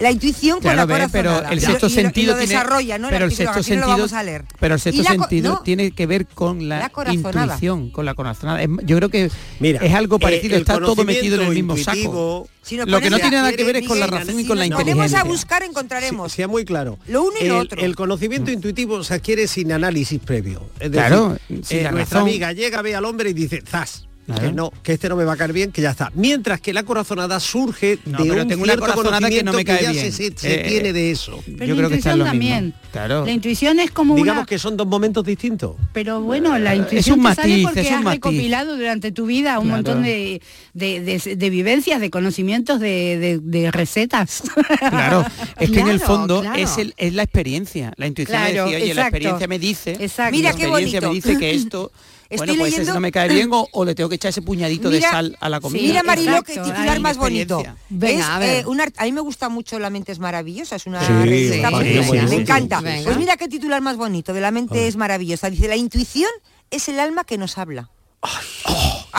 La 0.00 0.10
intuición 0.10 0.60
con 0.60 0.74
la 0.74 0.86
ve, 0.86 1.06
pero 1.12 1.46
el 1.48 1.58
Y 1.58 1.60
sexto 1.60 1.86
y 1.86 1.90
lo- 1.90 1.92
y 1.92 2.02
sentido 2.02 2.32
lo 2.32 2.38
tiene, 2.38 2.52
desarrolla, 2.54 2.98
¿no? 2.98 3.08
El 3.08 3.12
pero 3.12 3.24
el 3.26 3.30
artículo, 3.30 3.36
sexto 3.36 3.52
no 3.52 3.58
lo 3.58 3.62
sentido, 3.86 3.96
vamos 3.98 4.12
a 4.14 4.22
leer. 4.22 4.44
pero 4.58 4.74
el 4.74 4.80
sexto 4.80 5.02
la 5.02 5.10
sentido 5.10 5.52
no, 5.54 5.60
tiene 5.62 5.90
que 5.92 6.06
ver 6.06 6.26
con 6.26 6.68
la, 6.68 6.78
La 7.04 7.12
intuición, 7.12 7.90
con 7.90 8.06
la 8.06 8.14
corazonada. 8.14 8.62
Es- 8.62 8.68
Yo 8.84 8.96
creo 8.96 9.08
que 9.10 9.30
Mira, 9.60 9.84
es 9.84 9.94
algo 9.94 10.16
eh, 10.16 10.20
parecido, 10.20 10.54
el 10.56 10.62
está 10.62 10.78
todo 10.80 11.04
metido 11.04 11.36
en 11.40 11.48
el 11.48 11.54
mismo 11.54 11.76
saco. 11.76 12.48
Si 12.62 12.76
Lo 12.76 13.00
que 13.00 13.10
no 13.10 13.18
tiene 13.18 13.36
nada 13.36 13.52
que 13.52 13.64
ver 13.64 13.76
es 13.76 13.88
con 13.88 13.98
la 14.00 14.06
razón 14.06 14.38
y 14.38 14.42
si 14.42 14.48
con 14.48 14.58
la 14.58 14.66
inteligencia. 14.66 15.20
a 15.20 15.24
buscar 15.24 15.62
encontraremos. 15.62 16.32
Sea 16.32 16.48
muy 16.48 16.64
claro. 16.64 16.98
Lo 17.06 17.22
uno 17.22 17.34
y 17.40 17.46
lo 17.48 17.56
el, 17.56 17.60
otro. 17.66 17.80
el 17.82 17.94
conocimiento 17.96 18.50
intuitivo 18.50 19.02
se 19.04 19.14
adquiere 19.14 19.46
sin 19.48 19.72
análisis 19.72 20.18
previo. 20.20 20.62
Es 20.78 20.90
decir, 20.90 21.06
Claro, 21.06 21.36
eh, 21.36 21.54
nuestra 21.54 21.90
razón. 21.90 22.22
amiga 22.22 22.52
llega, 22.52 22.80
ve 22.82 22.94
al 22.94 23.04
hombre 23.04 23.30
y 23.30 23.32
dice, 23.34 23.62
¡zas! 23.66 24.06
Claro. 24.34 24.48
Que 24.48 24.52
no, 24.54 24.72
que 24.82 24.92
este 24.92 25.08
no 25.08 25.16
me 25.16 25.24
va 25.24 25.32
a 25.32 25.36
caer 25.36 25.52
bien, 25.52 25.72
que 25.72 25.82
ya 25.82 25.90
está. 25.90 26.10
Mientras 26.14 26.60
que 26.60 26.72
la 26.72 26.82
corazonada 26.82 27.40
surge 27.40 27.98
No, 28.04 28.18
de 28.22 28.30
pero 28.30 28.42
un 28.42 28.48
tengo 28.48 28.62
una 28.64 28.76
corazonada 28.76 29.28
que 29.28 29.42
no 29.42 29.52
me 29.52 29.64
cae 29.64 29.82
ya 29.82 29.92
bien. 29.92 30.12
se, 30.12 30.32
se- 30.36 30.54
Eh, 30.54 30.64
tiene 30.68 30.92
de 30.92 31.10
eso. 31.10 31.42
Pero 31.44 31.64
Yo 31.66 31.74
la 31.74 31.78
creo 31.78 31.88
que 31.90 31.96
está 31.96 32.10
en 32.12 32.16
intuición 32.16 32.18
lo 32.18 32.24
también. 32.24 32.64
mismo. 32.66 32.80
Claro. 32.92 33.24
La 33.26 33.32
intuición 33.32 33.78
es 33.80 33.90
como 33.90 34.14
Digamos 34.16 34.40
una... 34.42 34.46
que 34.46 34.58
son 34.58 34.76
dos 34.76 34.86
momentos 34.86 35.24
distintos. 35.24 35.76
Pero 35.92 36.20
bueno, 36.22 36.58
la 36.58 36.72
Es 36.74 36.78
intuición 36.80 37.20
un 37.20 37.26
te 37.26 37.34
sale 37.34 37.48
matiz, 37.48 37.64
porque 37.66 37.80
es 37.80 37.86
un 37.88 37.94
has 37.94 38.02
matiz. 38.04 38.14
recopilado 38.16 38.76
durante 38.76 39.12
tu 39.12 39.26
vida 39.26 39.58
un 39.58 39.66
Claro. 39.66 39.76
montón 39.82 40.02
de, 40.02 40.40
de- 40.74 41.00
de- 41.00 41.36
de 41.36 41.50
vivencias, 41.50 42.00
de 42.00 42.10
conocimientos, 42.10 42.80
de, 42.80 43.18
de- 43.18 43.38
de 43.40 43.70
recetas. 43.70 44.42
Claro, 44.78 45.24
es 45.58 45.70
que 45.70 45.80
en 45.80 45.88
el 45.88 46.00
fondo 46.00 46.40
claro. 46.40 46.56
es, 46.58 46.78
el, 46.78 46.94
es 46.96 47.14
la 47.14 47.22
experiencia. 47.22 47.92
La 47.96 48.06
intuición 48.06 48.38
Claro, 48.38 48.66
me 48.66 48.70
decía, 48.72 48.84
oye, 48.84 48.94
la 48.94 49.02
experiencia 49.02 49.46
me 49.48 49.58
dice, 49.58 49.96
Exacto. 50.00 50.36
Mira 50.36 50.50
la 50.50 50.56
qué 50.56 50.62
experiencia 50.64 51.00
bonito. 51.00 51.08
me 51.08 51.14
dice 51.32 51.38
que 51.38 51.50
esto, 51.54 51.92
Estoy 52.30 52.46
bueno, 52.46 52.62
pues 52.62 52.78
ese 52.78 52.92
no 52.92 53.00
me 53.00 53.10
cae 53.10 53.28
bien 53.28 53.48
o, 53.52 53.68
o 53.72 53.84
le 53.84 53.94
tengo 53.96 54.08
que 54.08 54.14
echar 54.14 54.28
ese 54.30 54.40
puñadito 54.40 54.88
de 54.88 55.00
sal 55.00 55.36
a 55.40 55.48
la 55.48 55.60
comida. 55.60 55.82
Mira, 55.82 56.02
Marilo, 56.04 56.30
exacto, 56.38 56.62
que 56.62 56.70
titular 56.70 57.00
más 57.00 57.16
bonito. 57.18 57.62
Venga, 57.88 58.20
Es, 58.20 58.24
a 58.26 58.38
ver. 58.38 58.64
eh, 58.64 58.66
un 58.66 58.80
art- 58.80 58.94
a 58.98 59.04
mí 59.04 59.10
me 59.12 59.20
gusta 59.20 59.48
mucho 59.48 59.78
La 59.80 59.90
mente 59.90 60.12
es 60.12 60.20
maravillosa, 60.20 60.76
es 60.76 60.86
una 60.86 61.04
Sí, 61.04 61.12
revista 61.12 61.68
sí, 61.70 61.74
preciosa, 61.74 62.10
sí, 62.12 62.18
me 62.18 62.28
sí, 62.28 62.34
encanta. 62.36 62.78
sí. 62.78 62.84
Venga. 62.84 63.04
Pues 63.04 63.16
mira 63.18 63.36
qué 63.36 63.48
titular 63.48 63.82
más 63.82 63.96
bonito, 63.96 64.32
de 64.32 64.40
La 64.40 64.52
mente 64.52 64.86
es 64.86 64.96
maravillosa. 64.96 65.50
Dice, 65.50 65.66
la 65.66 65.74
intuición 65.76 66.30
es 66.70 66.88
el 66.88 67.00
alma 67.00 67.24
que 67.24 67.36
nos 67.36 67.58
habla. 67.58 67.90
ah, 68.22 68.40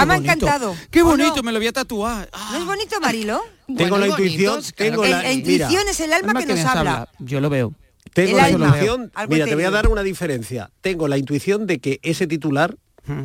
me 0.05 0.13
ha 0.13 0.15
Qué 0.15 0.15
bonito. 0.15 0.33
encantado. 0.33 0.75
Qué 0.89 1.01
¿O 1.01 1.05
bonito, 1.05 1.35
no? 1.37 1.43
me 1.43 1.51
lo 1.51 1.59
voy 1.59 1.67
a 1.67 1.73
tatuar. 1.73 2.29
Ah, 2.31 2.49
¿No 2.53 2.59
es 2.59 2.65
bonito, 2.65 2.99
Marilo? 3.01 3.41
tengo 3.75 3.97
la 3.97 4.07
intuición, 4.07 4.53
bonitos, 4.55 4.71
claro 4.73 4.91
tengo 4.91 5.03
la, 5.05 5.09
La 5.09 5.31
sí. 5.31 5.41
mira, 5.45 5.65
intuición 5.65 5.87
es 5.89 5.99
el 5.99 6.13
alma, 6.13 6.33
que 6.39 6.45
nos 6.45 6.59
habla. 6.65 7.09
Yo 7.19 7.41
lo 7.41 7.49
veo. 7.49 7.73
tengo 8.13 8.31
el 8.31 8.37
la 8.37 8.43
alma. 8.45 8.65
intuición, 8.67 9.11
mira, 9.29 9.45
te 9.45 9.55
voy 9.55 9.63
a 9.65 9.71
dar 9.71 9.87
una 9.89 10.03
diferencia. 10.03 10.71
Tengo 10.81 11.07
la 11.09 11.17
intuición 11.17 11.67
de 11.67 11.79
que 11.79 11.99
ese 12.03 12.25
titular 12.27 12.77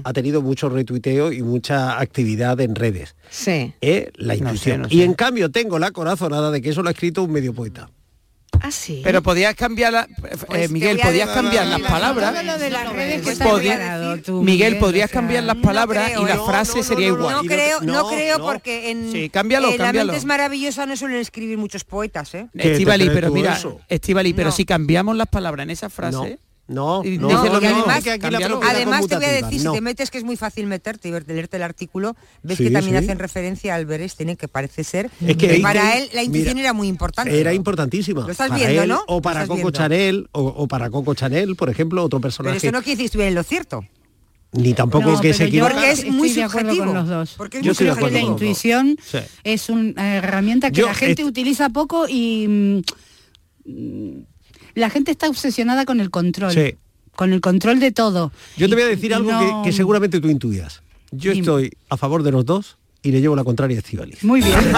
Ha 0.04 0.12
tenido 0.12 0.42
mucho 0.42 0.68
retuiteo 0.68 1.32
y 1.32 1.42
mucha 1.42 2.00
actividad 2.00 2.60
en 2.60 2.74
redes. 2.74 3.14
Sí. 3.30 3.74
¿eh? 3.80 4.10
La 4.16 4.34
No 4.34 4.38
intuición. 4.50 4.76
sé, 4.84 4.88
no 4.88 4.88
Y 4.90 5.02
en 5.02 5.14
cambio 5.14 5.50
tengo 5.50 5.78
la 5.78 5.90
corazonada 5.90 6.50
de 6.50 6.60
que 6.62 6.70
eso 6.70 6.82
lo 6.82 6.88
ha 6.88 6.92
escrito 6.92 7.22
un 7.22 7.30
medio 7.32 7.52
poeta. 7.54 7.90
Ah, 8.62 8.70
sí. 8.70 9.02
Pero 9.04 9.22
podías 9.22 9.54
cambiar, 9.54 9.92
la, 9.92 10.08
eh, 10.54 10.66
te 10.66 10.68
Miguel, 10.68 10.96
voy 10.96 11.02
a 11.02 11.06
podías 11.08 11.28
cambiar 11.30 11.66
las 11.66 11.80
palabras. 11.82 12.34
Pues 13.22 13.38
Miguel, 14.42 14.78
podrías 14.78 15.10
cambiar 15.10 15.44
las 15.44 15.56
palabras 15.56 16.12
y 16.18 16.24
la 16.24 16.42
frase 16.42 16.78
no, 16.78 16.82
sería 16.84 17.08
no, 17.08 17.14
igual. 17.16 17.34
No 17.36 17.42
creo, 17.42 17.80
no, 17.82 18.08
creo 18.08 18.38
porque 18.38 18.90
en, 18.90 19.12
Sí, 19.12 19.28
cámbialo, 19.28 19.76
La 19.76 19.92
mente 19.92 20.16
es 20.16 20.24
maravillosa 20.24 20.86
no 20.86 20.96
suelen 20.96 21.18
escribir 21.18 21.58
muchos 21.58 21.84
poetas, 21.84 22.34
¿eh? 22.34 22.48
¿Qué, 22.54 22.58
te 22.62 22.72
Estivali, 22.72 23.10
pero 23.10 23.30
mira? 23.30 23.58
Estivali, 23.88 24.32
pero 24.32 24.48
No. 24.48 24.56
si 24.56 24.64
cambiamos 24.64 25.16
las 25.16 25.28
palabras 25.28 25.64
en 25.64 25.70
esa 25.70 25.90
frase, 25.90 26.38
No, 26.68 27.04
Y 27.04 27.18
no, 27.18 27.28
dice 27.28 27.38
no, 27.48 27.54
lo 27.54 27.60
no, 27.60 27.76
mismo. 27.76 27.92
es 27.92 28.02
que 28.02 28.10
Además 28.66 29.06
te 29.06 29.14
voy 29.16 29.24
a 29.24 29.28
decir, 29.30 29.62
no. 29.62 29.70
si 29.70 29.76
te 29.76 29.80
metes 29.80 30.10
que 30.10 30.18
es 30.18 30.24
muy 30.24 30.36
fácil 30.36 30.66
meterte 30.66 31.06
y 31.08 31.12
ver- 31.12 31.24
leerte 31.28 31.58
el 31.58 31.62
artículo, 31.62 32.16
ves 32.42 32.58
Sí, 32.58 32.64
que 32.64 32.70
también 32.72 32.98
sí. 32.98 33.04
hacen 33.04 33.20
referencia 33.20 33.74
al 33.76 33.86
Berestein, 33.86 34.34
que 34.36 34.48
parece 34.48 34.82
ser 34.82 35.08
Es 35.24 35.36
que 35.36 35.60
para 35.60 35.96
él 35.96 36.08
la 36.12 36.24
intuición 36.24 36.54
mira, 36.54 36.66
era 36.68 36.72
muy 36.72 36.88
importante. 36.88 37.38
Era 37.40 37.54
importantísima. 37.54 38.22
Lo 38.22 38.32
estás 38.32 38.48
para 38.48 38.58
viendo, 38.64 38.82
él, 38.82 38.88
¿no? 38.88 39.00
O 39.06 39.22
para 39.22 39.42
Coco 39.42 39.54
viendo. 39.54 39.70
Chanel, 39.70 40.28
o, 40.32 40.42
o 40.42 40.66
para 40.66 40.90
Coco 40.90 41.14
Chanel, 41.14 41.54
por 41.54 41.70
ejemplo, 41.70 42.02
otro 42.02 42.18
Pero 42.18 42.22
personaje. 42.30 42.56
eso 42.56 42.72
no 42.72 42.82
quiere 42.82 43.00
decir 43.00 43.20
en 43.20 43.34
lo 43.36 43.44
cierto. 43.44 43.84
Ni 44.52 44.74
tampoco 44.74 45.10
No, 45.10 45.16
que 45.20 45.28
pero 45.28 45.34
se 45.34 45.44
yo 45.44 45.48
equivocara. 45.68 45.74
Porque 45.80 45.90
es 45.92 46.06
muy 46.12 46.30
subjetivo. 46.30 46.84
con 46.84 46.94
los 46.94 47.08
dos. 47.08 47.34
Porque 47.36 47.58
es 47.58 47.62
Yo 47.62 47.68
muy 47.68 47.72
estoy 47.72 47.86
de 47.86 47.92
acuerdo 47.92 48.16
la 48.16 48.22
con 48.22 48.30
intuición 48.32 48.96
Sí. 49.04 49.18
es 49.44 49.68
una 49.68 50.16
herramienta 50.16 50.70
que 50.72 50.80
Yo, 50.80 50.86
la 50.88 50.94
gente 50.94 51.24
utiliza 51.24 51.68
poco 51.70 52.06
y 52.08 52.82
mm, 53.66 54.20
la 54.76 54.88
gente 54.90 55.10
está 55.10 55.28
obsesionada 55.28 55.84
con 55.84 55.98
el 56.00 56.10
control. 56.10 56.52
Sí. 56.52 56.76
Con 57.16 57.32
el 57.32 57.40
control 57.40 57.80
de 57.80 57.90
todo. 57.92 58.30
Yo 58.56 58.68
te 58.68 58.74
voy 58.74 58.84
a 58.84 58.86
decir 58.86 59.12
algo 59.14 59.32
no- 59.32 59.62
que, 59.64 59.70
que 59.70 59.76
seguramente 59.76 60.20
tú 60.20 60.28
intuyas. 60.28 60.82
Yo 61.10 61.32
Dime. 61.32 61.40
estoy 61.40 61.72
a 61.88 61.96
favor 61.96 62.22
de 62.22 62.30
los 62.30 62.44
dos 62.44 62.76
y 63.02 63.10
le 63.10 63.20
llevo 63.20 63.34
la 63.36 63.42
contraria 63.44 63.76
a 63.78 63.80
Estivaliz. 63.80 64.22
Muy 64.22 64.40
bien. 64.42 64.58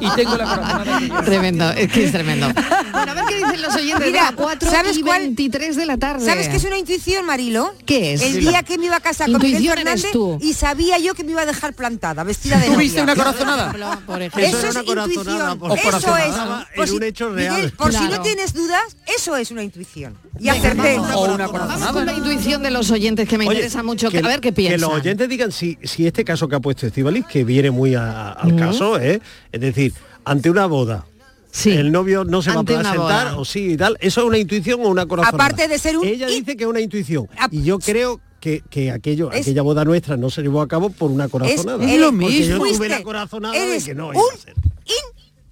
y 0.00 0.10
tengo 0.16 0.36
la 0.36 0.44
corazonada 0.44 0.98
que 0.98 1.08
Tremendo, 1.24 1.70
es 1.70 1.92
que 1.92 2.04
es 2.04 2.12
tremendo. 2.12 2.48
Bueno, 2.92 3.12
a 3.12 3.14
ver 3.14 3.24
qué 3.28 3.36
dicen 3.36 3.62
los 3.62 3.74
oyentes 3.74 4.06
Mira, 4.06 4.20
de 4.26 4.26
las 4.26 4.32
4 4.32 4.70
¿sabes 4.70 4.96
y 4.96 5.02
cuál? 5.02 5.20
23 5.22 5.76
de 5.76 5.86
la 5.86 5.96
tarde. 5.98 6.24
¿Sabes 6.24 6.48
qué 6.48 6.56
es 6.56 6.64
una 6.64 6.78
intuición, 6.78 7.24
Marilo? 7.26 7.74
¿Qué 7.86 8.14
es? 8.14 8.22
El 8.22 8.40
día 8.40 8.62
que 8.62 8.78
me 8.78 8.86
iba 8.86 8.96
a 8.96 9.00
casar 9.00 9.30
con 9.30 9.40
Miguel 9.40 9.62
Intuición 9.62 9.78
eres 9.78 10.02
Fernández 10.02 10.12
tú. 10.12 10.38
y 10.40 10.54
sabía 10.54 10.98
yo 10.98 11.14
que 11.14 11.24
me 11.24 11.32
iba 11.32 11.42
a 11.42 11.46
dejar 11.46 11.74
plantada, 11.74 12.24
vestida 12.24 12.56
de 12.58 12.66
¿Tú 12.66 12.72
novia. 12.72 12.78
viste 12.84 13.02
una 13.02 13.14
corazonada? 13.16 13.72
Por 14.06 14.22
Eso 14.22 14.36
ejemplo. 14.38 14.58
es 14.58 14.64
era 14.64 14.70
una 14.70 14.84
corazonada, 14.84 15.52
intuición. 15.52 15.58
O 15.70 15.74
Eso 15.74 15.84
corazonada. 15.84 16.68
es. 16.72 16.76
Por 16.76 16.90
un 16.96 17.02
hecho 17.02 17.30
Miguel, 17.30 17.52
real. 17.54 17.72
por 17.76 17.92
si 17.92 18.04
no 18.08 18.20
tienes 18.22 18.54
dudas, 18.54 18.82
eso 19.16 19.36
es 19.36 19.50
una 19.50 19.62
intuición. 19.62 20.16
Y 20.40 20.48
acerté. 20.48 20.98
O 20.98 21.02
una 21.34 21.46
Vamos 21.46 21.50
con 21.50 21.60
corazonada. 21.60 22.04
la 22.04 22.12
intuición 22.12 22.62
de 22.62 22.70
los 22.70 22.90
oyentes 22.90 23.28
que 23.28 23.38
me 23.38 23.46
Oye, 23.46 23.56
interesa 23.56 23.82
mucho. 23.82 24.08
a 24.08 24.10
ver 24.10 24.40
qué 24.40 24.52
piensan. 24.52 24.78
Que 24.78 24.86
los 24.86 24.90
oyentes 25.00 25.28
digan 25.28 25.52
si, 25.52 25.78
si 25.82 26.06
este 26.06 26.24
caso 26.24 26.48
que 26.48 26.56
ha 26.56 26.60
puesto 26.60 26.86
Estivaliz, 26.86 27.26
que 27.26 27.44
viene 27.44 27.70
muy 27.70 27.94
a- 27.94 28.32
al 28.32 28.54
caso, 28.56 28.98
¿eh? 28.98 29.07
Es 29.52 29.60
decir, 29.60 29.92
ante 30.24 30.50
una 30.50 30.66
boda, 30.66 31.04
Sí. 31.50 31.70
el 31.70 31.90
novio 31.90 32.24
no 32.24 32.42
se 32.42 32.50
Ante 32.50 32.74
va 32.74 32.80
a 32.80 32.82
presentar 32.82 33.34
o 33.36 33.44
sí 33.44 33.72
y 33.72 33.76
tal, 33.76 33.96
¿eso 34.00 34.20
es 34.20 34.26
una 34.26 34.38
intuición 34.38 34.80
o 34.84 34.88
una 34.88 35.06
corazonada? 35.06 35.44
Aparte 35.44 35.66
de 35.66 35.78
ser 35.78 35.96
un 35.96 36.06
Ella 36.06 36.26
dice 36.28 36.56
que 36.56 36.64
es 36.64 36.70
una 36.70 36.80
intuición 36.80 37.26
y 37.50 37.62
yo 37.62 37.78
creo 37.78 38.20
que, 38.38 38.62
que 38.70 38.90
aquello, 38.92 39.32
Es- 39.32 39.42
aquella 39.42 39.62
boda 39.62 39.84
nuestra 39.84 40.16
no 40.16 40.28
se 40.30 40.42
llevó 40.42 40.60
a 40.60 40.68
cabo 40.68 40.90
por 40.90 41.10
una 41.10 41.28
corazonada. 41.28 41.82
es 41.84 41.98
lo 42.00 42.10
Porque 42.12 42.26
mismo. 42.26 42.66
yo 42.66 42.74
tuve 42.76 42.88
la 42.90 43.02
corazonada 43.02 43.54
de 43.54 43.82
que 43.82 43.94
no 43.94 44.08
un 44.08 44.14
iba 44.14 44.22
a 44.34 44.36
ser. 44.36 44.54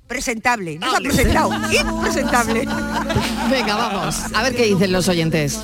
impresentable. 0.03 0.79
No 0.79 0.91
se 0.91 0.97
ha 0.97 1.01
presentado. 1.01 1.51
Impresentable. 1.73 2.61
Venga, 3.51 3.75
vamos. 3.77 4.17
A 4.35 4.43
ver 4.45 4.55
qué 4.55 4.67
dicen 4.67 4.93
los 4.93 5.09
oyentes. 5.09 5.59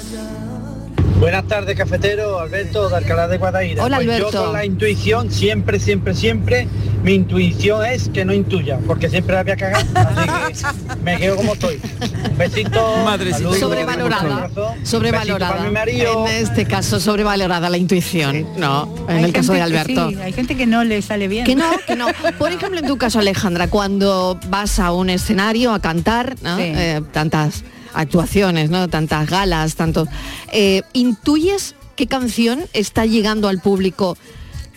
Buenas 1.22 1.46
tardes, 1.46 1.76
cafetero, 1.78 2.40
Alberto 2.40 2.88
de 2.88 2.96
Alcalá 2.96 3.28
de 3.28 3.38
Guadaira. 3.38 3.84
Hola, 3.84 3.98
Pues 3.98 4.08
Alberto. 4.08 4.32
Yo 4.32 4.44
con 4.46 4.52
la 4.54 4.64
intuición, 4.64 5.30
siempre, 5.30 5.78
siempre, 5.78 6.16
siempre, 6.16 6.66
mi 7.04 7.14
intuición 7.14 7.86
es 7.86 8.08
que 8.08 8.24
no 8.24 8.34
intuya, 8.34 8.80
porque 8.88 9.08
siempre 9.08 9.36
la 9.36 9.44
voy 9.44 9.52
a 9.52 9.56
cagar, 9.56 9.84
así 9.94 10.64
que 10.64 10.96
me 11.04 11.18
quedo 11.18 11.36
como 11.36 11.52
estoy. 11.52 11.80
Un 12.28 12.36
besito. 12.38 12.96
Madrecita. 13.04 13.36
saludos, 13.38 13.58
sobrevalorada, 13.60 14.40
besito 14.48 14.74
sobrevalorada. 14.82 15.62
mi 15.62 15.70
marido. 15.70 16.26
En 16.26 16.42
este 16.44 16.64
caso, 16.64 16.98
sobrevalorada 16.98 17.70
la 17.70 17.76
intuición, 17.76 18.44
¿no? 18.56 18.92
En 19.08 19.18
Hay 19.18 19.22
el 19.22 19.32
caso 19.32 19.52
de 19.52 19.60
Alberto. 19.60 20.10
sí, 20.10 20.16
hay 20.20 20.32
gente 20.32 20.56
que 20.56 20.66
no 20.66 20.82
le 20.82 21.02
sale 21.02 21.28
bien. 21.28 21.44
Que 21.44 21.54
no, 21.54 21.70
que 21.86 21.94
no. 21.94 22.08
Por 22.36 22.50
ejemplo, 22.50 22.80
en 22.80 22.86
tu 22.88 22.98
caso, 22.98 23.20
Alejandra, 23.20 23.68
cuando 23.68 24.40
vas 24.48 24.80
a 24.80 24.90
un 24.90 25.08
escenario 25.08 25.72
a 25.72 25.80
cantar, 25.80 26.34
¿no? 26.42 26.56
Sí. 26.56 26.64
Eh, 26.64 27.00
tantas 27.12 27.62
actuaciones, 27.94 28.70
¿no? 28.70 28.88
Tantas 28.88 29.28
galas, 29.28 29.74
tantos. 29.76 30.08
eh, 30.52 30.82
¿Intuyes 30.92 31.74
qué 31.96 32.06
canción 32.06 32.60
está 32.72 33.06
llegando 33.06 33.48
al 33.48 33.60
público 33.60 34.16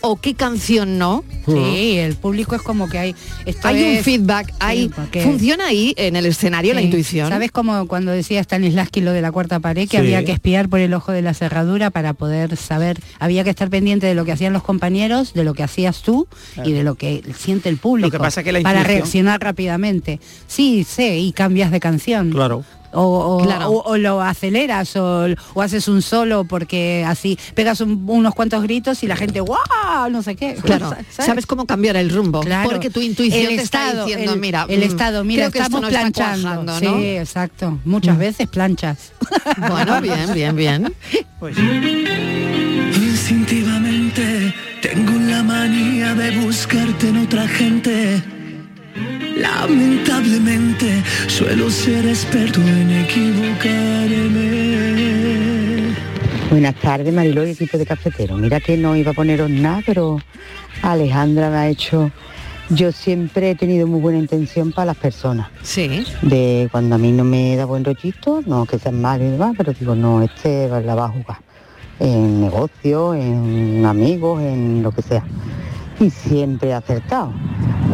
o 0.02 0.18
qué 0.18 0.36
canción 0.36 1.00
no? 1.00 1.24
Sí, 1.48 1.98
el 1.98 2.16
público 2.16 2.56
es 2.56 2.62
como 2.62 2.88
que 2.88 3.00
hay... 3.00 3.16
Esto 3.46 3.68
Hay 3.68 3.82
un 3.98 4.04
feedback, 4.04 4.54
hay. 4.60 4.90
porque- 4.90 5.22
¿Funciona 5.22 5.66
ahí 5.68 5.96
en 5.98 6.16
el 6.16 6.28
escenario 6.28 6.74
la 6.76 6.82
Sí. 6.82 6.86
intuición? 6.88 7.30
¿Sabes 7.30 7.50
como 7.52 7.88
cuando 7.88 8.12
decía 8.12 8.44
Stanislavski 8.44 9.02
lo 9.02 9.14
de 9.14 9.22
la 9.24 9.32
cuarta 9.32 9.60
pared, 9.60 9.84
que 9.90 9.98
Sí. 9.98 10.04
había 10.04 10.24
que 10.24 10.32
espiar 10.34 10.70
por 10.70 10.80
el 10.80 10.94
ojo 10.94 11.12
de 11.12 11.24
la 11.24 11.34
cerradura 11.34 11.90
para 11.90 12.14
poder 12.14 12.56
saber, 12.58 13.00
había 13.20 13.44
que 13.44 13.50
estar 13.50 13.70
pendiente 13.72 14.06
de 14.06 14.14
lo 14.14 14.26
que 14.26 14.32
hacían 14.34 14.54
los 14.54 14.62
compañeros, 14.64 15.34
de 15.34 15.44
lo 15.44 15.56
que 15.56 15.64
hacías 15.64 16.04
tú 16.04 16.28
y 16.64 16.72
de 16.74 16.84
lo 16.84 16.96
que 16.96 17.24
siente 17.36 17.70
el 17.70 17.78
público. 17.78 18.08
Lo 18.08 18.12
que 18.12 18.20
pasa 18.20 18.44
que 18.44 18.52
la 18.52 18.62
para 18.62 18.84
reaccionar 18.84 19.42
rápidamente. 19.42 20.20
Sí, 20.48 20.84
sé, 20.84 21.18
y 21.18 21.32
cambias 21.32 21.72
de 21.72 21.80
canción. 21.80 22.30
Claro. 22.32 22.64
O, 22.96 23.38
o- 23.38 23.44
Claro. 23.44 23.70
o- 23.70 23.84
o 23.92 23.98
lo 23.98 24.22
aceleras 24.22 24.96
o, 24.96 25.28
o 25.54 25.62
haces 25.62 25.88
un 25.88 26.02
solo 26.02 26.46
porque 26.46 27.04
así 27.08 27.38
pegas 27.54 27.82
un- 27.82 28.04
unos 28.08 28.34
cuantos 28.34 28.64
gritos 28.64 29.04
y 29.04 29.08
la 29.08 29.16
gente 29.16 29.40
¡guau! 29.42 30.10
no 30.10 30.22
sé 30.24 30.36
qué. 30.36 30.56
Claro, 30.56 30.90
¿sabes? 30.90 31.06
sabes 31.16 31.46
cómo 31.46 31.66
cambiar 31.66 31.96
el 31.98 32.10
rumbo, 32.10 32.40
Claro. 32.42 32.70
porque 32.70 32.90
tu 32.90 33.02
intuición 33.02 33.42
El 33.52 33.58
te 33.58 33.64
está 33.64 33.94
diciendo, 34.06 34.34
el- 34.34 34.40
mira, 34.40 34.66
el 34.70 34.80
mm, 34.80 34.84
estado, 34.84 35.24
mira, 35.24 35.44
creo 35.50 35.52
que 35.52 35.58
esto 35.60 35.78
estamos 35.78 35.82
no 35.82 35.88
está 35.88 36.00
planchando, 36.02 36.48
cuajando, 36.64 36.80
sí, 36.80 36.86
¿no? 36.86 36.98
exacto, 37.22 37.80
muchas 37.86 38.18
veces 38.18 38.48
planchas. 38.48 39.12
Bueno, 39.70 40.02
bien, 40.02 40.34
bien, 40.34 40.56
bien. 40.56 40.94
Pues 41.40 41.56
Instintivamente 43.18 44.54
tengo 44.82 45.12
la 45.30 45.42
manía 45.44 46.14
de 46.14 46.38
buscarte 46.40 47.10
en 47.10 47.18
otra 47.18 47.48
gente. 47.48 48.22
Lamentablemente 49.38 51.04
suelo 51.28 51.70
ser 51.70 52.08
experto 52.08 52.62
en 52.62 52.92
equivocarme. 52.92 54.46
Buenas 56.50 56.76
tardes, 56.76 57.14
Mariló 57.14 57.46
y 57.46 57.52
equipo 57.52 57.78
de 57.78 57.86
cafetero. 57.86 58.38
Mira 58.38 58.62
que 58.62 58.78
no 58.78 58.96
iba 58.96 59.12
a 59.12 59.14
poneros 59.14 59.50
nada, 59.50 59.82
pero 59.86 60.20
Alejandra 60.82 61.50
me 61.50 61.58
ha 61.58 61.68
hecho... 61.68 62.12
Yo 62.70 62.92
siempre 62.92 63.52
he 63.52 63.56
tenido 63.56 63.86
muy 63.86 64.00
buena 64.00 64.18
intención 64.18 64.72
para 64.72 64.88
las 64.88 64.98
personas. 64.98 65.50
Sí. 65.62 66.04
De 66.24 66.68
cuando 66.72 66.96
a 66.96 66.98
mí 66.98 67.12
no 67.12 67.24
me 67.24 67.56
da 67.56 67.66
buen 67.66 67.86
rollito, 67.86 68.42
no 68.48 68.66
que 68.66 68.80
sean 68.80 69.00
mal 69.00 69.22
y 69.22 69.26
demás, 69.26 69.54
pero 69.56 69.72
digo, 69.72 69.94
no, 69.94 70.24
este 70.24 70.68
la 70.68 70.96
va 70.96 71.06
a 71.06 71.10
jugar. 71.10 71.38
En 72.00 72.42
negocio, 72.42 73.14
en 73.14 73.86
amigos, 73.86 74.42
en 74.42 74.82
lo 74.82 74.92
que 74.92 75.04
sea. 75.04 75.24
Y 76.00 76.10
siempre 76.10 76.70
he 76.70 76.74
acertado. 76.74 77.32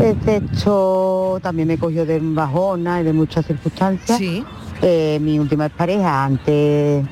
Este 0.02 0.38
hecho 0.38 1.40
también 1.42 1.68
me 1.68 1.78
cogió 1.78 2.06
de 2.06 2.20
bajona 2.22 3.02
y 3.02 3.04
de 3.04 3.14
muchas 3.14 3.46
circunstancias. 3.46 4.18
Sí. 4.18 4.44
Eh, 4.82 5.20
mi 5.22 5.38
última 5.38 5.70
pareja, 5.70 6.24
antes 6.24 7.06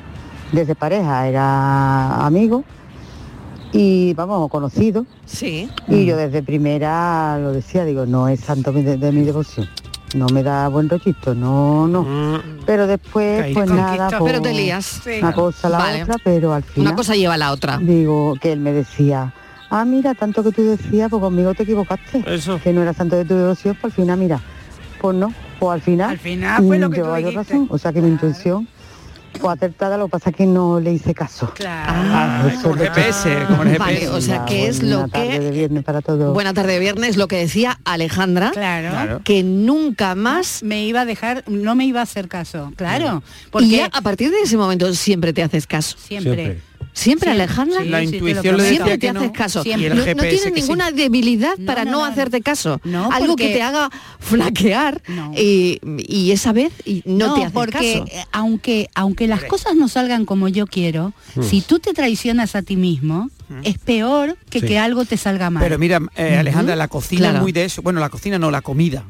de 0.52 0.66
ser 0.66 0.76
pareja, 0.76 1.28
era 1.28 2.26
amigo 2.26 2.64
y 3.72 4.14
vamos, 4.14 4.50
conocido. 4.50 5.06
Sí. 5.26 5.70
Y 5.86 6.04
yo 6.06 6.16
desde 6.16 6.42
primera 6.42 7.38
lo 7.38 7.52
decía, 7.52 7.84
digo, 7.84 8.06
no 8.06 8.26
es 8.28 8.40
santo 8.40 8.72
de, 8.72 8.96
de 8.96 9.12
mi 9.12 9.22
devoción. 9.22 9.68
No 10.16 10.26
me 10.26 10.42
da 10.42 10.66
buen 10.66 10.88
rollito, 10.88 11.36
no, 11.36 11.86
no. 11.86 12.04
Pero 12.66 12.88
después, 12.88 13.42
Caí. 13.42 13.54
pues 13.54 13.68
Conquistó. 13.70 13.96
nada, 13.96 14.08
Pero 14.08 14.40
pues, 14.40 14.42
te 14.42 14.52
lías. 14.54 15.02
Una 15.20 15.32
cosa 15.32 15.68
la 15.68 15.78
Vale. 15.78 16.02
otra, 16.02 16.16
pero 16.24 16.52
al 16.52 16.64
final. 16.64 16.88
Una 16.88 16.96
cosa 16.96 17.14
lleva 17.14 17.34
a 17.34 17.36
la 17.36 17.52
otra. 17.52 17.78
Digo, 17.78 18.34
que 18.40 18.50
él 18.50 18.58
me 18.58 18.72
decía, 18.72 19.32
ah, 19.70 19.84
mira, 19.84 20.14
tanto 20.14 20.42
que 20.42 20.52
tú 20.52 20.62
decías, 20.64 21.08
pues 21.10 21.20
conmigo 21.20 21.54
te 21.54 21.62
equivocaste. 21.62 22.22
Que 22.62 22.72
no 22.72 22.82
era 22.82 22.92
santo 22.92 23.16
de 23.16 23.24
tu 23.24 23.34
devoción, 23.34 23.76
pues 23.80 23.92
al 23.92 23.96
final, 24.02 24.18
mira, 24.18 24.40
pues 25.00 25.16
no, 25.16 25.32
pues 25.58 25.72
al 25.74 25.80
final. 25.80 26.10
Al 26.10 26.18
final 26.18 26.64
fue 26.66 26.78
lo 26.78 26.90
que 26.90 26.98
yo 26.98 27.30
tú 27.30 27.36
razón. 27.36 27.66
O 27.70 27.78
sea 27.78 27.92
que 27.92 28.00
mi 28.02 28.08
intuición 28.08 28.68
fue 29.40 29.52
acertada, 29.52 29.96
lo 29.96 30.06
que 30.06 30.10
pasa 30.10 30.30
es 30.30 30.36
que 30.36 30.44
no 30.44 30.80
le 30.80 30.92
hice 30.92 31.14
caso. 31.14 31.52
Ah, 31.64 32.42
Eso 32.52 32.62
como 32.70 32.74
es 32.74 32.80
el 32.82 32.88
lo 32.88 32.94
que- 32.94 33.00
GPS, 33.00 33.78
Vale, 33.78 34.08
o 34.08 34.20
sea, 34.20 34.44
que 34.44 34.66
es 34.66 34.82
lo 34.82 34.98
Buena 34.98 35.08
tarde 35.12 35.28
que... 35.30 35.40
de 35.40 35.50
viernes 35.52 35.84
para 35.84 36.00
todos. 36.02 36.34
Buena 36.34 36.52
tarde 36.52 36.72
de 36.74 36.78
viernes, 36.80 37.16
lo 37.16 37.28
que 37.28 37.36
decía 37.38 37.78
Alejandra, 37.84 38.50
Claro. 38.50 39.20
que 39.24 39.42
nunca 39.44 40.14
más... 40.16 40.62
Me 40.64 40.84
iba 40.84 41.02
a 41.02 41.04
dejar, 41.06 41.44
no 41.46 41.74
me 41.76 41.86
iba 41.86 42.00
a 42.00 42.02
hacer 42.02 42.28
caso, 42.28 42.72
claro. 42.76 43.22
Y 43.46 43.50
Porque 43.50 43.68
ya 43.68 43.86
a 43.92 44.00
partir 44.02 44.30
de 44.30 44.40
ese 44.42 44.56
momento 44.56 44.92
siempre 44.94 45.32
te 45.32 45.42
haces 45.44 45.66
caso. 45.66 45.96
siempre. 45.96 46.34
Siempre. 46.34 46.69
¿Siempre, 46.92 47.28
Sí, 47.30 47.34
Alejandra? 47.34 47.82
sí, 47.82 47.88
La 47.88 47.98
te 47.98 48.04
intuición 48.04 48.36
le 48.36 48.42
prometo. 48.42 48.68
Siempre 48.68 48.98
te 48.98 49.12
no. 49.12 49.20
haces 49.20 49.32
caso. 49.32 49.62
Siempre. 49.62 49.82
Y 49.82 49.86
el 49.86 49.96
no, 49.96 50.04
no 50.22 50.22
tienes 50.28 50.52
ninguna 50.52 50.90
debilidad 50.90 51.56
para 51.64 51.84
no, 51.84 51.92
no, 51.92 51.98
no. 51.98 52.04
hacerte 52.04 52.40
caso. 52.42 52.80
No, 52.84 53.10
Algo 53.12 53.36
que 53.36 53.48
te 53.48 53.62
haga 53.62 53.90
flaquear 54.18 55.02
No. 55.08 55.32
y, 55.36 55.80
y 56.06 56.30
esa 56.32 56.52
vez 56.52 56.72
y 56.84 57.02
no, 57.06 57.34
te 57.34 57.40
haces 57.42 57.52
porque 57.52 57.72
caso. 58.00 58.04
eh, 58.10 58.24
aunque 58.32 58.88
aunque 58.94 59.26
las 59.26 59.44
cosas 59.44 59.74
no 59.76 59.88
salgan 59.88 60.24
como 60.24 60.48
yo 60.48 60.66
quiero, 60.66 61.12
Hmm. 61.34 61.42
si 61.42 61.60
tú 61.60 61.78
te 61.78 61.92
traicionas 61.92 62.54
a 62.56 62.62
ti 62.62 62.76
mismo, 62.76 63.30
es 63.62 63.78
peor 63.78 64.36
que 64.48 64.60
Sí. 64.60 64.66
que 64.66 64.78
algo 64.78 65.04
te 65.04 65.16
salga 65.16 65.48
mal. 65.50 65.62
Pero 65.62 65.78
mira, 65.78 66.00
eh, 66.16 66.36
Alejandra, 66.38 66.76
la 66.76 66.88
cocina 66.88 67.20
Claro. 67.22 67.36
es 67.38 67.42
muy 67.42 67.52
de 67.52 67.64
eso. 67.64 67.82
Bueno, 67.82 68.00
la 68.00 68.08
cocina 68.08 68.38
no, 68.38 68.50
la 68.50 68.62
comida. 68.62 69.04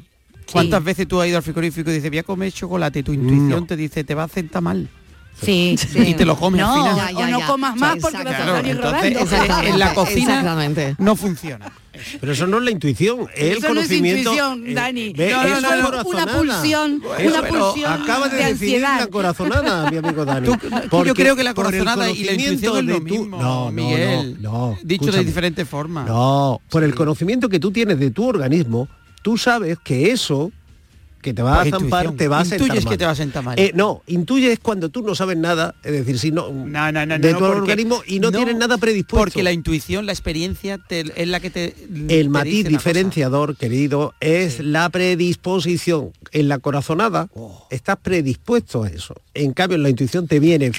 ¿Cuántas 0.52 0.82
veces 0.82 1.06
tú 1.06 1.20
has 1.20 1.28
ido 1.28 1.36
al 1.36 1.42
frigorífico 1.44 1.90
y 1.90 1.94
dices, 1.94 2.10
voy 2.10 2.18
a 2.18 2.22
comer 2.24 2.52
chocolate? 2.52 3.02
Tu 3.02 3.12
intuición 3.12 3.48
No. 3.50 3.66
te 3.66 3.76
dice, 3.76 4.02
te 4.04 4.14
va 4.14 4.24
a 4.24 4.28
sentar 4.28 4.60
mal. 4.62 4.88
Sí, 5.40 5.76
sí. 5.78 5.98
Y 6.08 6.14
te 6.14 6.24
lo 6.24 6.36
comes 6.36 6.60
no, 6.60 6.72
al 6.98 7.08
final. 7.08 7.16
o 7.16 7.40
no 7.40 7.46
comas 7.46 7.76
más 7.76 7.96
porque 8.00 8.18
vas 8.24 8.26
a 8.26 8.36
Claro, 8.36 8.52
salir 8.56 8.70
entonces, 8.72 9.14
rodando. 9.30 9.68
en 9.68 9.78
la 9.78 9.94
cocina 9.94 10.20
Exactamente. 10.38 10.94
no 10.98 11.16
funciona. 11.16 11.72
Pero 12.20 12.32
eso 12.32 12.46
no 12.46 12.58
es 12.58 12.64
la 12.64 12.70
intuición, 12.70 13.26
es 13.34 13.42
el 13.42 13.48
Eso 13.58 13.60
no 13.74 13.80
es 13.80 13.88
conocimiento. 13.88 14.32
intuición, 14.32 14.68
eh, 14.68 14.74
Dani. 14.74 15.12
ve, 15.12 15.30
No, 15.32 15.42
no, 15.42 15.48
eso 15.48 15.60
no, 15.60 15.74
es 15.74 15.82
no, 15.82 15.88
una 16.08 16.26
pulsión, 16.26 17.02
Eso, 17.18 17.38
una 17.38 17.48
pulsión 17.48 17.92
acaba 18.02 18.28
de, 18.28 18.36
de 18.38 18.44
ansiedad. 18.44 19.00
la 19.00 19.06
corazonada, 19.08 19.90
mi 19.90 19.96
amigo 19.98 20.24
Dani. 20.24 20.46
Tú- 20.88 21.04
yo 21.04 21.14
creo 21.14 21.36
que 21.36 21.42
la 21.44 21.52
corazonada 21.52 22.10
y 22.10 22.24
la 22.24 22.32
intuición 22.32 22.78
es 22.78 22.84
lo 22.84 22.94
conocimiento 22.94 23.20
mismo, 23.20 23.42
no, 23.42 23.64
no, 23.66 23.70
Miguel. 23.72 24.36
No, 24.40 24.50
no, 24.70 24.78
Dicho 24.82 25.10
de 25.12 25.24
diferentes 25.24 25.68
formas. 25.68 26.06
No, 26.06 26.60
por 26.70 26.84
el 26.84 26.94
conocimiento 26.94 27.48
que 27.48 27.58
tú 27.58 27.70
tienes 27.70 27.98
de 27.98 28.10
tu 28.12 28.26
organismo, 28.28 28.88
tú 29.22 29.36
sabes 29.36 29.76
que 29.84 30.10
eso 30.12 30.52
que 31.20 31.34
te 31.34 31.42
va 31.42 31.60
a 31.60 31.64
zampar 31.64 32.06
intuición. 32.06 32.16
te 32.16 32.28
va 32.28 32.40
a 32.40 32.44
sentar 32.44 32.60
Intuyes 32.66 32.84
mal. 32.84 32.92
que 32.92 32.98
te 32.98 33.04
va 33.04 33.10
a 33.10 33.14
sentar 33.14 33.42
mal. 33.44 33.58
Eh, 33.58 33.72
no, 33.74 34.02
intuyes 34.06 34.58
cuando 34.58 34.88
tú 34.88 35.02
no 35.02 35.14
sabes 35.14 35.36
nada, 35.36 35.74
es 35.84 35.92
decir, 35.92 36.18
si 36.18 36.30
no, 36.30 36.50
No, 36.50 36.90
no, 36.92 37.04
no, 37.06 37.18
de 37.18 37.32
no, 37.32 37.38
tu 37.38 37.44
organismo 37.44 38.02
y 38.06 38.20
no, 38.20 38.30
tienes 38.32 38.56
nada 38.56 38.78
predispuesto. 38.78 39.18
Porque 39.24 39.42
la 39.42 39.52
intuición, 39.52 40.06
la 40.06 40.12
experiencia 40.12 40.78
te- 40.78 41.04
es 41.14 41.28
la 41.28 41.40
que 41.40 41.50
te 41.50 41.68
te 41.70 42.20
El 42.20 42.30
matiz 42.30 42.60
una 42.66 42.78
cosa. 42.78 42.88
diferenciador, 42.90 43.56
querido, 43.56 44.14
es 44.20 44.60
la 44.60 44.88
predisposición. 44.88 46.12
En 46.32 46.48
la 46.48 46.58
corazonada 46.58 47.28
Oh. 47.34 47.66
estás 47.70 47.96
predispuesto 48.02 48.84
a 48.84 48.88
eso. 48.88 49.14
En 49.34 49.52
cambio, 49.52 49.76
en 49.76 49.82
la 49.82 49.90
intuición 49.90 50.26
te 50.28 50.38
viene, 50.40 50.70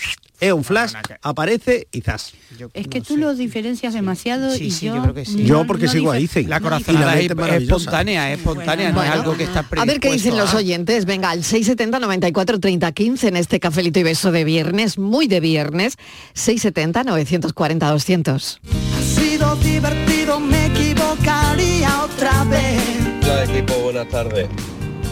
es 0.41 0.51
un 0.51 0.63
flash, 0.63 0.93
aparece 1.21 1.87
y 1.91 2.01
zas. 2.01 2.33
Es 2.73 2.87
que 2.87 2.99
tú 2.99 3.15
lo 3.15 3.33
diferencias 3.35 3.93
demasiado 3.93 4.53
Sí, 4.55 4.65
y 4.65 4.71
sí, 4.71 4.87
yo, 4.87 4.95
yo 4.95 5.01
creo 5.03 5.13
que 5.13 5.25
sí. 5.25 5.43
Yo 5.45 5.65
porque 5.67 5.85
no 5.85 5.91
sigo 5.91 6.11
ahí, 6.11 6.27
Zen. 6.27 6.49
La 6.49 6.59
corazonada 6.59 7.17
es, 7.19 7.31
es 7.31 7.61
espontánea, 7.61 8.31
es 8.33 8.39
espontánea, 8.39 8.91
no 8.91 9.03
es 9.03 9.09
algo 9.11 9.37
que 9.37 9.43
está 9.43 9.65
A 9.77 9.85
ver 9.85 9.99
qué 9.99 10.11
dicen 10.11 10.35
los 10.37 10.53
a- 10.53 10.57
oyentes. 10.57 11.05
Venga, 11.05 11.29
al 11.29 11.43
670 11.43 11.99
94 11.99 12.59
30 12.59 12.91
15 12.91 13.27
en 13.27 13.37
este 13.37 13.59
cafelito 13.59 13.99
y 13.99 14.03
beso 14.03 14.31
de 14.31 14.43
viernes, 14.43 14.97
muy 14.97 15.27
de 15.27 15.39
viernes. 15.39 15.97
670 16.33 17.03
940 17.03 17.89
200. 17.91 18.59
Ha 18.97 19.01
sido 19.01 19.55
divertido, 19.57 20.39
me 20.39 20.65
equivocaría 20.65 22.03
otra 22.03 22.43
vez. 22.45 22.81
Hola 23.23 23.43
equipo, 23.43 23.73
buenas 23.79 24.09
tardes. 24.09 24.47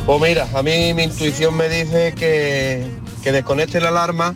Pues 0.08 0.22
mira, 0.22 0.48
a 0.56 0.64
mí 0.64 0.94
mi 0.96 1.04
intuición 1.04 1.56
me 1.56 1.70
dice 1.70 2.14
que, 2.18 2.84
que 3.24 3.32
desconecte 3.32 3.80
la 3.80 3.90
alarma 3.90 4.34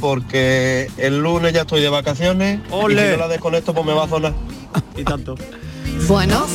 porque 0.00 0.90
el 0.96 1.18
lunes 1.20 1.52
ya 1.52 1.62
estoy 1.62 1.80
de 1.80 1.88
vacaciones 1.88 2.60
y 2.68 2.72
¡Ole! 2.72 3.04
si 3.06 3.10
no 3.12 3.16
la 3.16 3.28
desconecto 3.28 3.74
pues 3.74 3.86
me 3.86 3.92
va 3.92 4.04
a 4.04 4.08
zonar. 4.08 4.34
Y 4.96 5.04
tanto. 5.04 5.34
Bueno, 6.06 6.46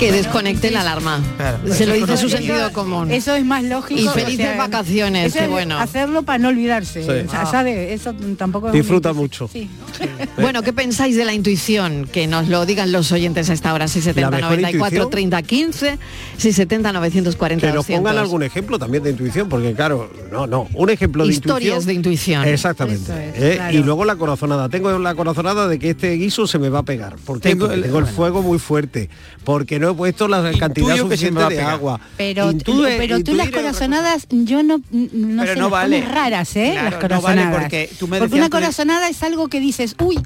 que 0.00 0.10
desconecte 0.12 0.70
la 0.70 0.80
alarma. 0.80 1.20
Claro. 1.36 1.58
Se 1.72 1.86
lo 1.86 1.94
dice 1.94 2.16
su 2.16 2.26
Eso- 2.26 2.36
sentido 2.38 2.72
común. 2.72 3.10
Eso 3.10 3.34
es 3.34 3.44
más 3.44 3.62
lógico. 3.62 4.00
Y 4.00 4.06
o 4.08 4.12
felices 4.12 4.46
sea, 4.46 4.56
vacaciones, 4.56 5.32
qué 5.34 5.46
bueno. 5.46 5.78
Hacerlo 5.78 6.22
para 6.22 6.38
no 6.38 6.48
olvidarse. 6.48 7.02
Sí. 7.04 7.26
O 7.28 7.30
sea, 7.30 7.46
¿sabe? 7.46 7.92
Eso 7.92 8.14
tampoco 8.36 8.68
es 8.68 8.72
Disfruta 8.72 9.12
mucho. 9.12 9.48
Sí. 9.52 9.68
Bueno, 10.40 10.62
¿qué 10.62 10.72
pensáis 10.72 11.16
de 11.16 11.24
la 11.24 11.34
intuición? 11.34 12.08
Que 12.10 12.26
nos 12.26 12.48
lo 12.48 12.64
digan 12.64 12.92
los 12.92 13.12
oyentes 13.12 13.50
a 13.50 13.52
esta 13.52 13.74
hora, 13.74 13.86
670 13.88 14.30
La 14.30 14.36
mejor 14.36 14.56
94 14.62 14.96
intuición. 14.96 15.10
30 15.10 15.42
15, 15.42 15.98
670 16.38 16.92
940 16.92 17.66
Que 17.66 17.72
nos 17.74 17.84
pongan 17.86 18.02
200. 18.04 18.22
algún 18.22 18.42
ejemplo 18.42 18.78
también 18.78 19.02
de 19.02 19.10
intuición, 19.10 19.48
porque 19.48 19.74
claro, 19.74 20.10
no, 20.32 20.46
no, 20.46 20.68
un 20.74 20.90
ejemplo 20.90 21.26
de 21.26 21.32
Historias 21.32 21.84
de 21.84 21.92
intuición. 21.94 22.46
Exactamente. 22.46 23.12
Es, 23.34 23.42
¿eh? 23.42 23.52
claro. 23.56 23.76
Y 23.76 23.82
luego 23.82 24.04
la 24.04 24.16
corazonada. 24.16 24.68
Tengo 24.68 24.98
la 24.98 25.14
corazonada 25.14 25.68
de 25.68 25.78
que 25.78 25.90
este 25.90 26.12
guiso 26.14 26.46
se 26.46 26.58
me 26.58 26.68
va 26.70 26.80
a 26.80 26.82
pegar. 26.84 27.10
Tengo 27.16 27.24
Porque 27.26 27.48
el- 27.50 27.58
tengo 27.58 27.72
el 27.72 27.90
bueno. 27.90 28.06
fuego 28.06 28.42
muy 28.42 28.58
fuerte. 28.58 29.10
Porque 29.44 29.78
no 29.78 29.89
he 29.90 29.94
puesto 29.94 30.28
la 30.28 30.42
cantidad 30.58 30.66
Intuyo 30.94 30.94
que 31.08 31.16
suficiente 31.16 31.54
de 31.54 31.60
agua. 31.62 32.00
Pero, 32.16 32.50
Intue- 32.52 32.96
pero 32.98 33.22
tú 33.22 33.34
las 33.34 33.46
es 33.48 33.52
corazonadas, 33.52 34.26
yo 34.30 34.62
no, 34.62 34.78
no 34.90 35.42
Pero 35.42 35.52
sé, 35.54 35.58
no 35.58 35.62
las 35.62 35.70
vale. 35.70 36.02
raras, 36.02 36.56
¿eh? 36.56 36.70
Claro, 36.72 36.90
las 36.90 37.02
no 37.10 37.20
vale 37.20 37.20
corazonadas. 37.42 37.60
porque 37.62 37.90
tú 37.98 38.08
me 38.08 38.18
Porque 38.18 38.30
decías 38.34 38.46
una 38.48 38.50
corazonada 38.60 39.08
es 39.08 39.22
algo 39.22 39.48
que 39.48 39.60
dices, 39.60 39.94
uy, 40.00 40.18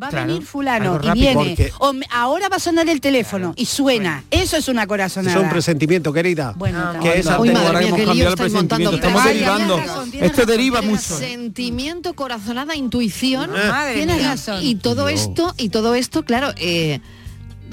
va 0.00 0.08
a 0.08 0.26
venir 0.26 0.42
fulano 0.42 1.00
y 1.02 1.10
viene. 1.12 1.34
Porque- 1.34 1.72
O 1.78 1.92
ahora 2.10 2.50
va 2.50 2.56
a 2.56 2.60
sonar 2.60 2.86
el 2.90 3.00
teléfono 3.00 3.54
y 3.56 3.64
suena. 3.64 4.24
Eso 4.30 4.58
es 4.58 4.68
una 4.68 4.82
Eso 4.82 4.88
corazonada. 4.88 5.36
es 5.38 5.42
un 5.42 5.48
presentimiento, 5.48 6.12
querida. 6.12 6.52
Bueno, 6.54 6.92
que 7.02 7.18
esa 7.20 7.40
Uy, 7.40 7.48
te- 7.48 7.54
madre 7.54 7.66
ahora 7.68 7.78
mía, 7.78 7.88
hemos 7.88 7.96
qué 8.00 8.02
lío 8.04 8.08
cambiado 8.10 8.28
el 8.28 8.34
estáis 8.34 8.52
montando. 8.52 8.90
presentimiento, 8.90 9.06
estamos 9.06 9.22
Ay, 9.26 9.32
derivando. 9.34 9.74
tienes 9.76 9.88
razón, 9.90 10.10
tienes 10.10 10.30
Esto 10.30 10.42
razón, 10.42 10.54
deriva 10.56 10.82
mucho. 10.82 11.00
Sentimiento, 11.18 12.12
corazonada, 12.14 12.76
intuición. 12.76 13.50
Tienes 13.94 14.22
razón. 14.22 14.62
Y 14.62 14.74
todo 14.74 15.08
esto, 15.08 15.54
y 15.56 15.70
todo 15.70 15.94
esto, 15.94 16.24
claro, 16.24 16.52
eh, 16.58 17.00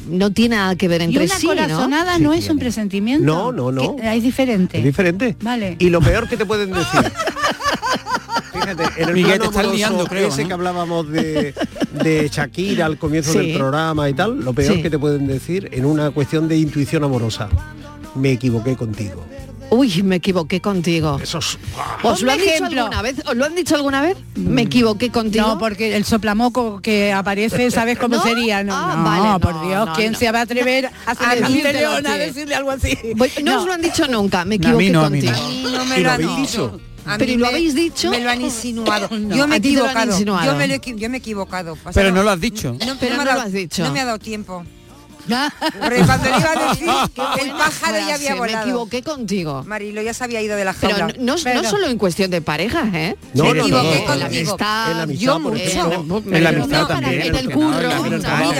no 0.09 0.31
tiene 0.31 0.55
nada 0.55 0.75
que 0.75 0.87
ver 0.87 1.01
y 1.01 1.05
entre 1.05 1.25
una 1.25 1.35
sí, 1.35 1.47
¿no? 1.47 1.53
corazonada 1.53 2.19
no, 2.19 2.33
es 2.33 2.49
un 2.49 2.59
presentimiento. 2.59 3.25
No, 3.25 3.51
no, 3.51 3.71
no. 3.71 3.95
Que- 3.95 4.15
Es 4.17 4.23
diferente. 4.23 4.77
Es 4.79 4.83
diferente. 4.83 5.35
Vale. 5.41 5.75
Y 5.79 5.89
lo 5.89 6.01
peor 6.01 6.27
que 6.27 6.37
te 6.37 6.45
pueden 6.45 6.71
decir. 6.71 7.01
Fíjate, 8.53 9.01
en 9.01 9.09
el 9.09 9.13
Miguel, 9.15 9.39
te 9.39 9.67
liando, 9.75 10.05
creo, 10.05 10.27
ese 10.29 10.43
¿no? 10.43 10.47
que 10.47 10.53
hablábamos 10.53 11.09
de, 11.09 11.53
de 12.03 12.29
Shakira 12.31 12.85
al 12.85 12.97
comienzo 12.97 13.31
Sí. 13.33 13.39
del 13.39 13.57
programa 13.57 14.07
y 14.09 14.13
tal, 14.13 14.39
lo 14.39 14.53
peor 14.53 14.75
Sí. 14.75 14.81
que 14.81 14.89
te 14.89 14.99
pueden 14.99 15.25
decir 15.27 15.69
en 15.71 15.85
una 15.85 16.11
cuestión 16.11 16.47
de 16.47 16.57
intuición 16.57 17.03
amorosa. 17.03 17.49
Me 18.15 18.31
equivoqué 18.31 18.75
contigo. 18.75 19.25
Uy, 19.73 20.03
me 20.03 20.17
equivoqué 20.17 20.61
contigo. 20.61 21.19
Eso 21.21 21.39
es... 21.39 21.57
¿Os 22.03 22.21
lo 22.21 22.31
han 22.31 22.37
dicho 22.39 22.65
alguna 22.65 23.01
vez? 23.01 23.15
¿Os 23.25 23.35
lo 23.35 23.45
han 23.45 23.55
dicho 23.55 23.75
alguna 23.75 24.01
vez? 24.01 24.17
Me 24.35 24.63
equivoqué 24.63 25.09
contigo. 25.09 25.47
No, 25.47 25.57
porque 25.57 25.95
el 25.95 26.05
soplamoco 26.05 26.79
que 26.81 27.11
aparece, 27.11 27.71
¿sabes 27.71 27.97
cómo 27.97 28.15
¿No? 28.17 28.23
sería? 28.23 28.63
No, 28.63 28.73
Ah, 28.75 28.95
no, 28.97 29.03
vale, 29.03 29.39
por 29.39 29.67
Dios, 29.67 29.85
no, 29.87 29.93
¿quién 29.93 30.11
no. 30.13 30.19
se 30.19 30.31
va 30.31 30.39
a 30.39 30.41
atrever 30.43 30.85
a 31.05 31.35
León 31.73 32.05
a 32.05 32.13
a 32.13 32.17
decirle 32.17 32.55
algo 32.55 32.71
así? 32.71 32.97
Voy- 33.15 33.31
no, 33.43 33.59
os 33.61 33.65
lo 33.65 33.73
han 33.73 33.81
dicho 33.81 34.07
nunca, 34.07 34.45
me 34.45 34.55
equivoqué 34.55 34.83
mí 34.85 34.89
no, 34.91 35.05
a 35.05 35.09
mí 35.09 35.21
contigo. 35.21 35.43
A 35.43 35.49
mí 35.49 35.63
no 35.63 35.83
¿Y 35.83 35.87
me 35.87 35.99
lo 35.99 36.09
han 36.11 36.13
habéis 36.15 36.35
dicho. 36.37 36.67
dicho? 36.71 36.79
A 37.05 37.17
¿Pero 37.17 37.31
lo 37.33 37.37
me- 37.39 37.47
habéis 37.47 37.75
dicho? 37.75 38.09
Me 38.11 38.19
lo 38.21 38.29
han 38.29 38.41
insinuado. 38.41 39.09
No, 39.17 39.35
yo 39.35 39.47
me 39.47 39.55
he 39.55 39.57
equivocado. 39.57 40.19
Yo 40.19 40.55
me, 40.55 40.67
lo 40.67 40.73
he 40.75 40.79
equi- 40.81 40.95
yo 40.97 41.09
me 41.09 41.17
he 41.17 41.19
equivocado. 41.19 41.77
Pero 41.93 42.11
no 42.11 42.23
lo 42.23 42.29
has 42.31 42.39
dicho. 42.39 42.73
No, 42.85 42.95
Pero 42.99 43.15
me 43.15 43.21
ha 43.21 43.25
no 43.25 43.25
dado- 43.25 43.37
lo 43.39 43.41
has 43.47 43.51
dicho. 43.51 43.83
No 43.83 43.91
me 43.91 43.99
ha 43.99 44.05
dado 44.05 44.19
tiempo. 44.19 44.63
Porque 45.79 46.03
cuando 46.05 46.29
le 46.29 46.37
iba 46.37 46.51
a 46.51 46.69
decir, 46.69 46.89
el 47.41 47.51
pájaro 47.51 47.97
ya 48.07 48.15
había 48.15 48.33
Me 48.33 48.39
volado. 48.39 48.61
equivoqué 48.63 49.03
contigo. 49.03 49.63
Marilo 49.65 50.01
ya 50.01 50.13
se 50.13 50.23
había 50.23 50.41
ido 50.41 50.55
de 50.57 50.65
la 50.65 50.73
Pero 50.73 50.95
jaula. 50.97 51.13
no, 51.19 51.35
no 51.37 51.63
solo 51.69 51.87
en 51.87 51.97
cuestión 51.97 52.29
de 52.31 52.41
pareja, 52.41 52.83
¿eh? 52.93 53.15
No, 53.33 53.45
Me 53.45 53.53
no, 53.53 53.61
equivoqué 53.63 53.99
no, 54.01 54.05
contigo. 54.05 54.25
amistad, 54.25 54.91
En 54.91 54.97
la 54.97 55.03
amistad, 55.03 55.25
yo 55.25 55.39
mucho. 55.39 56.25
En 56.35 56.43
la 56.43 56.49
amistad 56.49 56.87
también, 56.87 57.21
en 57.21 57.35
el 57.35 57.49
curro, 57.51 57.89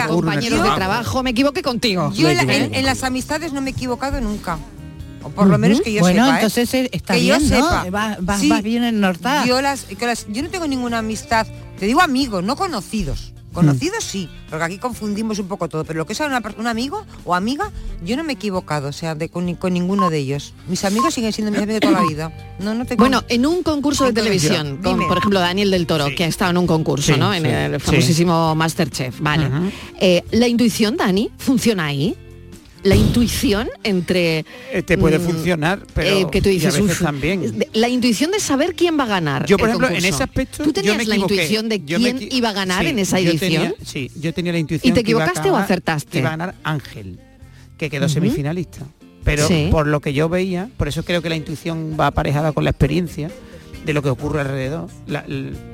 compañeros 0.08 0.64
de 0.64 0.70
trabajo. 0.76 1.24
me 1.24 1.32
equivoqué 1.32 1.62
contigo. 1.62 2.12
Yo 2.14 2.28
Me 2.28 2.66
en 2.80 2.86
las 2.86 3.04
amistades 3.04 3.54
no 3.54 3.62
me 3.62 3.70
he 3.72 3.74
equivocado 3.74 4.20
nunca. 4.22 4.58
O 5.24 5.30
por 5.30 5.48
lo 5.48 5.58
menos 5.58 5.82
que 5.82 5.94
yo 5.94 6.02
bueno, 6.02 6.24
sepa. 6.26 6.36
¿eh? 6.36 6.40
entonces 6.40 6.74
eh, 6.74 6.90
está 6.92 7.14
que 7.14 7.22
bien, 7.22 7.40
yo 7.50 7.60
¿no? 7.60 7.64
sepa. 7.70 7.86
Vas, 7.90 8.18
vas, 8.26 8.40
Sí, 8.42 8.50
vas 8.50 8.62
bien 8.64 8.84
ennortada. 8.84 9.46
Yo, 9.46 9.62
las, 9.62 9.84
que 9.84 10.06
las- 10.06 10.26
yo 10.30 10.42
no 10.44 10.50
tengo 10.50 10.68
ninguna 10.68 11.00
amistad, 11.00 11.48
te 11.80 11.86
digo 11.86 12.02
amigos, 12.02 12.44
no 12.44 12.56
conocidos. 12.56 13.30
Conocidos 13.54 14.04
sí, 14.04 14.28
porque 14.50 14.64
aquí 14.66 14.78
confundimos 14.80 15.38
un 15.38 15.48
poco 15.48 15.70
todo, 15.70 15.84
pero 15.86 16.00
lo 16.00 16.08
que 16.08 16.14
es 16.14 16.20
una 16.22 16.42
un 16.58 16.66
amigo 16.66 17.06
o 17.24 17.36
amiga, 17.36 17.70
yo 18.04 18.18
no 18.18 18.24
me 18.24 18.34
he 18.34 18.36
equivocado, 18.36 18.88
o 18.88 18.92
sea, 18.92 19.14
de, 19.14 19.30
con, 19.30 19.46
ni- 19.46 19.54
con 19.54 19.74
ninguno 19.74 20.10
de 20.10 20.18
ellos. 20.18 20.56
Mis 20.68 20.84
amigos 20.86 21.14
siguen 21.14 21.32
siendo 21.34 21.52
mis 21.52 21.62
amigos 21.62 21.82
toda 21.82 22.02
la 22.02 22.02
vida. 22.10 22.32
No, 22.58 22.74
no 22.74 22.84
tengo... 22.86 23.02
Bueno, 23.04 23.24
en 23.30 23.46
un 23.46 23.62
concurso 23.62 24.06
de 24.06 24.14
televisión, 24.14 24.78
con, 24.78 25.08
por 25.08 25.20
ejemplo, 25.20 25.40
Daniel 25.40 25.70
del 25.70 25.86
Toro, 25.86 26.08
que 26.18 26.24
ha 26.24 26.28
estado 26.28 26.50
en 26.50 26.58
un 26.58 26.66
concurso, 26.66 27.14
Sí, 27.14 27.20
¿no? 27.20 27.32
En 27.32 27.46
el 27.46 27.80
sí. 27.80 27.86
famosísimo 27.86 28.56
Masterchef, 28.56 29.20
vale. 29.22 29.48
Eh, 30.00 30.24
la 30.32 30.48
intuición, 30.48 30.98
Dani, 30.98 31.30
funciona 31.38 31.86
ahí. 31.86 32.18
La 32.84 32.96
intuición 32.96 33.70
entre 33.84 34.46
Eh, 34.72 34.84
Te 34.86 34.98
puede 34.98 35.18
mm, 35.18 35.22
funcionar, 35.22 35.80
pero 35.94 36.20
eh, 36.20 36.28
que 36.32 36.42
tú 36.42 36.50
y 36.50 36.54
a 36.54 36.56
dices 36.56 36.76
veces 36.82 36.98
"Uf", 37.00 37.02
también. 37.04 37.66
la 37.74 37.88
intuición 37.88 38.32
de 38.32 38.40
saber 38.40 38.76
quién 38.76 39.00
va 39.00 39.04
a 39.04 39.08
ganar. 39.08 39.46
Yo, 39.46 39.58
por 39.58 39.70
ejemplo, 39.70 39.88
en 39.90 40.04
ese 40.04 40.22
aspecto, 40.24 40.58
¿Tú 40.64 40.70
yo 40.70 40.74
tenías 40.74 40.98
me 40.98 41.06
la 41.06 41.16
equivoqué. 41.16 41.34
intuición 41.36 41.70
de 41.70 41.82
Yo 41.86 41.98
quién 41.98 42.20
iba 42.32 42.50
a 42.50 42.54
ganar 42.54 42.84
Sí, 42.84 42.90
en 42.90 43.00
esa 43.00 43.20
edición? 43.20 43.40
tenía- 43.40 43.74
sí, 43.86 44.12
yo 44.20 44.34
tenía 44.34 44.52
la 44.52 44.60
intuición. 44.60 44.92
¿Y 44.92 44.94
te 44.94 45.04
que 45.04 45.12
iba 45.12 45.22
a 45.22 45.24
equivocaste 45.26 45.50
o 45.50 45.54
acabar- 45.54 45.64
acertaste? 45.66 46.12
que 46.12 46.20
iba 46.20 46.28
a 46.28 46.32
ganar 46.32 46.56
Ángel, 46.64 47.20
que 47.78 47.90
quedó 47.90 48.10
semifinalista. 48.10 48.82
Pero 49.24 49.48
Sí. 49.48 49.70
por 49.72 49.88
lo 49.88 50.02
que 50.02 50.12
yo 50.14 50.28
veía, 50.28 50.70
por 50.76 50.90
eso 50.90 51.04
creo 51.06 51.22
que 51.22 51.30
la 51.30 51.38
intuición 51.38 51.96
va 51.98 52.08
aparejada 52.08 52.52
con 52.52 52.66
la 52.66 52.72
experiencia 52.72 53.30
de 53.86 53.94
lo 53.94 54.02
que 54.02 54.10
ocurre 54.10 54.42
alrededor. 54.42 54.88
La- 55.08 55.26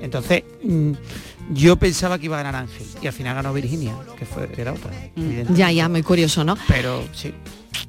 entonces, 0.02 0.44
mm, 0.64 0.92
yo 1.54 1.76
pensaba 1.78 2.18
que 2.20 2.26
iba 2.26 2.40
a 2.40 2.44
ganar 2.44 2.62
Ángel 2.64 2.86
y 3.02 3.08
al 3.08 3.14
final 3.14 3.36
ganó 3.36 3.54
Virginia, 3.54 3.96
que 4.18 4.26
fue 4.26 4.50
era 4.58 4.74
otra. 4.74 4.92
Mm. 5.16 5.54
Ya, 5.56 5.72
ya, 5.72 5.90
muy 5.90 6.04
curioso, 6.04 6.44
¿no? 6.44 6.58
Pero 6.68 7.04
sí. 7.14 7.34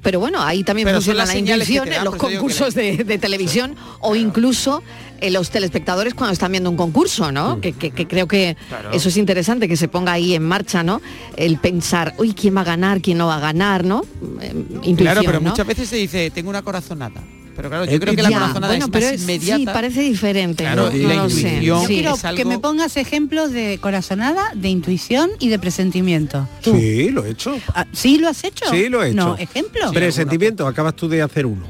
Pero 0.01 0.19
bueno, 0.19 0.41
ahí 0.41 0.63
también 0.63 0.85
Pero 0.87 0.97
son 0.97 1.15
funciona 1.15 1.25
las 1.25 1.35
en 1.35 2.03
los 2.05 2.13
que 2.15 2.19
concursos 2.19 2.73
de, 2.73 3.03
de 3.03 3.17
televisión 3.19 3.75
o 3.99 4.15
incluso 4.15 4.81
en 5.19 5.33
los 5.33 5.51
telespectadores 5.51 6.15
cuando 6.15 6.33
están 6.33 6.51
viendo 6.51 6.69
un 6.71 6.77
concurso, 6.77 7.31
¿no? 7.31 7.61
Que, 7.61 7.73
que- 7.73 7.91
que 7.91 8.07
creo 8.07 8.27
que 8.27 8.57
Claro. 8.69 8.91
eso 8.91 9.09
es 9.09 9.17
interesante, 9.17 9.67
que 9.67 9.77
se 9.77 9.87
ponga 9.87 10.13
ahí 10.13 10.33
en 10.33 10.43
marcha, 10.43 10.81
¿no? 10.81 11.01
El 11.37 11.57
pensar, 11.57 12.15
uy, 12.17 12.33
¿quién 12.33 12.55
va 12.57 12.61
a 12.61 12.63
ganar? 12.63 13.01
¿Quién 13.01 13.17
no 13.19 13.27
va 13.27 13.35
a 13.35 13.39
ganar? 13.39 13.83
¿no? 13.85 14.03
Eh, 14.41 14.53
Intuición, 14.55 14.95
claro, 14.97 15.21
pero 15.23 15.39
¿no? 15.39 15.49
muchas 15.51 15.67
veces 15.67 15.87
se 15.89 15.97
dice, 15.97 16.31
tengo 16.31 16.49
una 16.49 16.63
corazonada. 16.63 17.21
Pero 17.55 17.69
claro, 17.69 17.83
Eh, 17.85 17.91
yo 17.91 17.99
creo 17.99 18.15
que 18.15 18.21
la 18.23 18.29
Ya, 18.29 18.39
corazonada 18.39 18.67
bueno, 18.73 18.85
es 18.85 18.91
pero 18.91 19.05
más 19.05 19.13
es- 19.15 19.21
inmediata. 19.23 19.57
Sí, 19.59 19.65
parece 19.65 20.01
diferente. 20.01 20.63
Claro, 20.63 20.89
no, 20.89 20.95
y 20.97 21.03
la 21.03 21.15
lo 21.15 21.29
sé. 21.29 21.35
intuición 21.39 21.61
Yo 21.63 21.81
Sí. 21.81 21.87
quiero 21.95 22.15
es 22.15 22.25
algo- 22.25 22.37
que 22.37 22.45
me 22.45 22.59
pongas 22.59 22.97
ejemplos 22.97 23.51
de 23.51 23.77
corazonada, 23.81 24.51
de 24.55 24.69
intuición 24.69 25.29
y 25.39 25.49
de 25.49 25.59
presentimiento. 25.59 26.47
Tú. 26.63 26.75
Sí, 26.77 27.09
lo 27.09 27.25
he 27.25 27.31
hecho. 27.31 27.57
Ah, 27.75 27.85
¿Sí 27.91 28.17
lo 28.19 28.29
has 28.29 28.43
hecho? 28.43 28.65
Sí, 28.71 28.89
lo 28.89 29.03
he 29.03 29.07
hecho. 29.09 29.15
No, 29.17 29.37
ejemplo. 29.37 29.91
Presentimiento, 29.91 30.65
acabas 30.67 30.95
tú 30.95 31.07
de 31.09 31.21
hacer 31.21 31.45
uno. 31.45 31.65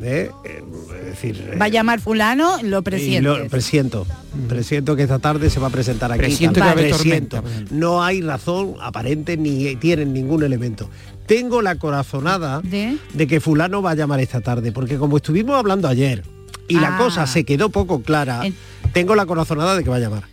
¿Eh? 0.00 0.30
Eh, 0.44 0.62
Es 1.10 1.22
decir, 1.22 1.58
Va 1.60 1.64
a 1.64 1.68
llamar 1.68 2.00
fulano, 2.00 2.58
lo 2.62 2.78
Y 2.78 2.82
presientes. 2.82 3.22
lo 3.22 3.48
presiento. 3.48 4.06
Presiento 4.48 4.94
que 4.94 5.02
esta 5.02 5.18
tarde 5.18 5.48
se 5.50 5.58
va 5.58 5.68
a 5.68 5.70
presentar 5.70 6.12
aquí. 6.12 6.20
Presiento 6.20 6.54
que 6.56 6.60
va 6.60 6.66
a 6.68 6.72
haber 6.72 6.90
Presiento. 6.90 7.40
tormenta. 7.40 7.74
No 7.74 8.04
hay 8.04 8.20
razón 8.20 8.74
aparente 8.80 9.36
ni 9.36 9.74
tienen 9.76 10.12
ningún 10.12 10.44
elemento. 10.44 10.88
Tengo 11.28 11.62
la 11.62 11.76
corazonada 11.76 12.60
¿De? 12.62 12.96
de 13.14 13.26
que 13.26 13.38
fulano 13.40 13.82
va 13.82 13.90
a 13.92 13.94
llamar 13.94 14.18
esta 14.20 14.40
tarde, 14.40 14.72
porque 14.72 14.96
como 14.96 15.18
estuvimos 15.18 15.56
hablando 15.56 15.86
ayer 15.86 16.24
y 16.68 16.80
la 16.80 16.96
Ah. 16.96 16.98
cosa 16.98 17.26
se 17.26 17.44
quedó 17.44 17.68
poco 17.68 18.02
clara, 18.02 18.46
En- 18.46 18.54
tengo 18.92 19.14
la 19.14 19.26
corazonada 19.26 19.76
de 19.76 19.84
que 19.84 19.90
va 19.90 19.96
a 19.96 20.00
llamar. 20.00 20.24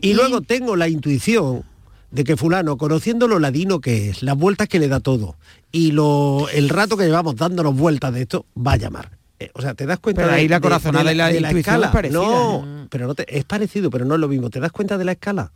Y, 0.00 0.10
Y- 0.10 0.14
luego 0.14 0.40
tengo 0.40 0.76
la 0.76 0.88
intuición 0.88 1.64
de 2.12 2.24
que 2.24 2.36
fulano, 2.36 2.78
conociendo 2.78 3.26
lo 3.28 3.38
ladino 3.40 3.80
que 3.80 4.10
es, 4.10 4.22
las 4.22 4.36
vueltas 4.38 4.68
que 4.68 4.78
le 4.78 4.88
da 4.88 5.00
todo 5.00 5.36
y 5.72 5.90
lo, 5.90 6.46
el 6.54 6.68
rato 6.68 6.96
que 6.96 7.04
llevamos 7.04 7.36
dándonos 7.36 7.76
vueltas 7.76 8.14
de 8.14 8.22
esto, 8.22 8.46
va 8.56 8.72
a 8.72 8.76
llamar. 8.76 9.18
Eh, 9.40 9.50
o 9.54 9.60
sea, 9.60 9.74
te 9.74 9.86
das 9.86 9.98
cuenta 9.98 10.22
Pero 10.22 10.32
de, 10.34 10.40
ahí 10.40 10.48
la 10.48 10.60
corazonada 10.60 11.04
de 11.10 11.14
y 11.14 11.16
la 11.16 11.30
intuición 11.32 11.58
escala. 11.58 11.86
es 11.88 11.92
parecida, 11.92 12.18
No, 12.18 12.86
pero 12.90 13.06
no 13.08 13.14
te- 13.14 13.36
es 13.38 13.44
parecido, 13.44 13.90
pero 13.90 14.04
no 14.04 14.14
es 14.14 14.20
lo 14.20 14.28
mismo. 14.28 14.50
¿Te 14.50 14.58
das 14.60 14.72
cuenta 14.72 14.96
de 14.98 15.04
la 15.04 15.12
escala? 15.12 15.52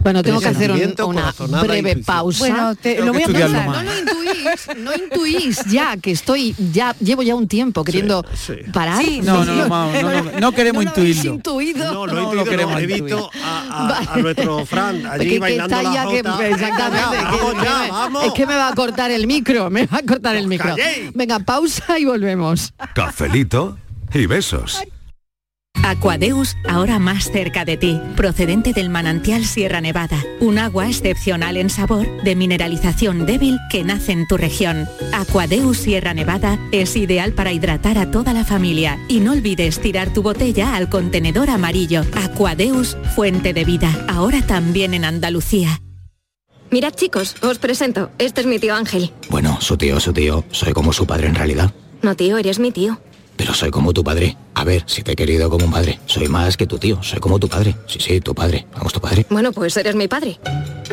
Bueno, 0.00 0.22
tengo 0.22 0.40
que 0.40 0.48
hacer 0.48 0.70
un- 0.70 0.94
una 1.08 1.32
breve 1.62 1.78
intuición. 1.90 2.04
pausa. 2.04 2.38
Bueno, 2.38 2.74
te- 2.76 3.00
lo 3.04 3.12
voy 3.12 3.22
a 3.22 3.26
pensar. 3.26 3.66
no 3.66 3.82
lo 3.82 3.98
intuís, 3.98 4.76
no 4.78 4.94
intuís 4.94 5.64
ya 5.66 5.96
que 5.96 6.12
estoy, 6.12 6.54
ya 6.72 6.94
llevo 7.00 7.22
ya 7.22 7.34
un 7.34 7.48
tiempo 7.48 7.82
queriendo 7.84 8.24
sí. 8.34 8.54
parar. 8.72 9.02
Sí, 9.04 9.20
No, 9.22 9.44
no, 9.44 9.54
no, 9.54 9.68
no, 9.68 10.22
no, 10.22 10.40
no 10.40 10.52
queremos 10.52 10.84
¿No 10.84 10.90
intuirlo. 10.90 11.34
intuido? 11.34 11.92
No, 11.92 12.06
No 12.06 12.32
lo 12.34 12.44
queremos 12.44 12.80
he 12.80 12.86
visto 12.86 13.30
a, 13.44 13.62
a- 13.70 13.88
Va. 14.06 14.14
a 14.14 14.16
nuestro 14.18 14.64
Fran 14.66 15.04
allí 15.10 15.24
Que- 15.24 15.30
que 15.34 15.38
bailando 15.40 15.76
está 15.76 15.82
la 15.90 15.94
ya 15.94 16.02
que- 16.10 16.22
jota. 16.22 16.48
exactamente, 16.48 17.16
que- 17.18 17.24
Vamos 17.24 17.54
que 17.54 17.64
ya, 17.64 17.78
me- 17.82 17.90
vamos. 17.90 18.24
Es 18.26 18.32
que 18.32 18.46
me 18.46 18.54
va 18.56 18.68
a 18.68 18.74
cortar 18.74 19.10
el 19.10 19.26
micro, 19.26 19.70
me 19.70 19.86
va 19.86 19.98
a 19.98 20.02
cortar 20.02 20.36
el 20.36 20.46
micro. 20.46 20.74
Venga, 21.14 21.40
pausa 21.40 21.98
y 21.98 22.04
volvemos. 22.04 22.72
Cafelito 22.94 23.78
y 24.14 24.26
besos. 24.26 24.80
Aquadeus, 25.84 26.56
ahora 26.68 26.98
más 26.98 27.30
cerca 27.30 27.64
de 27.64 27.76
ti, 27.76 28.00
procedente 28.16 28.72
del 28.72 28.90
manantial 28.90 29.44
Sierra 29.44 29.80
Nevada, 29.80 30.22
un 30.40 30.58
agua 30.58 30.88
excepcional 30.88 31.56
en 31.56 31.70
sabor, 31.70 32.06
de 32.22 32.36
mineralización 32.36 33.26
débil 33.26 33.58
que 33.70 33.84
nace 33.84 34.12
en 34.12 34.26
tu 34.26 34.36
región. 34.36 34.86
Aquadeus 35.12 35.78
Sierra 35.78 36.14
Nevada 36.14 36.58
es 36.72 36.96
ideal 36.96 37.32
para 37.32 37.52
hidratar 37.52 37.98
a 37.98 38.10
toda 38.10 38.32
la 38.32 38.44
familia 38.44 38.98
y 39.08 39.20
no 39.20 39.32
olvides 39.32 39.80
tirar 39.80 40.12
tu 40.12 40.22
botella 40.22 40.76
al 40.76 40.88
contenedor 40.88 41.50
amarillo. 41.50 42.02
Aquadeus, 42.14 42.96
fuente 43.14 43.52
de 43.52 43.64
vida, 43.64 44.06
ahora 44.08 44.42
también 44.42 44.94
en 44.94 45.04
Andalucía. 45.04 45.80
Mirad 46.70 46.92
chicos, 46.92 47.36
os 47.42 47.58
presento. 47.58 48.10
Este 48.18 48.42
es 48.42 48.46
mi 48.46 48.58
tío 48.58 48.74
Ángel. 48.74 49.12
Bueno, 49.30 49.58
su 49.60 49.78
tío, 49.78 50.00
su 50.00 50.12
tío. 50.12 50.44
Soy 50.50 50.74
como 50.74 50.92
su 50.92 51.06
padre 51.06 51.28
en 51.28 51.34
realidad. 51.34 51.72
No 52.02 52.14
tío, 52.14 52.36
eres 52.36 52.58
mi 52.58 52.72
tío. 52.72 53.00
Pero 53.38 53.54
soy 53.54 53.70
como 53.70 53.94
tu 53.94 54.04
padre. 54.04 54.36
A 54.54 54.64
ver, 54.64 54.82
si 54.86 55.02
te 55.02 55.12
he 55.12 55.16
querido 55.16 55.48
como 55.48 55.64
un 55.64 55.70
padre. 55.70 56.00
Soy 56.06 56.26
más 56.28 56.56
que 56.56 56.66
tu 56.66 56.76
tío, 56.76 57.00
soy 57.02 57.20
como 57.20 57.38
tu 57.38 57.48
padre. 57.48 57.76
Sí, 57.86 58.00
sí, 58.00 58.20
tu 58.20 58.34
padre. 58.34 58.66
Vamos, 58.74 58.92
tu 58.92 59.00
padre. 59.00 59.24
Bueno, 59.30 59.52
pues 59.52 59.76
eres 59.76 59.94
mi 59.94 60.08
padre. 60.08 60.38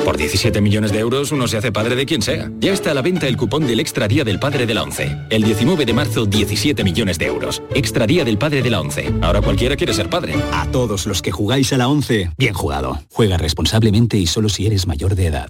Por 0.05 0.15
17 0.15 0.61
millones 0.61 0.91
de 0.91 0.99
euros 0.99 1.31
uno 1.31 1.47
se 1.47 1.57
hace 1.57 1.71
padre 1.71 1.95
de 1.95 2.05
quien 2.05 2.21
sea. 2.21 2.51
Ya 2.59 2.71
está 2.71 2.91
a 2.91 2.93
la 2.93 3.01
venta 3.01 3.27
el 3.27 3.35
cupón 3.35 3.65
del 3.65 3.79
Extra 3.79 4.07
Día 4.07 4.23
del 4.23 4.39
Padre 4.39 4.67
de 4.67 4.75
la 4.75 4.83
ONCE. 4.83 5.17
El 5.31 5.43
19 5.43 5.85
de 5.85 5.93
marzo, 5.93 6.27
17 6.27 6.83
millones 6.83 7.17
de 7.17 7.25
euros. 7.25 7.63
Extra 7.73 8.05
Día 8.05 8.23
del 8.23 8.37
Padre 8.37 8.61
de 8.61 8.69
la 8.69 8.81
ONCE. 8.81 9.11
Ahora 9.21 9.41
cualquiera 9.41 9.75
quiere 9.75 9.95
ser 9.95 10.09
padre. 10.09 10.35
A 10.53 10.67
todos 10.71 11.07
los 11.07 11.23
que 11.23 11.31
jugáis 11.31 11.73
a 11.73 11.77
la 11.77 11.87
11, 11.87 12.29
bien 12.37 12.53
jugado. 12.53 12.99
Juega 13.11 13.37
responsablemente 13.37 14.17
y 14.17 14.27
solo 14.27 14.49
si 14.49 14.67
eres 14.67 14.85
mayor 14.85 15.15
de 15.15 15.25
edad. 15.25 15.49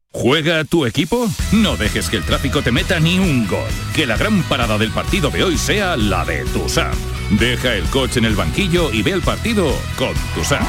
¿Juega 0.13 0.65
tu 0.65 0.85
equipo? 0.85 1.29
No 1.53 1.77
dejes 1.77 2.09
que 2.09 2.17
el 2.17 2.23
tráfico 2.23 2.61
te 2.61 2.71
meta 2.71 2.99
ni 2.99 3.17
un 3.17 3.47
gol. 3.47 3.69
Que 3.95 4.05
la 4.05 4.17
gran 4.17 4.43
parada 4.43 4.77
del 4.77 4.91
partido 4.91 5.29
de 5.29 5.43
hoy 5.43 5.57
sea 5.57 5.95
la 5.95 6.25
de 6.25 6.43
Tusam. 6.45 6.91
Deja 7.39 7.75
el 7.75 7.85
coche 7.85 8.19
en 8.19 8.25
el 8.25 8.35
banquillo 8.35 8.91
y 8.91 9.03
ve 9.03 9.11
el 9.11 9.21
partido 9.21 9.73
con 9.97 10.13
Tusam. 10.35 10.67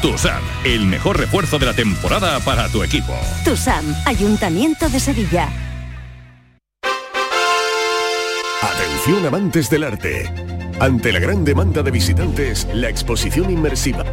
Tusam, 0.00 0.42
el 0.64 0.86
mejor 0.86 1.18
refuerzo 1.18 1.58
de 1.58 1.66
la 1.66 1.74
temporada 1.74 2.38
para 2.40 2.68
tu 2.68 2.84
equipo. 2.84 3.12
TUSAM, 3.44 3.84
Ayuntamiento 4.04 4.88
de 4.88 5.00
Sevilla. 5.00 5.48
Atención 8.62 9.26
amantes 9.26 9.68
del 9.68 9.82
arte. 9.82 10.30
Ante 10.78 11.12
la 11.12 11.18
gran 11.18 11.44
demanda 11.44 11.82
de 11.82 11.90
visitantes, 11.90 12.68
la 12.72 12.88
exposición 12.88 13.50
inmersiva 13.50 14.04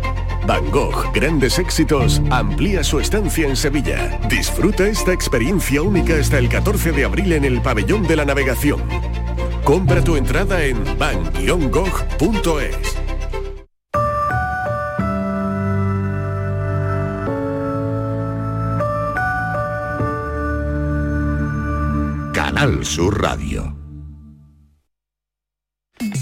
Van 0.45 0.69
Gogh, 0.71 1.11
grandes 1.13 1.57
éxitos, 1.57 2.21
amplía 2.29 2.83
su 2.83 2.99
estancia 2.99 3.47
en 3.47 3.55
Sevilla. 3.55 4.19
Disfruta 4.29 4.87
esta 4.87 5.13
experiencia 5.13 5.81
única 5.81 6.15
hasta 6.19 6.37
el 6.37 6.49
14 6.49 6.91
de 6.91 7.05
abril 7.05 7.31
en 7.33 7.45
el 7.45 7.61
Pabellón 7.61 8.03
de 8.03 8.17
la 8.17 8.25
Navegación. 8.25 8.81
Compra 9.63 10.03
tu 10.03 10.17
entrada 10.17 10.63
en 10.63 10.83
van-gogh.es. 10.97 12.75
Canal 22.33 22.85
Sur 22.85 23.21
Radio. 23.21 23.82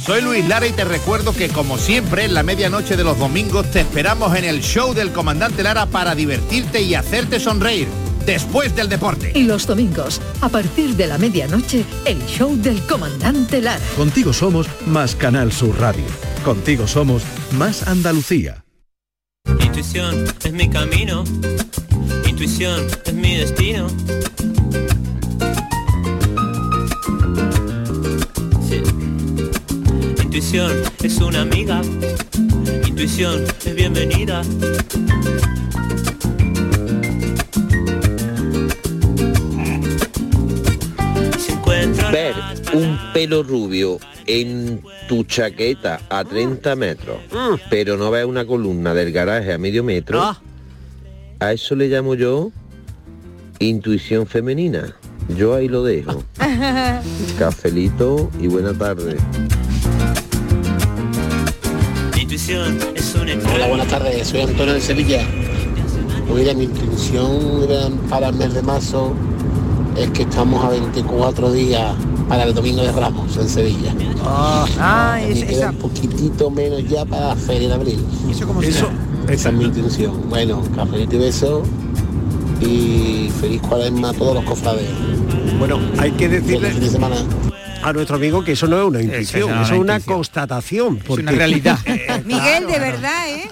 Soy 0.06 0.22
Luis 0.22 0.48
Lara 0.48 0.66
y 0.66 0.72
te 0.72 0.84
recuerdo 0.84 1.32
que 1.32 1.50
como 1.50 1.78
siempre 1.78 2.26
en 2.26 2.34
la 2.34 2.42
medianoche 2.42 2.98
de 2.98 3.04
los 3.04 3.20
domingos 3.20 3.70
te 3.70 3.82
esperamos 3.82 4.36
en 4.36 4.46
el 4.46 4.62
show 4.62 4.96
del 4.96 5.12
comandante 5.12 5.62
Lara 5.62 5.86
para 5.86 6.16
divertirte 6.16 6.82
y 6.82 6.96
hacerte 6.96 7.40
sonreír 7.40 7.88
después 8.26 8.76
del 8.76 8.90
deporte. 8.90 9.32
Y 9.36 9.44
los 9.44 9.68
domingos, 9.68 10.20
a 10.42 10.50
partir 10.50 10.96
de 10.96 11.06
la 11.06 11.20
medianoche, 11.20 11.86
el 12.06 12.20
show 12.26 12.56
del 12.56 12.82
comandante 12.88 13.62
Lara. 13.62 13.82
Contigo 13.96 14.34
somos 14.34 14.68
más 14.88 15.16
Canal 15.16 15.52
Sur 15.52 15.80
Radio. 15.80 16.06
Contigo 16.44 16.88
somos 16.88 17.22
más 17.52 17.88
Andalucía. 17.88 18.66
Intuición 19.60 20.26
es 20.44 20.52
mi 20.52 20.68
camino. 20.68 21.24
Intuición 22.28 22.88
es 23.06 23.14
mi 23.14 23.36
destino. 23.36 23.88
Intuición 30.42 30.82
es 31.04 31.18
una 31.20 31.42
amiga. 31.42 31.82
Intuición 32.88 33.44
es 33.64 33.76
bienvenida. 33.76 34.42
Ver 42.12 42.34
un 42.74 42.98
pelo 43.14 43.44
rubio 43.44 44.00
en 44.26 44.82
tu 45.08 45.24
chaqueta 45.26 46.02
a 46.10 46.26
30 46.26 46.76
metros, 46.76 47.20
pero 47.70 47.96
no 47.96 48.10
ver 48.10 48.26
una 48.26 48.44
columna 48.44 48.96
del 48.96 49.12
garaje 49.12 49.54
a 49.54 49.60
medio 49.60 49.84
metro, 49.84 50.36
a 51.40 51.54
eso 51.54 51.76
le 51.76 51.88
llamo 51.88 52.16
yo 52.16 52.52
intuición 53.60 54.26
femenina. 54.26 54.96
Yo 55.38 55.54
ahí 55.54 55.68
lo 55.68 55.84
dejo. 55.84 56.24
Cafelito 57.38 58.32
y 58.40 58.48
buena 58.48 58.74
tarde. 58.74 59.18
Intuición 62.32 62.80
es 62.96 63.14
un 63.14 63.28
Hola, 63.54 63.68
buenas 63.68 63.88
tardes, 63.90 64.26
soy 64.26 64.40
Antonio 64.40 64.74
de 64.74 64.80
Sevilla. 64.80 65.20
Pues 66.30 66.40
mira, 66.42 66.54
mi 66.54 66.64
intención 66.64 67.62
era 67.70 67.90
para 68.10 68.30
el 68.30 68.36
mes 68.36 68.54
de 68.54 68.62
marzo 68.62 69.12
es 69.98 70.10
que 70.12 70.22
estamos 70.22 70.64
a 70.64 70.70
24 70.70 71.52
días 71.52 71.94
para 72.30 72.44
el 72.46 72.54
Domingo 72.54 72.84
de 72.84 72.92
Ramos 72.94 73.36
en 73.36 73.50
Sevilla. 73.50 73.94
Ah, 74.24 75.18
Me 75.20 75.30
es- 75.30 75.44
queda 75.44 75.52
esa- 75.52 75.70
un 75.72 75.76
poquitito 75.80 76.50
menos 76.50 76.88
ya 76.88 77.04
para 77.04 77.28
la 77.28 77.36
Feria 77.36 77.68
de 77.68 77.74
Abril. 77.74 78.00
¿Eso 78.30 78.48
cómo 78.48 78.62
se 78.62 78.72
llama? 78.72 78.94
Esa 79.28 79.50
es 79.50 79.56
mi 79.56 79.66
intención. 79.66 80.14
Bueno, 80.30 80.62
cafelito 80.74 81.18
y 81.18 81.20
beso 81.20 81.64
y 82.62 83.30
feliz 83.42 83.62
cuaresma 83.62 84.12
a 84.12 84.14
todos 84.14 84.36
los 84.36 84.46
cofrades. 84.46 84.88
Bueno, 85.60 85.80
hay 85.98 86.12
que 86.12 86.30
decirle 86.30 86.72
fin 86.72 86.80
de 86.80 86.90
semana. 86.92 87.18
A 87.84 87.94
nuestro 87.94 88.16
amigo 88.16 88.44
que 88.44 88.54
eso 88.54 88.68
no 88.68 88.80
es 88.80 88.88
una 88.88 89.02
intuición, 89.02 89.50
no 89.50 89.62
es 89.62 89.68
eso 89.68 89.74
es 89.76 89.80
una 89.80 89.96
una 89.96 90.00
constatación. 90.00 90.98
Porque, 90.98 91.24
una 91.24 91.32
realidad. 91.32 91.80
Miguel, 92.26 92.68
de 92.68 92.80
verdad, 92.80 93.30
¿eh? 93.30 93.50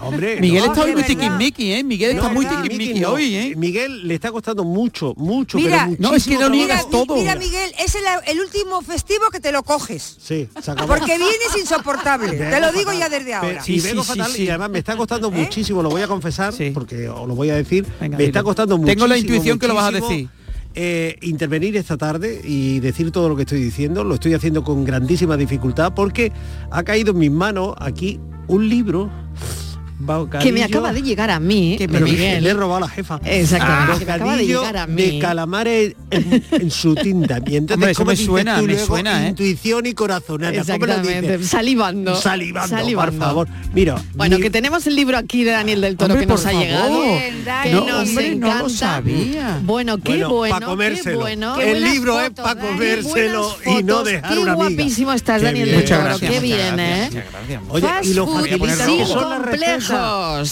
Hombre, 0.00 0.40
Miguel 0.40 0.64
no, 0.64 0.72
está 0.72 0.84
hoy 0.84 0.92
muy 0.92 1.02
tiquismiqui, 1.02 1.72
¿eh? 1.72 1.84
Miguel 1.84 2.16
está 2.16 2.28
No, 2.28 2.34
muy 2.34 2.46
tiquismiqui 2.46 3.00
no. 3.00 3.10
hoy, 3.12 3.34
¿eh? 3.34 3.54
Miguel 3.56 4.06
le 4.06 4.14
está 4.14 4.30
costando 4.30 4.64
mucho, 4.64 5.14
mucho, 5.16 5.58
Mira, 5.58 5.86
pero 5.90 5.96
No, 6.00 6.14
es 6.14 6.24
que 6.24 6.30
muchísimo 6.30 6.40
no 6.40 6.48
niegas 6.50 6.90
todo. 6.90 7.16
Mira, 7.16 7.34
Miguel, 7.36 7.72
es 7.78 7.94
el, 7.94 8.04
el 8.26 8.40
último 8.40 8.82
festivo 8.82 9.30
que 9.30 9.40
te 9.40 9.52
lo 9.52 9.62
coges. 9.62 10.16
Sí, 10.20 10.48
se 10.60 10.70
acabó. 10.70 10.88
Porque 10.88 11.16
vienes 11.18 11.56
insoportable. 11.58 12.32
te 12.32 12.60
lo 12.60 12.72
digo 12.72 12.92
ya 12.92 13.08
desde 13.08 13.34
ahora. 13.34 13.62
y 13.66 13.80
vengo 13.80 14.02
fatal 14.04 14.30
y 14.36 14.48
además 14.48 14.70
me 14.70 14.78
está 14.78 14.96
costando 14.96 15.30
muchísimo, 15.36 15.82
lo 15.82 15.90
voy 15.90 16.02
a 16.02 16.08
confesar, 16.08 16.54
porque 16.74 17.08
os 17.08 17.26
lo 17.28 17.34
voy 17.34 17.50
a 17.50 17.56
decir, 17.56 17.86
me 18.00 18.24
está 18.24 18.42
costando 18.42 18.76
muchísimo. 18.76 18.94
Tengo 19.00 19.06
la 19.06 19.18
intuición 19.18 19.58
que 19.58 19.68
lo 19.68 19.74
vas 19.74 19.88
a 19.88 19.92
decir. 19.92 20.28
Eh, 20.78 21.16
intervenir 21.22 21.74
esta 21.76 21.96
tarde 21.96 22.40
y 22.44 22.80
decir 22.80 23.10
todo 23.10 23.30
lo 23.30 23.36
que 23.36 23.42
estoy 23.42 23.62
diciendo, 23.62 24.04
lo 24.04 24.14
estoy 24.14 24.34
haciendo 24.34 24.62
con 24.62 24.84
grandísima 24.84 25.36
dificultad 25.38 25.94
porque 25.94 26.32
ha 26.70 26.82
caído 26.82 27.12
en 27.12 27.18
mis 27.18 27.30
manos 27.30 27.74
aquí 27.78 28.20
un 28.46 28.68
libro 28.68 29.10
que 30.40 30.52
me 30.52 30.62
acaba 30.62 30.92
de 30.92 31.02
llegar 31.02 31.30
a 31.30 31.40
mí, 31.40 31.76
pero 31.78 32.04
que 32.06 32.12
Miguel. 32.12 32.44
le 32.44 32.50
he 32.50 32.54
robado 32.54 32.76
a 32.76 32.80
la 32.80 32.88
jefa. 32.88 33.20
Exactamente, 33.24 33.98
que 34.00 34.04
me 34.06 34.12
acaba 34.12 34.36
de 34.36 34.42
Bocadillo 34.42 34.60
llegar 34.60 34.76
a 34.76 34.86
de 34.86 34.92
mí. 35.12 35.18
calamares 35.18 35.94
en, 36.10 36.44
en 36.50 36.70
su 36.70 36.94
tinta. 36.94 37.40
Y 37.46 37.56
entonces, 37.56 37.74
Hombre, 37.76 37.90
eso 37.92 37.98
¿cómo 38.00 38.10
me 38.10 38.16
suena, 38.16 38.56
tú 38.58 38.62
me 38.66 38.72
luego 38.74 38.86
suena, 38.86 39.26
¿eh? 39.26 39.28
Intuición 39.30 39.86
y 39.86 39.94
corazonada. 39.94 40.52
¿Cómo 40.52 40.86
lo 40.86 40.92
Exactamente, 40.94 41.44
salivando. 41.44 42.16
Salivando, 42.16 42.76
Salivando. 42.76 43.12
por 43.12 43.20
favor. 43.26 43.48
Mira, 43.74 43.96
Bueno, 44.14 44.36
mi- 44.36 44.42
que 44.42 44.50
tenemos 44.50 44.86
el 44.86 44.96
libro 44.96 45.16
aquí 45.16 45.44
de 45.44 45.52
Daniel 45.52 45.80
del 45.80 45.96
Toro 45.96 46.12
Hombre, 46.14 46.26
que 46.26 46.32
nos 46.32 46.44
ha 46.46 46.50
favor. 46.50 46.62
llegado. 46.66 47.02
Bien, 47.02 47.44
que 47.62 47.72
No, 47.72 47.86
nos 47.86 48.08
hombre, 48.08 48.34
no 48.36 48.46
lo 48.46 48.52
encanta. 48.52 48.68
sabía. 48.76 49.60
Bueno, 49.62 49.98
qué 49.98 50.10
Bueno, 50.10 50.28
bueno, 50.30 50.60
pa' 50.60 50.66
comérselo. 50.66 51.10
qué 51.10 51.16
bueno. 51.22 51.60
El 51.60 51.82
libro 51.84 52.20
es 52.20 52.30
para 52.30 52.60
comérselo 52.60 53.56
y 53.66 53.82
no 53.82 54.02
dejar 54.04 54.32
Qué 54.32 54.38
una 54.38 54.52
amiga. 54.52 54.68
guapísimo 54.68 55.12
estás, 55.12 55.40
Qué 55.40 55.46
Daniel 55.46 55.68
bien. 55.68 55.80
del 55.80 55.88
Toro. 55.88 56.00
Muchas 56.00 56.04
gracias, 56.20 56.30
qué 56.30 56.40
muchas 56.40 56.42
bien, 56.42 56.76
gracias, 56.76 56.98
¿eh? 56.98 57.10
muchas 57.16 57.32
gracias. 57.32 57.62
Oye, 57.68 57.86
Fast 57.86 58.04
y 58.06 58.14
lo 58.14 58.26
food 58.26 58.34
facilita 58.40 58.86
sin 58.86 58.98
que 58.98 59.06
son 59.06 59.30
las 59.30 59.42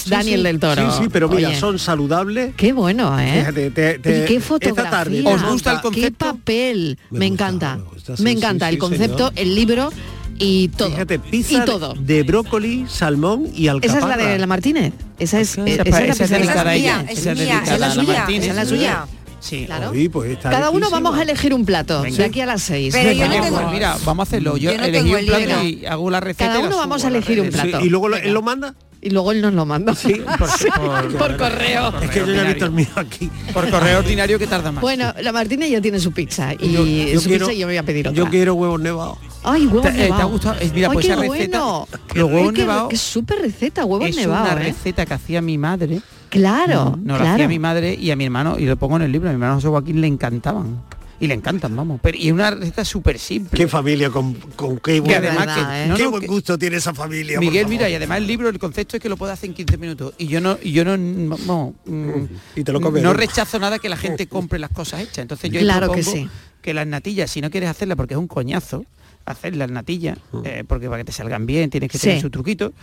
Daniel 0.06 0.40
sí. 0.40 0.44
del 0.44 0.58
Toro. 0.60 0.90
Sí, 0.92 0.98
sí, 1.04 1.08
pero 1.12 1.28
mira, 1.28 1.48
Oye. 1.50 1.58
son 1.60 1.78
saludables. 1.78 2.54
Qué 2.56 2.72
bueno, 2.72 3.18
¿eh? 3.18 3.38
Fíjate, 3.40 3.70
te- 3.70 3.98
te- 3.98 4.18
y 4.22 4.24
qué 4.26 4.34
esta 4.36 4.46
fotografía. 4.48 4.90
tarde 4.90 5.22
¿Os 5.26 5.42
gusta 5.42 5.70
el 5.72 5.76
Qué 5.78 5.82
concepto? 5.82 6.26
papel. 6.26 6.98
Me, 7.10 7.26
encanta. 7.26 7.78
sí, 8.16 8.22
me 8.22 8.30
sí, 8.32 8.36
encanta 8.36 8.68
sí, 8.68 8.74
el 8.74 8.78
concepto, 8.78 9.28
señor. 9.28 9.32
el 9.36 9.54
libro 9.54 9.92
y 10.38 10.68
todo. 10.68 10.90
Fíjate, 10.90 11.14
y 11.14 11.18
pizza 11.18 11.64
todo. 11.64 11.94
de 11.94 12.22
brócoli, 12.22 12.86
salmón 12.88 13.46
y 13.54 13.64
Esa 13.64 13.72
alcaparra. 13.72 14.14
es 14.14 14.18
la 14.18 14.26
de 14.32 14.38
la 14.38 14.46
Martínez. 14.46 14.92
Esa 15.18 15.40
es, 15.40 15.50
Esa 15.58 15.60
la 15.64 15.72
esa 15.72 16.00
es 16.00 16.18
pizza. 16.18 16.38
dedicada 16.38 16.70
a 16.70 16.74
ella. 16.74 16.98
mía, 17.02 17.06
es 17.12 17.18
Esa 17.20 17.32
es 17.32 17.38
mía, 17.38 17.46
dedicada 17.46 17.74
es 17.74 17.80
la 17.80 17.86
a 17.86 17.88
la 17.88 17.94
suya, 17.94 18.18
Martínez. 18.18 18.48
es 18.50 18.54
la 18.56 18.64
suya. 18.66 19.06
Sí. 19.40 19.64
Claro. 19.66 19.90
Uy, 19.90 20.08
pues 20.08 20.30
está 20.30 20.48
Cada 20.48 20.70
uno 20.70 20.78
riquísima. 20.86 21.00
vamos 21.00 21.18
a 21.18 21.22
elegir 21.22 21.52
un 21.52 21.66
plato 21.66 22.00
Venga. 22.00 22.16
de 22.16 22.24
aquí 22.24 22.40
a 22.40 22.46
las 22.46 22.62
seis. 22.62 22.94
Pero 22.94 23.12
yo 23.12 23.20
Venga, 23.20 23.24
no 23.26 23.34
Vale, 23.34 23.44
tengo- 23.46 23.60
pues 23.60 23.72
mira, 23.74 23.96
vamos 24.06 24.26
a 24.26 24.26
hacerlo. 24.26 24.56
Yo, 24.56 24.72
Yo 24.72 24.78
no 24.78 24.84
elegí 24.84 25.02
tengo 25.04 25.12
un 25.12 25.18
el 25.20 25.26
plato 25.26 25.40
libro. 25.62 25.62
y 25.64 25.84
hago 25.86 26.10
la 26.10 26.20
receta. 26.20 26.46
Cada 26.46 26.58
y 26.58 26.62
la 26.62 26.66
uno 26.68 26.72
subo 26.76 26.80
vamos 26.80 27.04
a 27.04 27.08
elegir 27.08 27.40
un 27.42 27.50
plato. 27.50 27.78
Sí, 27.80 27.86
y 27.86 27.88
luego 27.90 28.08
lo- 28.08 28.16
él 28.16 28.32
lo 28.32 28.40
manda. 28.40 28.74
Y 29.04 29.10
luego 29.10 29.32
él 29.32 29.42
nos 29.42 29.52
lo 29.52 29.66
manda. 29.66 29.94
Sí, 29.94 30.14
por, 30.38 31.18
por 31.18 31.36
correo. 31.36 31.92
Es 32.00 32.10
que 32.10 32.20
yo 32.20 32.26
ya 32.26 32.42
he 32.42 32.48
visto 32.48 32.64
el 32.64 32.70
mío 32.72 32.86
aquí. 32.96 33.30
Por 33.52 33.68
correo 33.70 33.98
ordinario 33.98 34.38
que 34.38 34.46
tarda 34.46 34.72
más. 34.72 34.80
Bueno, 34.80 35.12
la 35.20 35.30
Martina 35.30 35.66
ya 35.66 35.80
tiene 35.80 36.00
su 36.00 36.10
pizza 36.12 36.54
y 36.54 36.72
Yo- 36.72 36.86
yo 36.86 37.20
su 37.20 37.28
quiero- 37.28 37.46
pizza 37.46 37.58
yo 37.58 37.66
me 37.66 37.72
voy 37.74 37.76
a 37.78 37.82
pedir 37.82 38.08
otra. 38.08 38.16
Yo 38.16 38.30
quiero 38.30 38.54
huevos 38.54 38.80
nevados. 38.80 39.18
Ay, 39.42 39.66
huevos 39.66 39.82
¿Te- 39.82 39.88
eh, 39.90 39.92
te 39.92 40.00
ha 40.04 40.04
nevados. 40.06 40.30
gustado? 40.32 40.56
Eh, 40.58 40.70
mira, 40.74 40.88
Ay, 40.88 40.94
pues 40.94 41.06
qué 41.06 41.12
esa 41.12 41.20
receta- 41.20 41.58
bueno. 41.60 41.88
los 42.14 42.30
huevos 42.32 42.52
qué- 42.54 42.58
nevados 42.62 42.88
qué 42.88 42.96
súper 42.96 43.38
receta, 43.42 43.84
huevos 43.84 44.08
es 44.08 44.16
nevados, 44.16 44.52
una 44.52 44.60
¿eh? 44.62 44.64
receta 44.64 45.04
que 45.04 45.12
hacía 45.14 45.42
mi 45.42 45.58
madre. 45.58 46.00
Claro, 46.30 46.96
No, 47.00 47.12
lo 47.12 47.18
claro. 47.18 47.34
hacía 47.34 47.46
mi 47.46 47.58
madre 47.58 47.94
y 47.94 48.10
a 48.10 48.16
mi 48.16 48.24
hermano, 48.24 48.58
y 48.58 48.64
lo 48.64 48.76
pongo 48.76 48.96
en 48.96 49.02
el 49.02 49.12
libro, 49.12 49.28
a 49.28 49.32
mi 49.32 49.36
hermano 49.36 49.56
José 49.56 49.68
Joaquín 49.68 50.00
le 50.00 50.06
encantaban. 50.06 50.80
Y 51.24 51.26
le 51.26 51.34
encantan, 51.34 51.74
vamos. 51.74 52.00
Pero, 52.02 52.18
y 52.18 52.26
es 52.26 52.32
una 52.34 52.50
receta 52.50 52.84
súper 52.84 53.18
simple. 53.18 53.56
Qué 53.58 53.66
familia 53.66 54.10
con, 54.10 54.34
con 54.56 54.78
qué, 54.78 55.00
buen, 55.00 55.16
además 55.16 55.46
que- 55.56 55.84
¿eh? 55.84 55.86
no, 55.88 55.96
qué 55.96 56.02
no, 56.02 56.10
buen 56.10 56.20
que- 56.20 56.26
gusto 56.26 56.58
tiene 56.58 56.76
esa 56.76 56.92
familia. 56.92 57.40
Miguel, 57.40 57.66
mira, 57.66 57.88
y 57.88 57.94
además 57.94 58.18
el 58.18 58.26
libro, 58.26 58.50
el 58.50 58.58
concepto 58.58 58.96
es 58.98 59.02
que 59.02 59.08
lo 59.08 59.16
puede 59.16 59.32
hacer 59.32 59.48
en 59.48 59.54
15 59.54 59.78
minutos. 59.78 60.12
Y 60.18 60.26
yo 60.26 60.42
no, 60.42 60.58
y 60.62 60.72
yo 60.72 60.84
no, 60.84 60.98
no, 60.98 61.74
mm, 61.86 62.24
Y 62.56 62.62
te 62.64 62.72
lo 62.72 62.80
comes, 62.82 63.02
no 63.02 63.14
rechazo 63.14 63.58
nada 63.58 63.78
que 63.78 63.88
la 63.88 63.96
gente 63.96 64.26
compre 64.26 64.58
las 64.58 64.70
cosas 64.70 65.00
hechas. 65.00 65.18
Entonces 65.18 65.50
yo 65.50 65.60
Claro 65.60 65.90
que 65.92 66.02
sí. 66.02 66.28
que 66.60 66.74
las 66.74 66.86
natillas, 66.86 67.30
si 67.30 67.40
no 67.40 67.50
quieres 67.50 67.70
hacerlas 67.70 67.96
porque 67.96 68.12
es 68.12 68.18
un 68.20 68.28
coñazo, 68.28 68.84
hacer 69.24 69.56
las 69.56 69.70
natillas, 69.70 70.18
eh, 70.44 70.64
porque 70.68 70.86
para 70.88 70.98
que 70.98 71.04
te 71.06 71.12
salgan 71.12 71.46
bien 71.46 71.70
tienes 71.70 71.90
que 71.90 71.98
tener 71.98 72.20
su 72.20 72.28
truquito. 72.28 72.74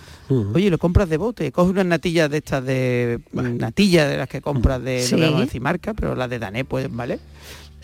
Oye, 0.55 0.71
lo 0.71 0.79
compras 0.79 1.07
de 1.09 1.17
bote, 1.17 1.51
coge 1.51 1.69
unas 1.69 1.85
natillas 1.85 2.27
de 2.31 2.37
estas 2.37 2.65
de 2.65 3.19
natillas 3.33 4.09
de 4.09 4.17
las 4.17 4.27
que 4.27 4.41
compras 4.41 4.81
de 4.81 5.03
Sí. 5.03 5.13
no 5.15 5.21
vamos 5.27 5.41
a 5.41 5.45
decir 5.45 5.61
marca, 5.61 5.93
pero 5.93 6.15
las 6.15 6.27
de 6.31 6.39
Dané 6.39 6.65
pues, 6.65 6.87
¿vale? 6.91 7.19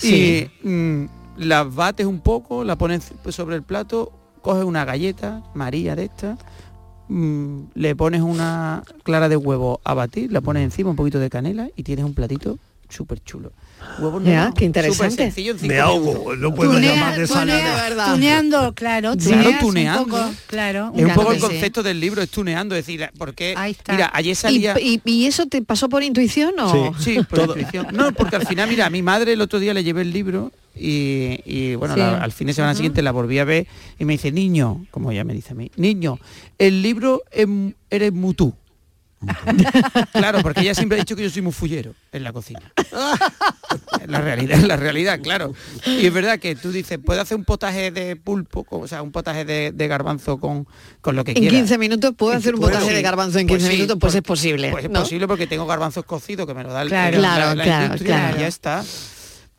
Y 0.03 0.49
mm, 0.63 1.05
las 1.37 1.73
bates 1.73 2.05
un 2.05 2.19
poco, 2.19 2.63
la 2.63 2.75
pones 2.77 3.11
sobre 3.29 3.55
el 3.55 3.63
plato, 3.63 4.11
coges 4.41 4.63
una 4.63 4.85
galleta 4.85 5.43
María 5.53 5.95
de 5.95 6.05
estas, 6.05 6.39
mm, 7.07 7.61
le 7.73 7.95
pones 7.95 8.21
una 8.21 8.83
clara 9.03 9.29
de 9.29 9.37
huevo 9.37 9.81
a 9.83 9.93
batir, 9.93 10.31
la 10.31 10.41
pones 10.41 10.63
encima 10.63 10.89
un 10.89 10.95
poquito 10.95 11.19
de 11.19 11.29
canela 11.29 11.69
y 11.75 11.83
tienes 11.83 12.05
un 12.05 12.13
platito 12.13 12.59
súper 12.89 13.23
chulo. 13.23 13.51
Huevos 13.99 14.23
Ya, 14.23 14.29
nevados, 14.29 14.53
qué 14.55 14.65
interesante. 14.65 15.11
súper 15.11 15.25
sencillo 15.25 15.51
en 15.53 15.59
cinco 15.59 15.73
Me 15.73 15.79
ahogo, 15.79 16.35
no 16.35 16.53
puedo 16.53 16.73
Tunea- 16.73 16.93
llamar 16.95 17.19
de 17.19 17.27
salida. 17.27 18.11
tuneando, 18.13 18.73
claro, 18.75 19.15
Claro, 19.17 19.49
un 19.49 19.59
tuneando. 19.59 20.05
poco, 20.05 20.31
claro. 20.47 20.91
Es 20.95 21.05
un 21.05 21.13
poco 21.13 21.31
el 21.31 21.37
sí. 21.39 21.41
concepto 21.47 21.83
del 21.83 21.99
libro, 21.99 22.21
es 22.21 22.29
tuneando, 22.29 22.75
es 22.75 22.85
decir, 22.85 23.09
porque 23.17 23.53
Ahí 23.57 23.71
está. 23.71 23.93
mira, 23.93 24.11
ayer 24.13 24.31
¿Y, 24.31 24.35
salía 24.35 24.75
y- 24.79 25.01
y 25.03 25.25
eso 25.25 25.47
te 25.47 25.61
pasó 25.61 25.89
por 25.89 26.03
intuición 26.03 26.53
o...? 26.59 26.93
Sí, 26.99 27.17
por 27.29 27.39
intuición. 27.39 27.87
No, 27.93 28.11
porque 28.11 28.35
al 28.35 28.45
final, 28.45 28.69
mira, 28.69 28.85
a 28.85 28.89
mi 28.89 29.01
madre 29.01 29.33
el 29.33 29.41
otro 29.41 29.59
día 29.59 29.73
le 29.73 29.83
llevé 29.83 30.01
el 30.01 30.11
libro 30.13 30.51
y, 30.75 31.39
y, 31.45 31.75
bueno, 31.75 31.95
Sí. 31.95 31.99
la- 31.99 32.17
al 32.23 32.31
fin 32.31 32.47
de 32.47 32.53
semana 32.53 32.75
siguiente 32.75 33.01
la 33.01 33.11
volví 33.11 33.39
a 33.39 33.45
ver 33.45 33.67
y 33.97 34.05
me 34.05 34.13
dice, 34.13 34.31
niño, 34.31 34.85
como 34.91 35.11
ella 35.11 35.23
me 35.23 35.33
dice 35.33 35.53
a 35.53 35.55
mí, 35.55 35.71
niño, 35.75 36.19
el 36.59 36.81
libro 36.81 37.23
es, 37.31 37.47
eres 37.89 38.13
mutú. 38.13 38.53
claro, 40.13 40.39
porque 40.41 40.61
ella 40.61 40.75
siempre 40.75 40.97
ha 40.97 41.01
dicho 41.01 41.15
que 41.15 41.23
yo 41.23 41.29
soy 41.29 41.41
muy 41.41 41.51
fullero 41.51 41.93
en 42.11 42.23
la 42.23 42.31
cocina. 42.33 42.61
La 44.07 44.21
realidad, 44.21 44.57
es 44.59 44.67
la 44.67 44.75
realidad, 44.77 45.19
claro. 45.21 45.53
Y 45.85 46.05
es 46.05 46.13
verdad 46.13 46.39
que 46.39 46.55
tú 46.55 46.71
dices, 46.71 46.99
puedo 47.03 47.19
hacer 47.21 47.35
un 47.37 47.43
potaje 47.43 47.91
de 47.91 48.15
pulpo, 48.15 48.65
o 48.69 48.87
sea, 48.87 49.01
un 49.01 49.11
potaje 49.11 49.43
de, 49.45 49.71
de 49.73 49.87
garbanzo 49.87 50.37
con, 50.39 50.67
con 51.01 51.15
lo 51.15 51.23
que 51.23 51.31
En 51.31 51.37
quiera. 51.37 51.51
15 51.57 51.77
minutos 51.77 52.13
puedo 52.15 52.33
hacer 52.37 52.53
un 52.53 52.61
Pues 52.61 52.73
potaje 52.75 52.93
de 52.93 53.01
garbanzo 53.01 53.39
en 53.39 53.47
pues 53.47 53.59
15 53.59 53.71
sí, 53.71 53.77
minutos, 53.77 53.97
pues 53.99 54.15
es 54.15 54.21
posible. 54.21 54.71
Pues 54.71 54.85
es 54.85 54.91
¿no? 54.91 55.01
posible 55.01 55.27
porque 55.27 55.47
tengo 55.47 55.65
garbanzos 55.65 56.05
cocidos 56.05 56.45
que 56.47 56.53
me 56.53 56.63
lo 56.63 56.71
da 56.71 56.83
el, 56.83 56.89
Claro. 56.89 57.15
el- 57.15 57.21
Claro, 57.21 57.55
la, 57.55 57.63
claro, 57.63 57.85
industria 57.85 58.15
y 58.15 58.19
claro. 58.19 58.37
ya 58.39 58.47
está. 58.47 58.83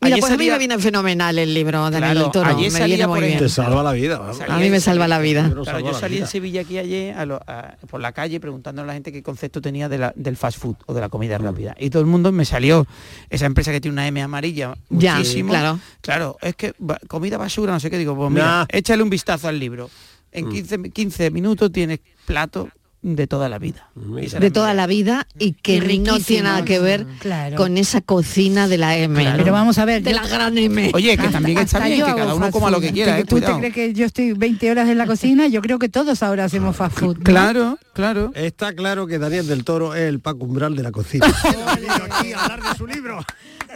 Mira, 0.01 0.15
Ayer 0.15 0.21
pues 0.21 0.31
a 0.31 0.37
mí 0.37 0.49
me 0.49 0.57
viene 0.57 0.79
fenomenal 0.79 1.37
el 1.39 1.53
libro, 1.53 1.89
Claro, 1.89 2.19
del 2.21 2.31
Toro. 2.31 2.49
ayer 2.57 2.71
Me 2.71 2.85
viene 2.85 3.05
muy 3.05 3.19
bien. 3.19 3.37
Te 3.39 3.49
salva 3.49 3.83
la 3.83 3.91
vida. 3.91 4.31
A 4.47 4.57
mí 4.57 4.69
me 4.69 4.79
salva 4.79 5.09
la 5.09 5.19
vida. 5.19 5.51
Claro, 5.63 5.79
yo 5.81 5.93
salí 5.93 6.19
en 6.19 6.27
Sevilla 6.27 6.61
aquí 6.61 6.77
ayer 6.77 7.17
a 7.17 7.25
lo- 7.25 7.41
a- 7.45 7.75
por 7.89 7.99
la 7.99 8.13
calle 8.13 8.39
preguntando 8.39 8.81
a 8.81 8.85
la 8.85 8.93
gente 8.93 9.11
qué 9.11 9.21
concepto 9.21 9.59
tenía 9.61 9.89
de 9.89 9.97
la- 9.97 10.13
del 10.15 10.37
fast 10.37 10.57
food 10.57 10.77
o 10.85 10.93
de 10.93 11.01
la 11.01 11.09
comida 11.09 11.37
Mm. 11.37 11.43
rápida. 11.43 11.75
Y 11.77 11.89
todo 11.89 11.99
el 12.01 12.05
mundo 12.07 12.31
me 12.31 12.45
salió 12.45 12.87
esa 13.29 13.45
empresa 13.45 13.73
que 13.73 13.81
tiene 13.81 13.91
una 13.93 14.07
M 14.07 14.21
amarilla 14.21 14.73
Ya, 14.89 15.15
muchísimo. 15.17 15.49
claro. 15.51 15.79
Claro, 15.99 16.37
es 16.41 16.55
que 16.55 16.73
comida 17.09 17.37
basura, 17.37 17.73
no 17.73 17.81
sé 17.81 17.89
qué 17.89 17.97
digo, 17.97 18.15
pues 18.15 18.31
mira, 18.31 18.45
Nah. 18.45 18.65
échale 18.69 19.03
un 19.03 19.09
vistazo 19.09 19.49
al 19.49 19.59
libro. 19.59 19.89
En 20.31 20.45
Mm. 20.45 20.49
15, 20.51 20.89
15 20.91 21.29
minutos 21.29 21.71
tienes 21.73 21.99
plato 22.25 22.69
de 23.01 23.27
toda 23.27 23.47
la 23.47 23.59
vida. 23.59 23.89
De 23.95 24.51
toda 24.51 24.73
la 24.73 24.85
vida 24.85 25.25
y 25.37 25.53
que 25.53 25.75
Y 25.77 25.99
no 25.99 26.19
tiene 26.19 26.43
nada 26.43 26.65
que 26.65 26.79
ver 26.79 27.05
Claro. 27.19 27.55
con 27.55 27.77
esa 27.77 28.01
cocina 28.01 28.67
de 28.67 28.77
la 28.77 28.97
M. 28.97 29.19
Claro. 29.21 29.37
¿no? 29.37 29.43
Pero 29.43 29.53
vamos 29.53 29.77
a 29.77 29.85
ver, 29.85 30.03
de 30.03 30.11
yo- 30.11 30.17
la 30.17 30.27
gran 30.27 30.57
M. 30.57 30.91
Oye, 30.93 31.17
que 31.17 31.27
también 31.29 31.57
está 31.59 31.77
Hasta 31.77 31.87
bien, 31.87 32.05
que 32.05 32.13
cada 32.13 32.35
uno 32.35 32.45
fast 32.45 32.51
coma 32.53 32.69
lo 32.71 32.81
que 32.81 32.91
quiera, 32.91 33.15
¿Tú- 33.23 33.37
eh, 33.37 33.41
¿Tú 33.41 33.47
te 33.53 33.57
crees 33.59 33.73
que 33.73 33.93
yo 33.93 34.05
estoy 34.05 34.33
20 34.33 34.69
horas 34.69 34.89
en 34.89 34.97
la 34.97 35.05
cocina? 35.07 35.47
Yo 35.47 35.61
creo 35.61 35.79
que 35.79 35.87
todos 35.87 36.21
ahora 36.23 36.43
hacemos 36.45 36.75
fast 36.75 36.97
food. 36.99 37.17
¿no? 37.19 37.23
Claro, 37.23 37.77
claro. 37.93 38.31
Está 38.35 38.73
claro 38.73 39.07
que 39.07 39.17
Daniel 39.17 39.47
del 39.47 39.63
Toro 39.63 39.95
es 39.95 40.01
el 40.01 40.19
Paco 40.19 40.43
Umbral 40.45 40.75
de 40.75 40.83
la 40.83 40.91
cocina. 40.91 41.25
Ha 41.65 41.75
venido 41.75 41.93
aquí 42.09 42.33
a 42.33 42.43
hablar 42.43 42.61
de 42.63 42.77
su 42.77 42.85
libro. 42.85 43.19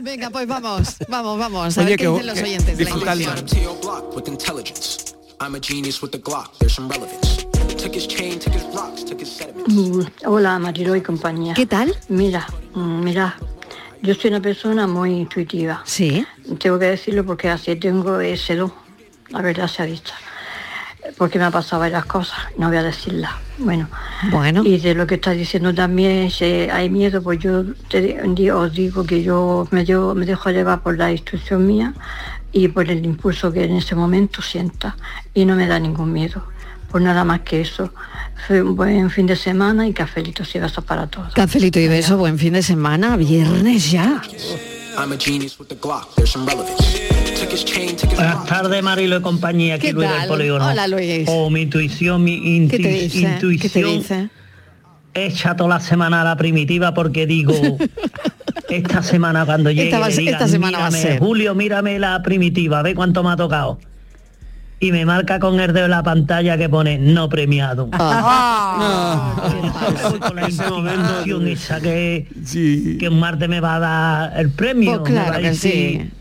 Venga, 0.01 0.29
pues 0.31 0.47
vamos, 0.47 0.97
vamos, 1.07 1.37
vamos. 1.39 1.77
A 1.77 1.81
Oye, 1.81 1.91
ver 1.91 1.99
qué 1.99 2.07
dicen 2.09 2.25
los 2.25 2.41
oyentes 2.41 2.77
de 2.77 2.83
la 2.85 2.91
Hola, 10.25 10.59
Marilo 10.59 10.95
y 10.95 11.01
compañía. 11.01 11.53
¿Qué 11.53 11.65
tal? 11.65 11.93
Mira, 12.09 12.45
mm, 12.73 13.03
mira, 13.03 13.35
yo 14.01 14.13
soy 14.15 14.29
una 14.29 14.41
persona 14.41 14.87
muy 14.87 15.11
intuitiva. 15.11 15.81
Sí. 15.85 16.25
Tengo 16.59 16.79
que 16.79 16.85
decirlo 16.85 17.25
porque 17.25 17.49
así 17.49 17.75
tengo 17.75 18.19
ese 18.19 18.55
don, 18.55 18.71
la 19.29 19.41
verdad 19.41 19.67
sea 19.67 19.85
dicha. 19.85 20.15
Porque 21.17 21.37
me 21.37 21.45
ha 21.45 21.51
pasado 21.51 21.81
varias 21.81 22.05
cosas, 22.05 22.37
no 22.57 22.67
voy 22.69 22.77
a 22.77 22.83
decirlas. 22.83 23.31
Bueno, 23.57 23.89
Bueno. 24.31 24.63
y 24.63 24.77
de 24.79 24.95
lo 24.95 25.05
que 25.05 25.15
estás 25.15 25.35
diciendo 25.35 25.73
también, 25.73 26.31
si 26.31 26.45
hay 26.45 26.89
miedo, 26.89 27.21
pues 27.21 27.39
yo 27.39 27.63
te 27.89 28.17
os 28.51 28.73
digo 28.73 29.05
que 29.05 29.21
yo 29.23 29.67
me, 29.71 29.85
llevo- 29.85 30.15
me 30.15 30.25
dejo 30.25 30.49
llevar 30.51 30.81
por 30.81 30.97
la 30.97 31.11
instrucción 31.11 31.67
mía 31.67 31.93
y 32.51 32.67
por 32.69 32.89
el 32.89 33.05
impulso 33.05 33.51
que 33.51 33.65
en 33.65 33.75
ese 33.75 33.95
momento 33.95 34.41
sienta 34.41 34.95
y 35.33 35.43
no 35.45 35.55
me 35.55 35.67
da 35.67 35.79
ningún 35.79 36.13
miedo. 36.13 36.45
Pues 36.93 37.03
nada 37.03 37.23
más 37.23 37.39
que 37.41 37.59
eso. 37.61 37.91
Fue 38.45 38.61
un 38.61 38.75
buen 38.75 39.09
fin 39.09 39.25
de 39.25 39.35
semana 39.35 39.87
y 39.87 39.93
cafelitos 39.93 40.53
y 40.53 40.59
besos 40.59 40.83
para 40.83 41.07
todos. 41.07 41.33
Cafelito 41.33 41.79
y 41.79 41.87
beso, 41.87 42.17
buen 42.19 42.37
fin 42.37 42.53
de 42.53 42.61
semana, 42.61 43.17
viernes 43.17 43.89
ya. 43.89 44.21
Buenas 48.15 48.45
tardes, 48.45 48.83
Marilo 48.83 49.17
y 49.17 49.21
compañía, 49.21 49.73
aquí 49.75 49.87
¿Qué 49.87 49.93
Luis 49.93 50.07
tal? 50.07 50.19
del 50.19 50.27
Polígono. 50.29 50.67
Hola, 50.67 50.87
Luis. 50.87 51.27
O 51.27 51.49
mi 51.49 51.61
intuición, 51.63 52.23
mi 52.23 52.67
¿Qué 52.67 52.77
te 52.77 52.83
intu- 52.83 52.99
dice? 53.01 53.19
¿Qué 53.59 53.69
te 53.69 53.79
intuición 53.79 53.97
dice? 53.97 54.29
echa 55.15 55.55
toda 55.55 55.69
la 55.69 55.79
semana 55.79 56.21
a 56.21 56.23
la 56.23 56.35
primitiva 56.37 56.93
porque 56.93 57.25
digo, 57.25 57.53
esta 58.69 59.01
semana 59.01 59.47
cuando 59.47 59.71
llegue 59.71 59.85
Esta 59.85 59.99
va 59.99 60.09
digan, 60.09 60.27
esta 60.35 60.47
semana 60.47 60.77
va 60.77 60.85
a 60.85 60.89
"Mírame, 60.91 61.07
ser". 61.13 61.19
Julio, 61.19 61.55
mírame 61.55 61.97
la 61.97 62.21
primitiva, 62.21 62.83
ve 62.83 62.93
cuánto 62.93 63.23
me 63.23 63.31
ha 63.31 63.35
tocado. 63.35 63.79
Y 64.83 64.91
me 64.91 65.05
marca 65.05 65.39
con 65.39 65.59
el 65.61 65.71
dedo 65.71 65.85
en 65.85 65.91
la 65.91 66.03
pantalla 66.03 66.57
que 66.57 66.67
pone 66.67 66.97
no 66.97 67.29
premiado. 67.29 67.87
Ah. 67.93 69.33
Con 70.19 70.35
la 70.35 70.49
intuición 70.49 71.47
esa 71.47 71.79
que, 71.79 72.27
que 72.99 73.07
un 73.07 73.17
martes 73.19 73.47
me 73.47 73.61
va 73.61 73.75
a 73.75 73.79
dar 73.79 74.39
el 74.39 74.49
premio. 74.49 74.99
Pues 74.99 75.13
claro 75.13 75.39
que 75.41 75.53
sí. 75.53 76.11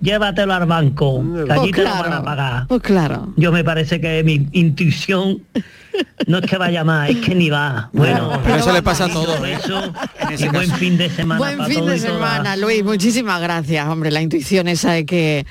Llévatelo 0.00 0.54
al 0.54 0.64
banco, 0.64 1.22
que 1.44 1.52
allí 1.52 1.72
Pues 1.72 1.72
te 1.72 1.82
lo 1.82 1.90
van 1.90 1.98
a 1.98 2.02
claro. 2.06 2.24
pagar. 2.24 2.66
Pues 2.68 2.80
claro. 2.82 3.34
Yo 3.36 3.52
me 3.52 3.62
parece 3.62 4.00
que 4.00 4.22
mi 4.24 4.48
intuición 4.52 5.42
no 6.26 6.38
es 6.38 6.46
que 6.46 6.56
vaya 6.56 6.84
más, 6.84 7.10
es 7.10 7.16
que 7.16 7.34
ni 7.34 7.50
va. 7.50 7.90
Bueno, 7.92 8.40
Pero 8.44 8.56
eso 8.56 8.72
le 8.72 8.80
pasa 8.80 9.06
a 9.06 9.08
todos, 9.08 9.36
Por 9.36 9.48
¿eh? 9.48 9.58
eso, 9.62 9.92
y 10.38 10.48
buen 10.48 10.70
fin 10.70 10.96
de 10.96 11.10
semana 11.10 11.38
Buen 11.38 11.56
para 11.58 11.68
fin 11.68 11.78
todos 11.80 11.90
de 11.90 11.96
y 11.96 12.00
todas. 12.00 12.14
semana, 12.14 12.56
Luis. 12.56 12.84
Muchísimas 12.84 13.42
gracias, 13.42 13.86
hombre. 13.88 14.12
La 14.12 14.22
intuición 14.22 14.68
esa 14.68 14.92
de 14.92 15.04
que 15.04 15.44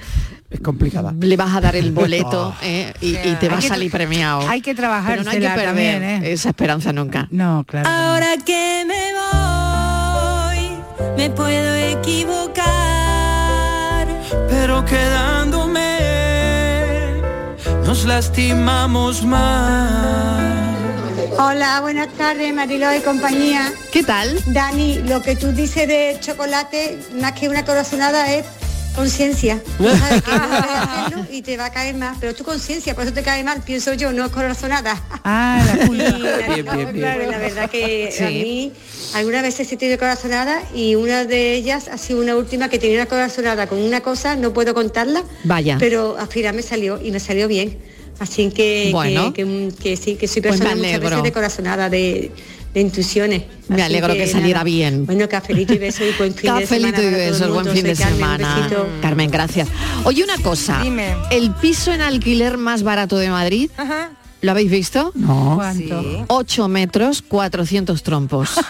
Es 0.49 0.61
complicada. 0.61 1.13
le 1.19 1.35
vas 1.35 1.53
a 1.55 1.61
dar 1.61 1.75
el 1.75 1.91
boleto 2.01 2.55
eh, 2.61 2.93
y, 3.01 3.15
y 3.17 3.35
te 3.39 3.49
va 3.49 3.57
a 3.57 3.61
salir 3.61 3.91
premiado. 3.91 4.47
Hay 4.47 4.61
que 4.61 4.71
Pero 4.73 4.87
trabajar 4.87 5.23
no 5.23 5.29
hay 5.31 5.39
que 5.39 5.47
perder 5.49 5.65
también, 5.65 6.03
¿eh? 6.03 6.31
esa 6.31 6.49
esperanza 6.49 6.93
nunca. 6.93 7.27
No, 7.31 7.65
claro. 7.67 7.89
Ahora 7.89 8.37
que 8.45 8.85
me 8.87 9.13
voy, 9.13 10.69
me 11.17 11.29
puedo 11.31 11.75
equivocar. 11.75 12.65
Pero 14.49 14.85
quedándome 14.85 15.97
nos 17.85 18.05
lastimamos 18.05 19.23
más. 19.23 20.75
Hola, 21.39 21.81
buenas 21.81 22.07
tardes, 22.17 22.51
Mariló 22.53 22.93
y 22.95 22.99
compañía. 23.01 23.71
¿Qué 23.91 24.01
tal? 24.03 24.39
Dani, 24.47 24.99
lo 25.03 25.21
que 25.21 25.35
tú 25.35 25.51
dices 25.51 25.87
de 25.87 26.17
chocolate, 26.19 26.97
más 27.21 27.33
que 27.33 27.47
una 27.47 27.63
corazonada, 27.63 28.33
es 28.33 28.43
conciencia. 28.97 29.61
No 29.79 29.89
hacerlo 29.89 31.25
y 31.31 31.41
te 31.41 31.55
va 31.55 31.65
a 31.65 31.71
caer 31.71 31.95
más, 31.95 32.17
pero 32.19 32.33
tu 32.35 32.43
conciencia, 32.43 32.93
por 32.95 33.03
eso 33.05 33.13
te 33.13 33.23
cae 33.23 33.43
mal, 33.43 33.61
pienso 33.63 33.93
yo, 33.93 34.11
no 34.11 34.25
es 34.25 34.31
corazonada. 34.31 35.01
Ah, 35.23 35.63
la 35.65 35.87
culpa. 35.87 36.03
Mariló, 36.03 36.37
bien, 36.37 36.65
bien. 36.75 36.91
claro, 36.93 37.31
la 37.31 37.37
verdad 37.37 37.69
que 37.69 38.09
Sí. 38.11 38.23
a 38.23 38.29
mí 38.29 38.71
algunas 39.13 39.43
veces 39.43 39.71
he 39.71 39.77
tenido 39.77 39.97
corazonada 39.97 40.61
y 40.75 40.95
una 40.95 41.25
de 41.25 41.53
ellas 41.53 41.87
ha 41.91 41.97
sido 41.97 42.19
una 42.21 42.35
última 42.35 42.69
que 42.69 42.79
tenía 42.79 42.97
una 42.97 43.05
corazonada 43.05 43.67
con 43.67 43.77
una 43.79 44.01
cosa, 44.01 44.35
no 44.35 44.51
puedo 44.53 44.73
contarla, 44.73 45.23
Vaya. 45.43 45.77
pero 45.79 46.17
al 46.17 46.27
final 46.27 46.55
me 46.55 46.61
salió 46.63 46.99
y 47.01 47.11
me 47.11 47.19
salió 47.19 47.47
bien. 47.47 47.77
Así 48.19 48.49
que, 48.49 48.89
Bueno. 48.91 49.31
que, 49.31 49.43
que- 49.45 49.71
que 49.81 49.95
sí, 49.95 50.15
que 50.15 50.27
soy 50.27 50.41
Pues 50.41 50.53
persona 50.57 50.75
muchas 50.75 50.89
alegro. 50.95 51.09
veces 51.09 51.23
de 51.23 51.31
corazonada, 51.31 51.89
de, 51.89 52.31
de 52.73 52.81
intuiciones. 52.81 53.43
Me 53.69 53.75
Así 53.75 53.83
alegro 53.83 54.13
que, 54.13 54.27
saliera 54.27 54.59
nada. 54.59 54.63
bien. 54.63 55.05
Bueno, 55.05 55.27
cafelito 55.27 55.73
y 55.73 55.77
beso 55.77 56.03
y 56.05 56.11
buen 56.17 56.33
fin 56.33 56.55
de 56.55 56.65
semana. 56.67 56.91
Cafelito 56.95 57.01
y 57.01 57.09
besos, 57.11 57.49
buen 57.53 57.65
fin 57.67 57.83
de 57.83 57.95
Carmen, 57.95 58.15
semana. 58.17 58.69
Carmen, 59.01 59.31
gracias. 59.31 59.67
Oye, 60.03 60.23
una 60.23 60.37
cosa. 60.37 60.81
El 61.31 61.51
piso 61.55 61.91
en 61.93 62.01
alquiler 62.01 62.57
más 62.57 62.83
barato 62.83 63.17
de 63.17 63.29
Madrid, 63.29 63.69
¿lo 64.41 64.51
habéis 64.51 64.69
visto? 64.71 65.11
No. 65.15 65.53
¿Cuánto? 65.55 66.25
8 66.27 66.67
metros, 66.67 67.21
400 67.21 68.03
trompos. 68.03 68.51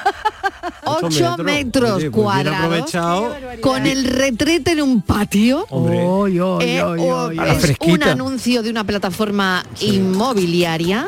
8 0.86 1.38
metros, 1.40 1.92
Oye, 1.98 2.10
pues 2.10 2.12
bien 2.12 2.12
cuadrados. 2.12 2.66
aprovechado. 2.66 3.36
Con 3.62 3.86
el 3.86 4.06
retrete 4.06 4.72
en 4.72 4.82
un 4.82 5.02
patio. 5.02 5.66
Oy, 5.70 6.40
oy, 6.40 6.64
Eh, 6.64 6.82
oy, 6.82 7.00
o- 7.02 7.26
oy, 7.28 7.38
A 7.40 7.46
la 7.46 7.54
es 7.54 7.74
un 7.82 8.04
anuncio 8.04 8.64
de 8.64 8.70
una 8.70 8.84
plataforma 8.86 9.66
inmobiliaria. 9.82 11.06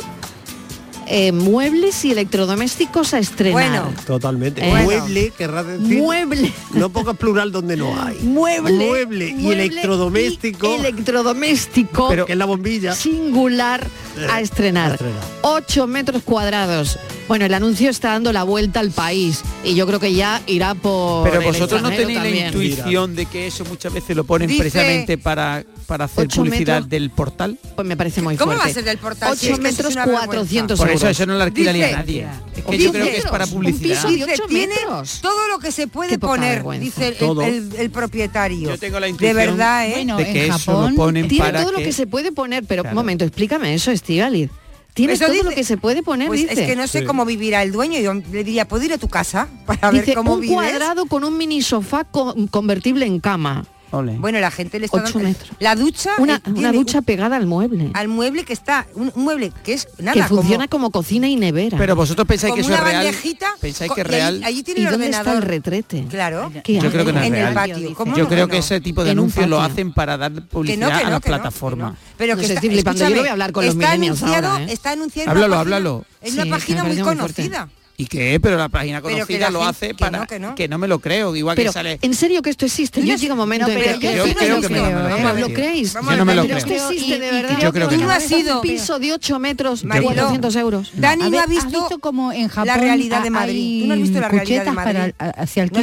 Eh, 1.09 1.31
muebles 1.31 2.05
y 2.05 2.11
electrodomésticos 2.11 3.13
a 3.13 3.19
estrenar. 3.19 3.53
Bueno, 3.81 3.93
Totalmente. 4.05 4.61
Eh, 4.67 4.83
Mueble, 4.83 5.31
querrás 5.37 5.65
decir. 5.65 5.97
Mueble. 5.97 6.53
No 6.73 6.89
pongas 6.89 7.17
plural 7.17 7.51
donde 7.51 7.75
no 7.77 7.99
hay. 8.01 8.17
Mueble, 8.19 8.85
Mueble 8.85 9.27
y 9.29 9.33
mueble 9.33 9.65
electrodoméstico. 9.65 10.71
y 10.71 10.75
electrodoméstico 10.79 12.07
Pero 12.09 12.25
que 12.25 12.33
es 12.33 12.37
la 12.37 12.45
bombilla. 12.45 12.93
singular 12.93 13.85
a 14.29 14.41
estrenar. 14.41 14.91
a 14.91 14.93
estrenar. 14.95 15.21
8 15.41 15.87
metros 15.87 16.23
cuadrados. 16.23 16.99
Bueno, 17.27 17.45
el 17.45 17.53
anuncio 17.53 17.89
está 17.91 18.09
dando 18.09 18.33
la 18.33 18.41
vuelta 18.43 18.79
al 18.79 18.89
país 18.89 19.41
y 19.63 19.75
yo 19.75 19.85
creo 19.85 19.99
que 19.99 20.13
ya 20.13 20.41
irá 20.47 20.73
por. 20.73 21.23
Pero 21.29 21.41
el 21.41 21.45
vosotros 21.47 21.81
no 21.83 21.89
tenéis 21.91 22.17
la 22.19 22.29
intuición 22.47 23.15
de 23.15 23.25
que 23.27 23.45
eso 23.47 23.63
muchas 23.65 23.93
veces 23.93 24.15
lo 24.15 24.23
ponen 24.23 24.47
Dice- 24.47 24.61
precisamente 24.61 25.17
para, 25.19 25.63
para 25.85 26.05
hacer 26.05 26.27
publicidad 26.27 26.75
metros. 26.77 26.89
del 26.89 27.09
portal. 27.11 27.59
Pues 27.75 27.87
me 27.87 27.95
parece 27.95 28.23
muy 28.23 28.35
¿Cómo 28.35 28.53
fuerte. 28.53 28.65
va 28.65 28.71
a 28.71 28.73
ser 28.73 28.83
del 28.83 28.97
portal? 28.97 29.29
8 29.33 29.39
Si 29.39 29.45
es 29.51 29.59
que 29.59 29.67
eso 29.67 29.69
es 29.69 29.77
metros 29.77 29.93
una 29.93 30.05
vergüenza. 30.05 30.25
400 30.27 30.79
Por 30.79 30.87
euros. 30.87 30.98
Eso 31.07 31.09
eso 31.09 31.25
no 31.25 31.37
lo 31.37 31.43
alquilaría 31.43 31.85
Dice- 31.85 31.95
a 31.95 31.99
nadie. 31.99 32.27
Es 32.55 32.63
que 32.65 32.71
Dice- 32.71 32.83
yo 32.85 32.91
creo 32.91 33.05
que 33.05 33.17
es 33.17 33.25
para 33.25 33.45
un 33.45 33.51
publicidad. 33.51 33.95
piso 33.95 34.07
de 34.09 34.13
Dice, 34.15 34.33
ocho 34.33 34.43
tiene 34.47 34.75
metros. 34.75 35.19
todo 35.21 35.47
lo 35.47 35.59
que 35.59 35.71
se 35.71 35.87
puede 35.87 36.17
poner, 36.19 36.55
vergüenza. 36.55 36.83
dice 36.83 37.07
el, 37.09 37.15
Todo. 37.17 37.41
el- 37.41 37.73
el 37.77 37.89
propietario. 37.91 38.69
Yo 38.69 38.77
tengo 38.77 38.99
la 38.99 39.05
de 39.07 39.11
intuición 39.11 39.35
verdad, 39.37 39.87
¿eh? 39.87 39.91
Bueno, 39.95 40.17
de 40.17 40.23
en 40.27 40.33
que 40.33 40.45
eso 40.47 40.57
Japón 40.59 40.91
lo 40.91 40.95
ponen 40.97 41.27
Tiene 41.27 41.45
para 41.45 41.61
todo 41.63 41.71
lo 41.71 41.77
que, 41.79 41.91
se 41.93 42.07
puede 42.07 42.31
poner, 42.31 42.63
pero 42.65 42.83
Claro. 42.83 42.95
un 42.95 42.97
momento, 43.03 43.25
explícame 43.25 43.73
eso, 43.73 43.91
Estivaliz. 43.91 44.49
Tiene 44.93 45.13
Eso 45.13 45.27
todo 45.27 45.43
lo 45.43 45.51
que 45.51 45.63
se 45.63 45.77
puede 45.77 46.03
poner, 46.03 46.27
Pues 46.27 46.41
dice. 46.41 46.53
es 46.61 46.67
que 46.67 46.75
no 46.75 46.85
sé 46.87 46.99
Sí. 47.01 47.05
cómo 47.05 47.23
vivirá 47.23 47.63
el 47.63 47.71
dueño. 47.71 47.99
Yo 47.99 48.13
le 48.13 48.43
diría, 48.43 48.67
¿puedo 48.67 48.83
ir 48.83 48.91
a 48.91 48.97
tu 48.97 49.07
casa 49.07 49.47
para 49.65 49.91
Dice 49.91 50.07
ver 50.07 50.15
cómo 50.15 50.33
un 50.33 50.41
vives? 50.41 50.55
cuadrado 50.55 51.05
con 51.05 51.23
un 51.23 51.37
mini 51.37 51.61
sofá 51.61 52.03
co- 52.03 52.35
convertible 52.49 53.05
en 53.05 53.19
cama. 53.19 53.65
Ole. 53.91 54.17
Bueno, 54.19 54.39
la 54.39 54.51
gente 54.51 54.79
le 54.79 54.85
está 54.85 54.97
Ocho 54.97 55.13
dando... 55.19 55.29
metros. 55.29 55.49
La 55.59 55.75
ducha... 55.75 56.11
Una, 56.19 56.35
eh, 56.35 56.49
una 56.55 56.71
ducha 56.71 57.01
pegada 57.01 57.35
al 57.37 57.47
mueble. 57.47 57.91
al 57.93 58.07
mueble 58.07 58.43
que 58.43 58.53
está... 58.53 58.85
Un, 58.95 59.11
un 59.15 59.23
mueble 59.23 59.51
que 59.63 59.73
es 59.73 59.87
nada, 59.97 60.13
que 60.13 60.23
funciona 60.23 60.67
como, 60.67 60.87
como, 60.87 60.91
cocina 60.91 61.27
y 61.27 61.35
nevera. 61.35 61.77
Pero 61.77 61.95
vosotros 61.95 62.27
pensáis 62.27 62.53
que 62.53 62.61
eso 62.61 62.71
es 62.73 62.79
una 62.79 62.89
real. 62.89 63.15
Pensáis 63.59 63.91
que 63.91 64.01
es 64.01 64.07
y 64.07 64.11
allí- 64.11 64.15
real. 64.17 64.43
Allí, 64.43 64.63
tiene 64.63 64.81
¿Y 64.81 64.83
el 64.85 64.91
dónde 64.91 65.09
está 65.09 65.33
el 65.33 65.41
retrete? 65.41 66.05
Claro. 66.09 66.51
¿Qué 66.63 66.79
Yo 66.79 66.91
creo 66.91 67.05
que 67.05 67.13
no 67.13 67.19
es 67.21 67.27
en 67.27 67.35
el 67.35 67.41
real. 67.41 67.53
patio. 67.53 67.93
¿Cómo 67.95 68.15
Yo 68.15 68.23
no? 68.23 68.29
creo 68.29 68.45
No. 68.47 68.51
que 68.51 68.57
ese 68.59 68.79
tipo 68.81 69.03
de 69.03 69.11
anuncios 69.11 69.47
lo 69.47 69.61
hacen 69.61 69.93
para 69.93 70.17
dar 70.17 70.31
Que 70.33 70.41
publicidad 70.41 70.79
no, 70.79 70.87
que 70.87 70.93
a 70.93 71.03
no, 71.05 71.09
la 71.11 71.19
que 71.21 71.29
no, 71.29 71.35
plataforma. 71.37 71.87
que 71.87 71.91
no. 71.93 71.97
Pero 72.17 72.35
No 72.35 72.41
que 72.41 72.47
sé, 72.47 72.53
está. 72.53 72.93
Yo 72.93 73.09
voy 73.15 73.27
a 73.27 73.31
hablar 73.31 73.51
con 73.51 73.65
los 73.65 73.73
está 73.75 73.87
millennials 73.89 74.23
ahora, 74.23 74.61
¿eh? 74.63 74.67
Está 74.71 74.91
anunciado 74.91 75.31
Háblalo, 75.31 75.57
háblalo. 75.57 76.05
En 76.21 76.31
Sí, 76.33 76.39
una 76.39 76.49
página 76.55 76.83
muy 76.83 76.97
conocida. 76.99 77.69
¿Y 77.99 78.05
qué? 78.07 78.39
Pero 78.41 78.55
la 78.57 78.69
página 78.69 79.01
que 79.01 79.09
conocida 79.11 79.39
la 79.39 79.49
lo 79.49 79.59
gente- 79.59 79.69
hace 79.71 79.87
que 79.89 79.93
para 79.95 80.19
no, 80.19 80.25
que 80.25 80.39
no. 80.39 80.55
que 80.55 80.69
no 80.69 80.77
me 80.77 80.87
lo 80.87 80.99
creo. 80.99 81.35
Igual 81.35 81.57
Pero, 81.57 81.71
que 81.71 81.73
sale. 81.73 81.99
en 82.01 82.13
serio 82.13 82.41
que 82.41 82.49
esto 82.49 82.65
existe. 82.65 83.05
Yo 83.05 83.13
llega 83.17 83.33
un 83.33 83.39
momento 83.39 83.67
No, 83.67 83.73
en 83.73 83.79
pero 83.79 83.99
que 83.99 84.05
yo 84.15 84.17
Yo 84.19 84.23
sí 84.23 84.29
me 84.29 84.35
creo 84.35 84.55
lo 84.55 84.61
que 84.61 84.69
me 84.69 84.79
creo, 84.79 84.89
lo- 84.89 85.03
me 85.03 85.09
lo 85.09 85.33
¿Lo 85.33 85.45
creo. 85.47 85.53
creéis? 85.53 85.93
Yo 85.93 86.01
no 86.01 86.23
me 86.23 86.33
lo 86.35 86.43
Pero 86.43 86.59
creo. 86.59 86.75
esto 86.77 86.91
existe 86.91 87.19
de 87.19 87.31
verdad. 87.31 87.59
Yo 87.59 87.73
creo 87.73 87.89
que 87.89 87.95
Tú 87.95 88.01
no 88.01 88.07
no. 88.07 88.13
has 88.13 88.23
sido... 88.23 88.55
Un 88.55 88.61
piso 88.61 88.99
de 88.99 89.11
8 89.11 89.39
metros, 89.39 89.83
Mariló, 89.83 90.05
400 90.13 90.55
euros. 90.55 90.91
Dani 90.95 91.29
no 91.29 91.39
ha 91.39 91.43
¿has 91.43 91.49
visto, 91.49 91.99
como 91.99 92.31
en 92.31 92.47
Japón 92.47 92.67
la 92.67 92.77
realidad 92.77 93.21
de 93.21 93.27
ha- 93.27 93.31
Madrid. 93.31 93.81
¿Tú 93.81 93.87
no 93.87 93.93
has 93.95 93.99
visto 93.99 94.19
la 94.21 94.27
realidad 94.29 94.63
de 94.63 94.69
cuchetas 94.71 94.75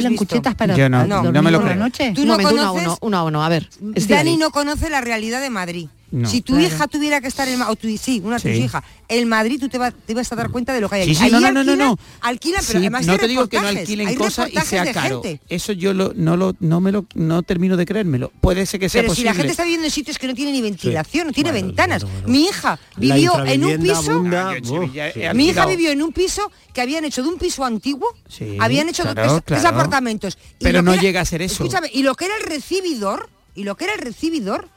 Madrid? 0.01 0.17
cuchetas 0.17 0.55
para 0.55 0.75
Yo 0.75 0.89
no, 0.89 1.05
me 1.43 1.51
lo 1.51 1.61
creo. 1.61 1.89
Tú 2.15 2.21
un 2.23 2.27
no 2.27 2.31
momento, 2.33 2.53
uno 2.55 2.63
a 2.63 2.73
conoces- 2.73 2.97
uno, 3.01 3.17
a 3.19 3.23
uno. 3.25 3.43
A 3.45 3.49
ver, 3.49 3.69
Dani 3.79 4.37
no 4.37 4.49
conoce 4.49 4.89
la 4.89 5.01
realidad 5.01 5.39
de 5.39 5.51
Madrid. 5.51 5.87
No. 6.09 6.29
si 6.29 6.41
tu 6.41 6.53
Claro. 6.53 6.67
hija 6.73 6.87
tuviera 6.87 7.19
que 7.19 7.27
estar 7.27 7.47
en 7.49 7.61
o 7.61 7.75
tu, 7.75 7.87
sí, 7.97 8.21
una 8.23 8.37
de 8.37 8.41
tus 8.41 8.51
Sí. 8.57 8.63
hijas, 8.63 8.81
en 9.09 9.27
Madrid 9.27 9.59
tú 9.59 9.67
te, 9.67 9.77
vas- 9.77 9.93
te 10.05 10.13
vas 10.13 10.31
a 10.31 10.35
dar 10.37 10.49
cuenta 10.49 10.73
de 10.73 10.79
lo 10.79 10.87
que 10.89 10.95
hay 10.95 11.03
Sí, 11.03 11.09
allí. 11.21 11.29
sí, 11.29 11.31
no, 11.31 11.41
no, 11.41 11.51
no, 11.51 11.63
no, 11.65 11.71
alquilan- 11.73 11.77
no. 11.77 11.99
Alquilan, 12.21 12.61
pero 12.65 12.71
Sí, 12.79 12.85
además 12.85 13.05
no 13.05 13.11
hay 13.13 13.19
te 13.19 13.27
digo 13.27 13.47
que 13.49 13.59
no 13.59 13.67
alquilen 13.67 14.07
hay 14.07 14.15
cosas 14.15 14.49
y 14.49 14.57
sea 14.61 14.85
de 14.85 14.93
caro. 14.93 15.21
gente. 15.21 15.41
Eso 15.49 15.73
yo 15.73 15.93
lo, 15.93 16.13
no 16.15 16.37
lo 16.37 16.55
no 16.61 16.79
me 16.79 16.93
lo 16.93 17.05
no 17.15 17.43
termino 17.43 17.75
de 17.75 17.85
creérmelo. 17.85 18.31
Puede 18.39 18.65
ser 18.65 18.79
que 18.79 18.87
sea 18.87 19.01
Pero 19.01 19.09
si 19.13 19.21
posible. 19.23 19.29
la 19.31 19.35
gente 19.35 19.51
está 19.51 19.63
viviendo 19.63 19.85
en 19.85 19.91
sitios 19.91 20.17
que 20.17 20.27
no 20.27 20.33
tienen 20.33 20.53
ni 20.53 20.61
ventilación, 20.61 21.27
no 21.27 21.33
tiene 21.33 21.51
Bueno, 21.51 21.67
ventanas. 21.67 22.03
bueno, 22.03 22.19
bueno. 22.21 22.31
Mi 22.33 22.45
hija 22.45 22.79
vivió 22.95 23.45
en 23.45 23.63
un 23.65 23.81
piso. 23.81 24.11
abunda, 24.11 24.51
Ah, 24.51 24.55
he. 24.57 25.33
Mi 25.33 25.49
hija 25.49 25.65
vivió 25.65 25.91
en 25.91 26.01
un 26.01 26.13
piso 26.13 26.49
que 26.73 26.79
habían 26.79 27.03
hecho 27.03 27.21
de 27.21 27.27
un 27.29 27.37
piso 27.37 27.65
antiguo, 27.65 28.07
Sí, 28.29 28.55
habían 28.61 28.87
hecho 28.87 29.03
claro, 29.03 29.21
tres, 29.21 29.41
tres 29.45 29.59
claro. 29.61 29.75
apartamentos. 29.75 30.37
Y 30.59 30.63
Pero 30.63 30.81
no 30.81 30.93
era- 30.93 31.01
llega 31.01 31.19
a 31.21 31.25
ser 31.25 31.41
eso. 31.41 31.63
Escúchame, 31.65 31.89
y 31.93 32.03
lo 32.03 32.15
que 32.15 32.25
era 32.25 32.37
el 32.37 32.43
recibidor, 32.43 33.29
y 33.55 33.63
lo 33.65 33.75
que 33.75 33.83
era 33.85 33.93
el 33.95 33.99
recibidor, 33.99 34.69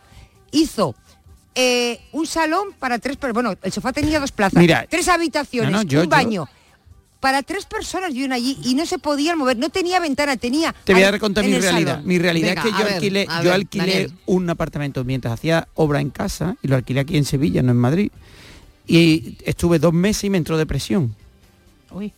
hizo 0.52 0.94
eh, 1.54 2.00
un 2.12 2.26
salón 2.26 2.68
para 2.78 2.98
tres 2.98 3.16
personas. 3.16 3.34
Bueno, 3.44 3.58
el 3.62 3.72
sofá 3.72 3.92
tenía 3.92 4.20
dos 4.20 4.32
plazas, 4.32 4.60
Mira, 4.60 4.86
tres 4.88 5.08
habitaciones, 5.08 5.70
no, 5.72 5.78
no, 5.78 5.82
yo- 5.84 6.00
un 6.00 6.04
yo- 6.06 6.10
baño. 6.10 6.48
Para 7.20 7.42
tres 7.42 7.66
personas 7.66 8.14
vivían 8.14 8.32
allí 8.32 8.56
y 8.64 8.74
no 8.74 8.86
se 8.86 8.98
podían 8.98 9.36
mover, 9.36 9.58
no 9.58 9.68
tenía 9.68 10.00
ventana, 10.00 10.38
tenía. 10.38 10.74
Te 10.84 10.94
voy 10.94 11.02
a 11.02 11.18
contar 11.18 11.44
mi 11.44 11.58
realidad. 11.58 11.92
salón. 11.96 12.06
Mi 12.08 12.18
realidad 12.18 12.48
Venga, 12.48 12.62
es 12.62 12.66
que 12.66 12.72
yo 12.78 12.84
ver, 12.84 12.94
alquilé, 12.94 13.26
yo 13.26 13.42
ver, 13.42 13.52
alquilé 13.52 13.86
Daniel. 13.92 14.12
un 14.24 14.48
apartamento 14.48 15.04
mientras 15.04 15.34
hacía 15.34 15.68
obra 15.74 16.00
en 16.00 16.08
casa 16.08 16.56
y 16.62 16.68
lo 16.68 16.76
alquilé 16.76 17.00
aquí 17.00 17.18
en 17.18 17.26
Sevilla, 17.26 17.62
no 17.62 17.72
en 17.72 17.76
Madrid. 17.76 18.10
Y 18.86 19.36
estuve 19.44 19.78
dos 19.78 19.92
meses 19.92 20.24
y 20.24 20.30
me 20.30 20.38
entró 20.38 20.56
depresión. 20.56 21.14
Uy. 21.90 22.12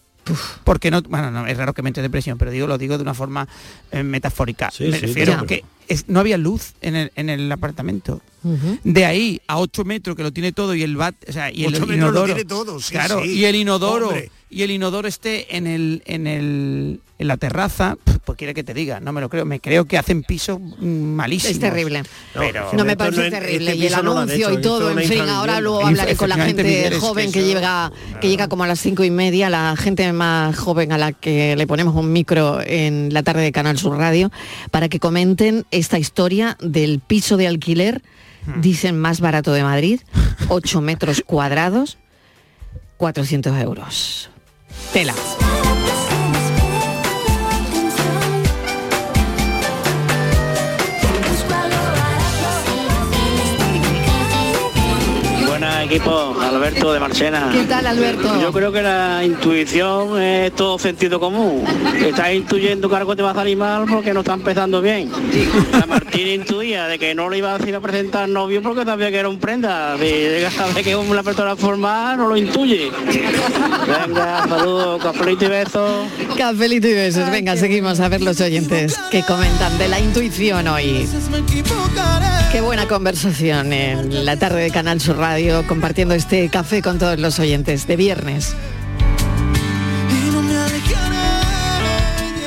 Porque 0.62 0.92
no, 0.92 1.02
bueno, 1.02 1.32
no, 1.32 1.48
es 1.48 1.56
raro 1.56 1.74
que 1.74 1.82
me 1.82 1.88
entre 1.88 2.02
depresión, 2.04 2.38
pero 2.38 2.52
digo, 2.52 2.68
lo 2.68 2.78
digo 2.78 2.96
de 2.96 3.02
una 3.02 3.12
forma 3.14 3.48
eh, 3.90 4.04
metafórica. 4.04 4.70
Sí, 4.70 4.84
me 4.84 5.00
sí, 5.00 5.06
refiero 5.06 5.32
claro. 5.32 5.44
a 5.44 5.46
que 5.48 5.64
es- 5.88 6.08
no 6.08 6.20
había 6.20 6.38
luz 6.38 6.72
en 6.80 6.96
el, 6.96 7.12
en 7.16 7.28
el 7.30 7.50
apartamento. 7.52 8.20
De 8.82 9.04
ahí 9.06 9.40
a 9.46 9.58
8 9.60 9.84
metros 9.84 10.16
que 10.16 10.24
lo 10.24 10.32
tiene 10.32 10.50
todo 10.50 10.74
y 10.74 10.82
el 10.82 10.96
bat, 10.96 11.14
o 11.28 11.32
sea, 11.32 11.52
y 11.52 11.64
el 11.64 11.72
lo 11.74 11.94
inodoro. 11.94 12.24
tiene 12.34 12.44
todo, 12.44 12.80
sí, 12.80 12.90
claro, 12.90 13.22
sí. 13.22 13.30
y 13.38 13.44
el 13.44 13.54
inodoro 13.54 14.08
Hombre. 14.08 14.32
y 14.50 14.62
el 14.62 14.72
inodoro 14.72 15.06
esté 15.06 15.56
en 15.56 15.68
el 15.68 16.02
en 16.06 16.26
el 16.26 17.00
en 17.20 17.28
la 17.28 17.36
terraza, 17.36 17.96
pues 18.24 18.36
quiere 18.36 18.52
que 18.52 18.64
te 18.64 18.74
diga, 18.74 18.98
no 18.98 19.12
me 19.12 19.20
lo 19.20 19.28
creo, 19.28 19.44
me 19.44 19.60
creo 19.60 19.84
que 19.84 19.96
hacen 19.96 20.24
pisos 20.24 20.58
malísimos. 20.80 21.52
Es 21.54 21.60
terrible. 21.60 22.02
Pero 22.34 22.68
No 22.72 22.84
me 22.84 22.92
Esto 22.92 23.04
parece 23.04 23.22
no 23.22 23.30
terrible. 23.30 23.70
este 23.70 23.76
y 23.84 23.86
el 23.86 23.94
anuncio 23.94 24.48
hecho, 24.50 24.58
y 24.58 24.62
todo, 24.62 24.90
en 24.90 25.08
fin, 25.08 25.20
ahora 25.28 25.60
luego 25.60 25.86
hablaré 25.86 26.16
con 26.16 26.28
la 26.28 26.36
gente 26.44 26.64
Miguel, 26.64 26.94
es 26.94 26.98
joven 26.98 27.30
que 27.30 27.44
llega, 27.44 27.92
que 28.20 28.28
llega 28.28 28.48
como 28.48 28.64
a 28.64 28.66
las 28.66 28.80
cinco 28.80 29.04
y 29.04 29.10
media, 29.12 29.48
la 29.50 29.76
gente 29.76 30.12
más 30.12 30.58
joven 30.58 30.90
a 30.90 30.98
la 30.98 31.12
que 31.12 31.54
le 31.54 31.66
ponemos 31.68 31.94
un 31.94 32.12
micro 32.12 32.60
en 32.60 33.14
la 33.14 33.22
tarde 33.22 33.42
de 33.42 33.52
Canal 33.52 33.78
Sur 33.78 33.96
Radio, 33.96 34.32
para 34.72 34.88
que 34.88 34.98
comenten 34.98 35.64
esta 35.72 35.98
historia 35.98 36.56
del 36.60 37.00
piso 37.00 37.36
de 37.36 37.48
alquiler, 37.48 38.02
Hmm. 38.46 38.60
dicen 38.60 38.98
más 38.98 39.20
barato 39.20 39.52
de 39.52 39.62
Madrid, 39.62 40.00
8 40.48 40.80
metros 40.80 41.22
cuadrados, 41.24 41.98
400 42.96 43.56
euros. 43.60 44.30
Tela. 44.92 45.14
Equipo, 55.92 56.34
Alberto 56.40 56.92
de 56.92 57.00
Marchena. 57.00 57.50
¿Qué 57.52 57.64
tal, 57.64 57.86
Alberto? 57.86 58.40
Yo 58.40 58.50
creo 58.50 58.72
que 58.72 58.80
la 58.80 59.22
intuición 59.24 60.20
es 60.20 60.52
todo 60.54 60.78
sentido 60.78 61.20
común. 61.20 61.64
Estás 62.02 62.32
intuyendo 62.32 62.88
que 62.88 62.96
algo 62.96 63.14
te 63.14 63.22
va 63.22 63.32
a 63.32 63.34
salir 63.34 63.58
mal 63.58 63.84
porque 63.86 64.14
no 64.14 64.20
está 64.20 64.32
empezando 64.32 64.80
bien. 64.80 65.10
La 65.72 65.84
Martín 65.84 66.28
intuía 66.28 66.86
de 66.86 66.98
que 66.98 67.14
no 67.14 67.28
le 67.28 67.38
iba 67.38 67.54
a, 67.54 67.68
iba 67.68 67.76
a 67.76 67.80
presentar 67.80 68.26
novio 68.26 68.62
porque 68.62 68.84
sabía 68.84 69.10
que 69.10 69.18
era 69.18 69.28
un 69.28 69.38
prenda. 69.38 69.96
Si 69.98 70.56
saber 70.56 70.82
que 70.82 70.92
es 70.92 70.96
una 70.96 71.22
persona 71.22 71.56
formal, 71.56 72.16
no 72.16 72.28
lo 72.28 72.36
intuye. 72.38 72.90
Venga, 73.86 74.48
saludos, 74.48 75.02
cafelito 75.02 75.44
y 75.44 75.48
besos. 75.48 76.06
Cafelito 76.38 76.88
y 76.88 76.94
besos. 76.94 77.30
Venga, 77.30 77.56
seguimos 77.56 78.00
a 78.00 78.08
ver 78.08 78.22
los 78.22 78.40
oyentes 78.40 78.98
que 79.10 79.22
comentan 79.22 79.76
de 79.76 79.88
la 79.88 80.00
intuición 80.00 80.68
hoy. 80.68 81.06
Qué 82.52 82.60
buena 82.60 82.86
conversación 82.86 83.72
en 83.72 84.26
la 84.26 84.36
tarde 84.36 84.60
de 84.60 84.70
Canal 84.70 85.00
Sur 85.00 85.16
Radio, 85.16 85.64
compartiendo 85.82 86.14
este 86.14 86.48
café 86.48 86.80
con 86.80 87.00
todos 87.00 87.18
los 87.18 87.40
oyentes 87.40 87.88
de 87.88 87.96
viernes. 87.96 88.54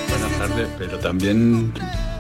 Buenas 0.10 0.40
tardes, 0.40 0.70
pero 0.80 0.98
también 1.00 1.74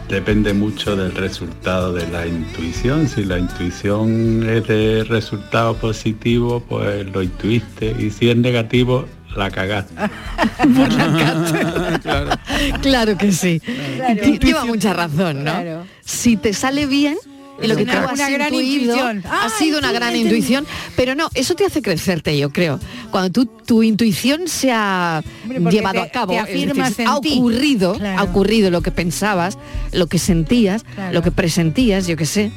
depende 0.09 0.53
mucho 0.53 0.97
del 0.97 1.15
resultado 1.15 1.93
de 1.93 2.05
la 2.07 2.27
intuición. 2.27 3.07
Si 3.07 3.23
la 3.23 3.39
intuición 3.39 4.45
es 4.49 4.67
de 4.67 5.05
resultado 5.05 5.77
positivo, 5.77 6.61
pues 6.67 7.05
lo 7.05 7.23
intuiste. 7.23 7.95
Y 7.97 8.09
si 8.09 8.29
es 8.29 8.35
negativo, 8.35 9.05
la 9.37 9.49
cagaste. 9.49 9.93
Claro 12.81 13.17
que 13.17 13.31
sí. 13.31 13.61
Claro. 13.61 14.21
Lleva 14.21 14.65
mucha 14.65 14.91
razón, 14.91 15.45
¿no? 15.45 15.51
Claro. 15.51 15.85
Si 16.01 16.35
te 16.35 16.51
sale 16.51 16.87
bien, 16.87 17.15
Y 17.61 17.67
lo 17.67 17.75
que 17.77 17.83
Una- 17.83 18.01
tú 18.01 18.07
has 18.09 18.13
una 18.19 18.29
gran 18.29 18.53
intuido 18.53 18.95
intuición. 18.95 19.23
ha 19.31 19.49
sido 19.49 19.79
una 19.79 19.91
gran 19.91 20.09
entendí. 20.13 20.29
intuición, 20.35 20.65
pero 20.95 21.15
no, 21.15 21.29
eso 21.33 21.55
te 21.55 21.65
hace 21.65 21.81
crecerte, 21.81 22.37
yo 22.37 22.51
creo. 22.51 22.79
Cuando 23.11 23.31
tú, 23.31 23.45
tu 23.45 23.81
intuición 23.81 24.47
se 24.47 24.71
ha 24.73 25.23
Hombre, 25.43 25.71
llevado 25.71 25.93
te- 26.01 26.07
a 26.07 26.11
cabo, 26.11 26.33
decir, 26.33 26.71
ha 27.05 27.15
ocurrido, 27.17 27.93
Claro. 27.95 28.19
ha 28.19 28.23
ocurrido 28.23 28.69
lo 28.71 28.81
que 28.81 28.91
pensabas, 28.91 29.57
lo 29.93 30.07
que 30.07 30.19
sentías, 30.19 30.83
Claro. 30.95 31.13
lo 31.13 31.21
que 31.21 31.31
presentías, 31.31 32.07
yo 32.07 32.17
qué 32.17 32.25
sé. 32.25 32.51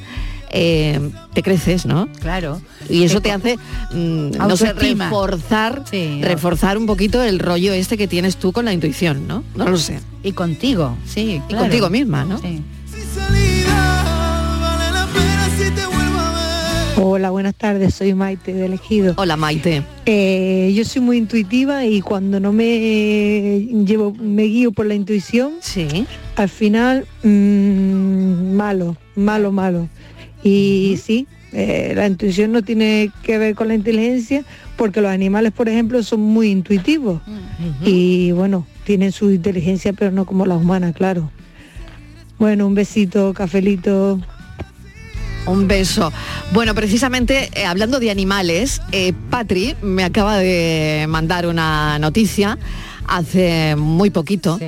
eh, 0.50 0.98
te 1.34 1.42
creces, 1.42 1.84
¿no? 1.84 2.08
Claro. 2.20 2.62
Y 2.88 3.02
eso 3.04 3.20
Te 3.20 3.32
hace, 3.32 3.58
mm, 3.92 4.30
no 4.38 4.56
sé, 4.56 4.72
reforzar, 4.72 5.84
Sí, 5.90 6.20
reforzar 6.22 6.78
un 6.78 6.86
poquito 6.86 7.22
el 7.22 7.38
rollo 7.38 7.74
este 7.74 7.98
que 7.98 8.08
tienes 8.08 8.36
tú 8.36 8.50
con 8.52 8.64
la 8.64 8.72
intuición, 8.72 9.28
¿no? 9.28 9.44
No 9.54 9.68
lo 9.68 9.76
sé. 9.76 10.00
Y 10.22 10.32
contigo, 10.32 10.96
sí, 11.06 11.42
Y 11.50 11.54
contigo 11.54 11.90
misma, 11.90 12.24
¿no? 12.24 12.38
Sí. 12.38 12.62
Hola, 17.00 17.30
buenas 17.30 17.54
tardes, 17.54 17.94
soy 17.94 18.12
Maite 18.12 18.52
de 18.52 18.66
Elegido. 18.66 19.14
Hola 19.18 19.36
Maite. 19.36 19.84
Eh, 20.04 20.72
yo 20.74 20.84
soy 20.84 21.00
muy 21.00 21.16
intuitiva 21.16 21.84
y 21.84 22.00
cuando 22.00 22.40
no 22.40 22.52
me 22.52 23.60
llevo, 23.86 24.12
me 24.14 24.42
guío 24.42 24.72
por 24.72 24.84
la 24.86 24.96
intuición, 24.96 25.52
sí. 25.60 26.06
al 26.34 26.48
final 26.48 27.06
mm, 27.22 28.52
malo, 28.52 28.96
malo, 29.14 29.52
malo. 29.52 29.88
Y 30.42 30.98
sí, 31.00 31.28
eh, 31.52 31.92
la 31.94 32.08
intuición 32.08 32.50
no 32.50 32.62
tiene 32.62 33.12
que 33.22 33.38
ver 33.38 33.54
con 33.54 33.68
la 33.68 33.74
inteligencia 33.74 34.42
porque 34.76 35.00
los 35.00 35.12
animales, 35.12 35.52
por 35.52 35.68
ejemplo, 35.68 36.02
son 36.02 36.20
muy 36.20 36.50
intuitivos 36.50 37.22
y 37.84 38.32
bueno, 38.32 38.66
tienen 38.82 39.12
su 39.12 39.30
inteligencia, 39.30 39.92
pero 39.92 40.10
no 40.10 40.26
como 40.26 40.46
la 40.46 40.56
humana, 40.56 40.92
claro. 40.92 41.30
Bueno, 42.40 42.66
un 42.66 42.74
besito, 42.74 43.32
cafelito. 43.34 44.18
Un 45.48 45.66
beso. 45.66 46.12
Bueno, 46.52 46.74
precisamente 46.74 47.48
eh, 47.54 47.64
hablando 47.64 48.00
de 48.00 48.10
animales, 48.10 48.82
eh, 48.92 49.12
Patri 49.30 49.74
me 49.82 50.04
acaba 50.04 50.36
de 50.38 51.06
mandar 51.08 51.46
una 51.46 51.98
noticia 51.98 52.58
hace 53.06 53.74
muy 53.76 54.10
poquito, 54.10 54.60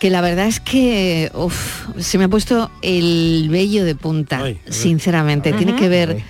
que 0.00 0.10
la 0.10 0.20
verdad 0.20 0.46
es 0.48 0.58
que 0.58 1.30
uf, 1.34 1.86
se 1.98 2.18
me 2.18 2.24
ha 2.24 2.28
puesto 2.28 2.70
el 2.82 3.46
vello 3.50 3.84
de 3.84 3.94
punta, 3.94 4.42
sinceramente. 4.68 5.52
Tiene 5.52 5.76
que 5.76 5.88
ver 5.88 6.22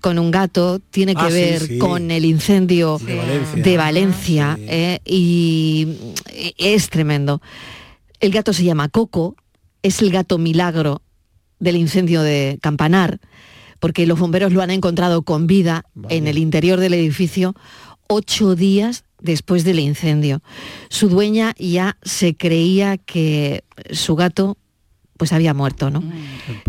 con 0.00 0.18
un 0.20 0.30
gato, 0.30 0.78
tiene 0.90 1.14
que 1.16 1.22
Ah, 1.22 1.28
sí, 1.30 1.34
ver 1.34 1.60
sí. 1.60 1.78
con 1.78 2.10
el 2.10 2.24
incendio 2.26 2.98
De 2.98 3.16
Valencia. 3.16 3.62
de 3.62 3.76
Valencia, 3.76 4.58
eh, 4.60 4.98
y 5.04 5.88
es 6.58 6.88
tremendo. 6.90 7.40
El 8.20 8.30
gato 8.30 8.52
se 8.52 8.62
llama 8.64 8.88
Coco, 8.90 9.34
es 9.82 10.00
el 10.02 10.10
gato 10.10 10.38
milagro 10.38 11.02
del 11.58 11.76
incendio 11.76 12.22
de 12.22 12.58
Campanar, 12.62 13.20
porque 13.80 14.06
los 14.06 14.18
bomberos 14.18 14.52
lo 14.52 14.62
han 14.62 14.70
encontrado 14.70 15.22
con 15.22 15.46
vida 15.46 15.84
en 16.08 16.26
el 16.26 16.38
interior 16.38 16.80
del 16.80 16.94
edificio 16.94 17.54
ocho 18.08 18.54
días 18.54 19.04
después 19.20 19.64
del 19.64 19.78
incendio. 19.78 20.42
Su 20.88 21.08
dueña 21.08 21.54
ya 21.58 21.96
se 22.02 22.36
creía 22.36 22.98
que 22.98 23.64
su 23.90 24.16
gato 24.16 24.58
pues 25.16 25.32
había 25.32 25.54
muerto, 25.54 25.90
¿no? 25.90 26.02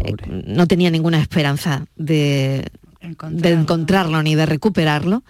Eh, 0.04 0.14
no 0.46 0.68
tenía 0.68 0.92
ninguna 0.92 1.20
esperanza 1.20 1.86
de, 1.96 2.70
de 3.02 3.52
encontrarlo 3.52 4.22
ni 4.24 4.36
de 4.36 4.46
recuperarlo, 4.46 5.24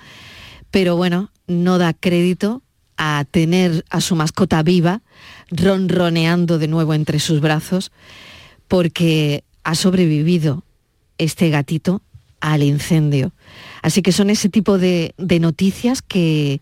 pero 0.69 0.97
bueno, 0.97 1.31
no 1.47 1.77
da 1.77 1.93
crédito 1.93 2.61
a 2.97 3.25
tener 3.29 3.85
a 3.89 4.01
su 4.01 4.15
mascota 4.15 4.63
viva, 4.63 5.01
ronroneando 5.49 6.57
de 6.59 6.67
nuevo 6.67 6.93
entre 6.93 7.19
sus 7.19 7.41
brazos, 7.41 7.91
porque 8.67 9.43
ha 9.63 9.75
sobrevivido 9.75 10.63
este 11.17 11.49
gatito 11.49 12.01
al 12.41 12.61
incendio. 12.63 13.33
Así 13.81 14.01
que 14.01 14.11
son 14.11 14.29
ese 14.29 14.49
tipo 14.49 14.77
de, 14.77 15.13
de 15.17 15.39
noticias 15.39 16.01
que, 16.01 16.61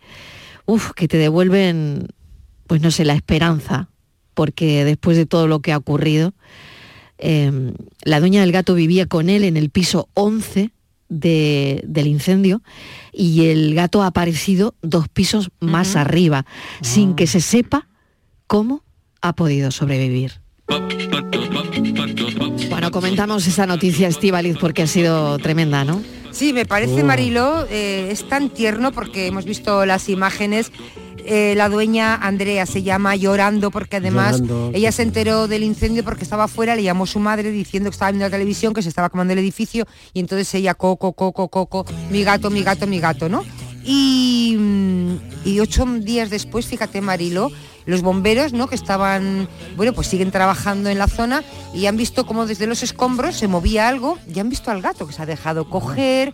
uf, 0.66 0.92
que 0.92 1.08
te 1.08 1.18
devuelven, 1.18 2.08
pues 2.68 2.82
no 2.82 2.92
sé, 2.92 3.04
la 3.06 3.14
esperanza, 3.16 3.90
porque 4.34 4.86
después 4.86 5.18
de 5.18 5.26
todo 5.26 5.48
lo 5.48 5.60
que 5.62 5.72
ha 5.74 5.78
ocurrido, 5.78 6.34
eh, 7.18 7.74
la 8.04 8.20
dueña 8.20 8.42
del 8.42 8.52
gato 8.52 8.74
vivía 8.76 9.06
con 9.06 9.30
él 9.30 9.44
en 9.44 9.58
el 9.58 9.70
piso 9.70 10.10
11 10.14 10.72
de- 11.10 11.84
del 11.86 12.08
incendio 12.08 12.62
y 13.12 13.46
el 13.48 13.76
gato 13.76 14.02
ha 14.04 14.08
aparecido 14.08 14.74
dos 14.82 15.08
pisos 15.10 15.52
más 15.60 15.96
arriba, 15.96 16.46
sin 16.82 17.14
que 17.16 17.28
se 17.28 17.40
sepa 17.42 17.88
cómo 18.48 18.84
ha 19.22 19.34
podido 19.34 19.70
sobrevivir. 19.72 20.42
Bueno, 22.70 22.92
comentamos 22.92 23.46
esa 23.48 23.66
noticia, 23.66 24.08
Estivaliz, 24.08 24.58
porque 24.60 24.84
ha 24.84 24.88
sido 24.88 25.38
tremenda, 25.40 25.84
¿no? 25.84 26.02
Sí, 26.32 26.54
me 26.54 26.66
parece, 26.66 27.04
Oh. 27.04 27.06
Mariló, 27.06 27.66
eh, 27.70 28.08
es 28.12 28.28
tan 28.28 28.50
tierno 28.50 28.92
porque 28.92 29.28
hemos 29.28 29.46
visto 29.46 29.86
las 29.86 30.10
imágenes. 30.10 30.72
eh, 31.26 31.54
la 31.56 31.70
dueña 31.70 32.16
Andrea 32.16 32.66
se 32.66 32.84
llama 32.84 33.16
llorando 33.16 33.72
porque 33.72 33.96
además 33.96 34.42
Llorando, 34.42 34.72
ella 34.74 34.92
se 34.92 35.04
enteró 35.04 35.48
del 35.48 35.64
incendio 35.64 36.04
porque 36.04 36.26
estaba 36.26 36.44
afuera, 36.46 36.76
le 36.76 36.84
llamó 36.84 37.06
su 37.06 37.18
madre 37.20 37.50
diciendo 37.50 37.90
que 37.90 37.94
estaba 37.94 38.12
viendo 38.12 38.26
la 38.26 38.30
televisión, 38.32 38.74
que 38.74 38.82
se 38.82 38.90
estaba 38.90 39.10
quemando 39.10 39.32
el 39.32 39.40
edificio 39.40 39.86
y 40.14 40.20
entonces 40.20 40.54
ella, 40.54 40.74
coco, 40.74 41.14
coco, 41.14 41.48
coco, 41.48 41.86
mi 42.12 42.24
gato, 42.26 42.50
mi 42.50 42.62
gato, 42.62 42.88
mi 42.88 43.00
gato, 43.00 43.30
¿no? 43.30 43.46
Y, 43.86 44.58
mm, 44.60 45.16
y 45.46 45.62
ocho 45.62 45.86
días 46.00 46.30
después, 46.30 46.66
fíjate 46.66 47.00
Mariló, 47.00 47.52
los 47.86 48.02
bomberos, 48.02 48.54
¿no? 48.54 48.68
Que 48.68 48.76
estaban, 48.76 49.48
bueno, 49.76 49.94
pues 49.94 50.08
siguen 50.08 50.32
trabajando 50.32 50.90
en 50.90 50.98
la 50.98 51.08
zona 51.08 51.44
y 51.74 51.86
han 51.86 51.98
visto 51.98 52.26
como 52.26 52.46
desde 52.46 52.68
los 52.68 52.84
escombros 52.84 53.36
se 53.36 53.48
movía 53.48 53.88
algo 53.88 54.18
y 54.34 54.40
han 54.40 54.50
visto 54.50 54.72
al 54.72 54.82
gato 54.82 55.08
que 55.08 55.14
se 55.14 55.22
ha 55.22 55.26
dejado 55.26 55.70
coger 55.70 56.34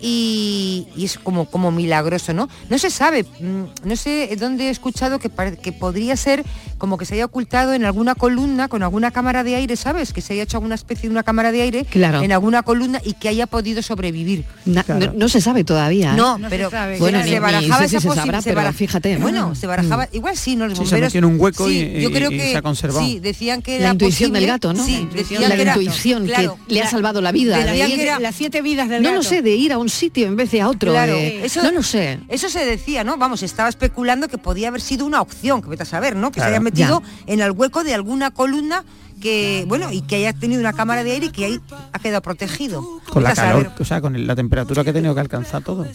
y, 0.00 0.86
y 0.96 1.04
es 1.04 1.18
como, 1.18 1.46
como 1.50 1.70
milagroso, 1.70 2.32
¿no? 2.32 2.48
No 2.70 2.78
se 2.78 2.90
sabe, 2.90 3.24
mm, 3.24 3.64
no 3.88 3.96
sé 3.96 4.34
dónde 4.38 4.68
he 4.68 4.70
escuchado 4.70 5.18
que, 5.18 5.30
que 5.62 5.72
podría 5.72 6.16
ser 6.16 6.44
como 6.78 6.96
que 6.96 7.04
se 7.04 7.14
haya 7.14 7.24
ocultado 7.24 7.74
en 7.74 7.84
alguna 7.84 8.14
columna 8.14 8.68
con 8.68 8.82
alguna 8.84 9.10
cámara 9.10 9.42
de 9.42 9.56
aire, 9.56 9.74
¿sabes? 9.76 10.12
Que 10.12 10.20
se 10.20 10.34
haya 10.34 10.44
hecho 10.44 10.58
alguna 10.58 10.76
especie 10.76 11.08
de 11.08 11.10
una 11.10 11.24
cámara 11.24 11.50
de 11.50 11.62
aire 11.62 11.84
Claro. 11.84 12.22
en 12.22 12.30
alguna 12.32 12.62
columna 12.62 13.00
y 13.04 13.14
que 13.14 13.28
haya 13.28 13.46
podido 13.48 13.82
sobrevivir. 13.82 14.44
Na- 14.64 14.84
no, 14.86 15.12
no 15.14 15.28
se 15.28 15.40
sabe 15.40 15.64
todavía. 15.64 16.12
¿eh? 16.12 16.16
No, 16.16 16.38
pero 16.48 16.70
Bueno, 17.00 17.18
se, 17.18 17.24
ni- 17.24 17.30
se 17.30 17.34
ni 17.34 17.40
barajaba 17.40 17.84
esa 17.84 18.00
se 18.00 18.08
sabrá, 18.08 18.40
se 18.40 18.50
pero 18.50 18.56
bara- 18.60 18.72
fíjate. 18.72 19.16
Bueno, 19.18 19.54
se 19.56 19.66
barajaba, 19.66 20.04
Mm. 20.12 20.16
igual 20.16 20.36
sí, 20.36 20.54
¿no? 20.54 20.68
Los 20.68 20.78
Sí, 20.78 20.84
se 20.84 20.90
bomberos. 20.92 21.14
en 21.16 21.24
un 21.24 21.40
hueco 21.40 21.66
sí, 21.68 21.78
y- 21.96 22.00
yo 22.02 22.10
creo 22.12 22.30
y 22.30 22.36
que 22.38 22.50
se 22.52 22.56
ha 22.56 22.62
conservado. 22.62 23.04
Sí, 23.04 23.18
decían 23.18 23.60
que 23.60 23.72
La 23.78 23.84
era 23.86 23.92
intuición 23.92 24.32
del 24.32 24.46
gato, 24.46 24.72
¿no? 24.72 24.84
Sí, 24.84 25.08
La 25.10 25.16
decían 25.16 25.40
que 25.52 25.60
era- 25.62 25.72
intuición 25.74 26.26
claro, 26.26 26.58
que 26.68 26.74
le 26.74 26.80
ha 26.80 26.84
la- 26.84 26.90
salvado 26.90 27.20
la 27.20 27.32
vida. 27.32 27.58
de 27.58 27.72
de 27.72 27.96
que 27.96 28.16
Las 28.20 28.36
siete 28.36 28.62
vidas 28.62 28.88
del 28.88 29.02
no 29.02 29.10
gato. 29.10 29.22
lo 29.22 29.28
sé, 29.28 29.42
de 29.42 29.54
ir 29.56 29.72
a 29.72 29.78
un 29.78 29.87
sitio 29.90 30.26
en 30.26 30.36
vez 30.36 30.50
de 30.50 30.60
a 30.60 30.68
otro. 30.68 30.92
Claro, 30.92 31.12
de- 31.14 31.44
eso, 31.44 31.62
no 31.62 31.70
lo 31.72 31.82
sé. 31.82 32.20
Eso 32.28 32.48
se 32.48 32.64
decía, 32.64 33.04
¿no? 33.04 33.16
Vamos, 33.16 33.42
estaba 33.42 33.68
especulando 33.68 34.28
que 34.28 34.38
podía 34.38 34.68
haber 34.68 34.80
sido 34.80 35.06
una 35.06 35.20
opción, 35.20 35.62
que 35.62 35.68
vete 35.68 35.82
a 35.82 35.86
saber, 35.86 36.16
¿no? 36.16 36.30
Que 36.30 36.36
Claro. 36.36 36.50
se 36.50 36.54
haya 36.56 36.60
metido 36.60 37.02
en 37.26 37.40
el 37.40 37.50
hueco 37.52 37.84
de 37.84 37.94
alguna 37.94 38.30
columna 38.30 38.84
que, 39.20 39.64
bueno, 39.66 39.90
y 39.92 40.02
que 40.02 40.16
haya 40.16 40.32
tenido 40.32 40.60
una 40.60 40.72
cámara 40.72 41.02
de 41.02 41.10
aire 41.12 41.26
y 41.26 41.30
que 41.30 41.44
ahí 41.46 41.60
ha 41.92 41.98
quedado 41.98 42.22
protegido. 42.22 42.84
Con 43.10 43.22
la 43.24 43.30
a 43.30 43.34
saber. 43.34 43.64
calor, 43.64 43.72
o 43.80 43.84
sea, 43.84 44.00
con 44.00 44.26
la 44.26 44.36
temperatura 44.36 44.84
que 44.84 44.90
ha 44.90 44.92
tenido 44.92 45.14
que 45.14 45.20
alcanzar 45.20 45.62
todo. 45.64 45.86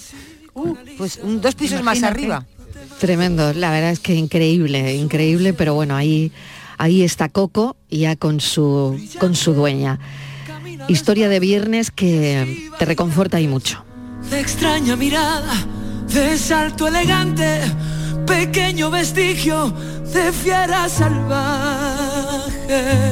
Uh, 0.56 0.76
pues 0.98 1.20
un- 1.24 1.40
dos 1.42 1.56
pisos 1.56 1.82
más 1.84 2.04
arriba. 2.04 2.46
Tremendo, 3.00 3.54
la 3.54 3.72
verdad 3.72 3.92
es 3.92 4.00
que 4.00 4.14
increíble, 4.16 4.96
increíble, 4.96 5.54
pero 5.54 5.74
bueno, 5.74 5.96
ahí, 5.96 6.32
ahí 6.78 7.02
está 7.04 7.30
Coco 7.30 7.76
ya 7.90 8.16
con 8.16 8.40
su, 8.40 9.00
con 9.20 9.36
su 9.36 9.54
dueña. 9.54 10.00
Historia 10.88 11.30
de 11.30 11.40
viernes 11.40 11.92
que 11.92 12.70
te 12.78 12.86
reconforta 12.86 13.40
y 13.40 13.48
mucho. 13.48 13.84
de 14.30 14.40
extraña 14.40 14.96
mirada, 14.96 15.54
de 16.08 16.38
salto 16.38 16.88
elegante, 16.88 17.62
pequeño 18.26 18.90
vestigio 18.90 19.74
de 20.14 20.32
fiera 20.32 20.88
salvaje. 20.90 22.44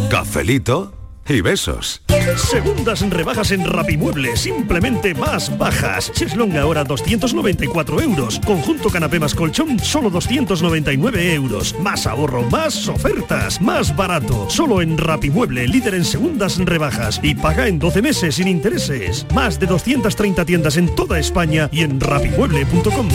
Cafelito 0.09 1.00
y 1.27 1.41
besos. 1.41 2.01
Segundas 2.35 3.01
rebajas 3.09 3.51
en 3.51 3.65
Rapimueble, 3.65 4.35
simplemente 4.35 5.13
más 5.13 5.57
bajas. 5.57 6.11
Cheslong 6.11 6.57
ahora 6.57 6.83
294 6.83 8.01
euros. 8.01 8.39
Conjunto 8.45 8.89
canapé 8.89 9.19
más 9.19 9.33
colchón, 9.33 9.79
solo 9.79 10.09
299 10.09 11.33
euros. 11.33 11.75
Más 11.79 12.05
ahorro, 12.07 12.43
más 12.43 12.87
ofertas, 12.87 13.61
más 13.61 13.95
barato. 13.95 14.49
Solo 14.49 14.81
en 14.81 14.97
Rapimueble, 14.97 15.67
líder 15.67 15.95
en 15.95 16.05
segundas 16.05 16.57
rebajas. 16.57 17.19
Y 17.23 17.35
paga 17.35 17.67
en 17.67 17.79
12 17.79 18.01
meses 18.01 18.35
sin 18.35 18.47
intereses. 18.47 19.25
Más 19.33 19.59
de 19.59 19.67
230 19.67 20.45
tiendas 20.45 20.77
en 20.77 20.93
toda 20.95 21.19
España 21.19 21.69
y 21.71 21.81
en 21.81 21.99
rapimueble.com. 21.99 23.09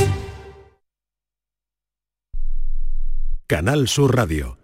Canal 3.47 3.87
Sur 3.87 4.17
Radio. 4.17 4.59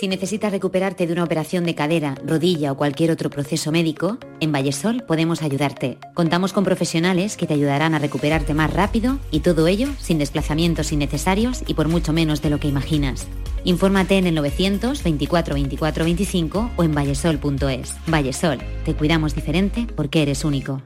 Si 0.00 0.08
necesitas 0.08 0.50
recuperarte 0.50 1.06
de 1.06 1.12
una 1.12 1.24
operación 1.24 1.64
de 1.64 1.74
cadera, 1.74 2.14
rodilla 2.24 2.72
o 2.72 2.74
cualquier 2.74 3.10
otro 3.10 3.28
proceso 3.28 3.70
médico, 3.70 4.16
en 4.40 4.50
Vallesol 4.50 5.02
podemos 5.06 5.42
ayudarte. 5.42 5.98
Contamos 6.14 6.54
con 6.54 6.64
profesionales 6.64 7.36
que 7.36 7.46
te 7.46 7.52
ayudarán 7.52 7.94
a 7.94 7.98
recuperarte 7.98 8.54
más 8.54 8.72
rápido 8.72 9.18
y 9.30 9.40
todo 9.40 9.66
ello 9.66 9.88
sin 9.98 10.16
desplazamientos 10.16 10.92
innecesarios 10.92 11.62
y 11.66 11.74
por 11.74 11.88
mucho 11.88 12.14
menos 12.14 12.40
de 12.40 12.48
lo 12.48 12.58
que 12.58 12.68
imaginas. 12.68 13.26
Infórmate 13.64 14.16
en 14.16 14.26
el 14.26 14.36
900 14.36 15.02
24 15.02 15.52
24 15.52 16.04
25 16.04 16.70
o 16.78 16.82
en 16.82 16.94
vallesol.es. 16.94 17.94
Vallesol, 18.06 18.58
te 18.86 18.94
cuidamos 18.94 19.34
diferente 19.34 19.86
porque 19.96 20.22
eres 20.22 20.46
único. 20.46 20.80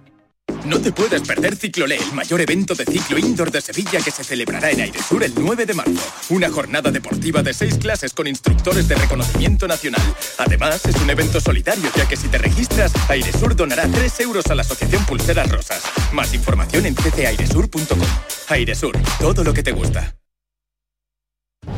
No 0.65 0.81
te 0.81 0.93
puedes 0.93 1.21
perder 1.23 1.57
Ciclolé, 1.57 1.97
el 1.97 2.13
mayor 2.15 2.41
evento 2.41 2.75
de 2.75 2.87
ciclo 2.87 3.19
indoor 3.19 3.51
de 3.51 3.61
Sevilla 3.61 4.01
que 4.01 4.11
se 4.11 4.25
celebrará 4.25 4.71
en 4.71 4.81
Airesur 4.81 5.23
el 5.23 5.35
9 5.37 5.67
de 5.67 5.75
marzo. 5.75 6.03
Una 6.31 6.51
jornada 6.51 6.91
deportiva 6.91 7.43
de 7.43 7.53
seis 7.53 7.77
clases 7.77 8.15
con 8.15 8.27
instructores 8.27 8.89
de 8.89 8.95
reconocimiento 8.95 9.69
nacional. 9.69 10.03
Además, 10.39 10.85
es 10.87 10.97
un 10.97 11.11
evento 11.11 11.39
solidario, 11.39 11.91
ya 11.95 12.09
que 12.09 12.17
si 12.17 12.29
te 12.29 12.39
registras, 12.39 12.93
Airesur 13.11 13.55
donará 13.55 13.87
3 13.89 14.21
euros 14.21 14.47
a 14.47 14.55
la 14.55 14.63
Asociación 14.63 15.05
Pulseras 15.05 15.51
Rosas. 15.51 15.83
Más 16.13 16.33
información 16.33 16.87
en 16.87 16.95
ccairesur.com. 16.95 18.01
Airesur, 18.49 18.99
todo 19.21 19.45
lo 19.45 19.53
que 19.53 19.63
te 19.63 19.73
gusta. 19.73 20.15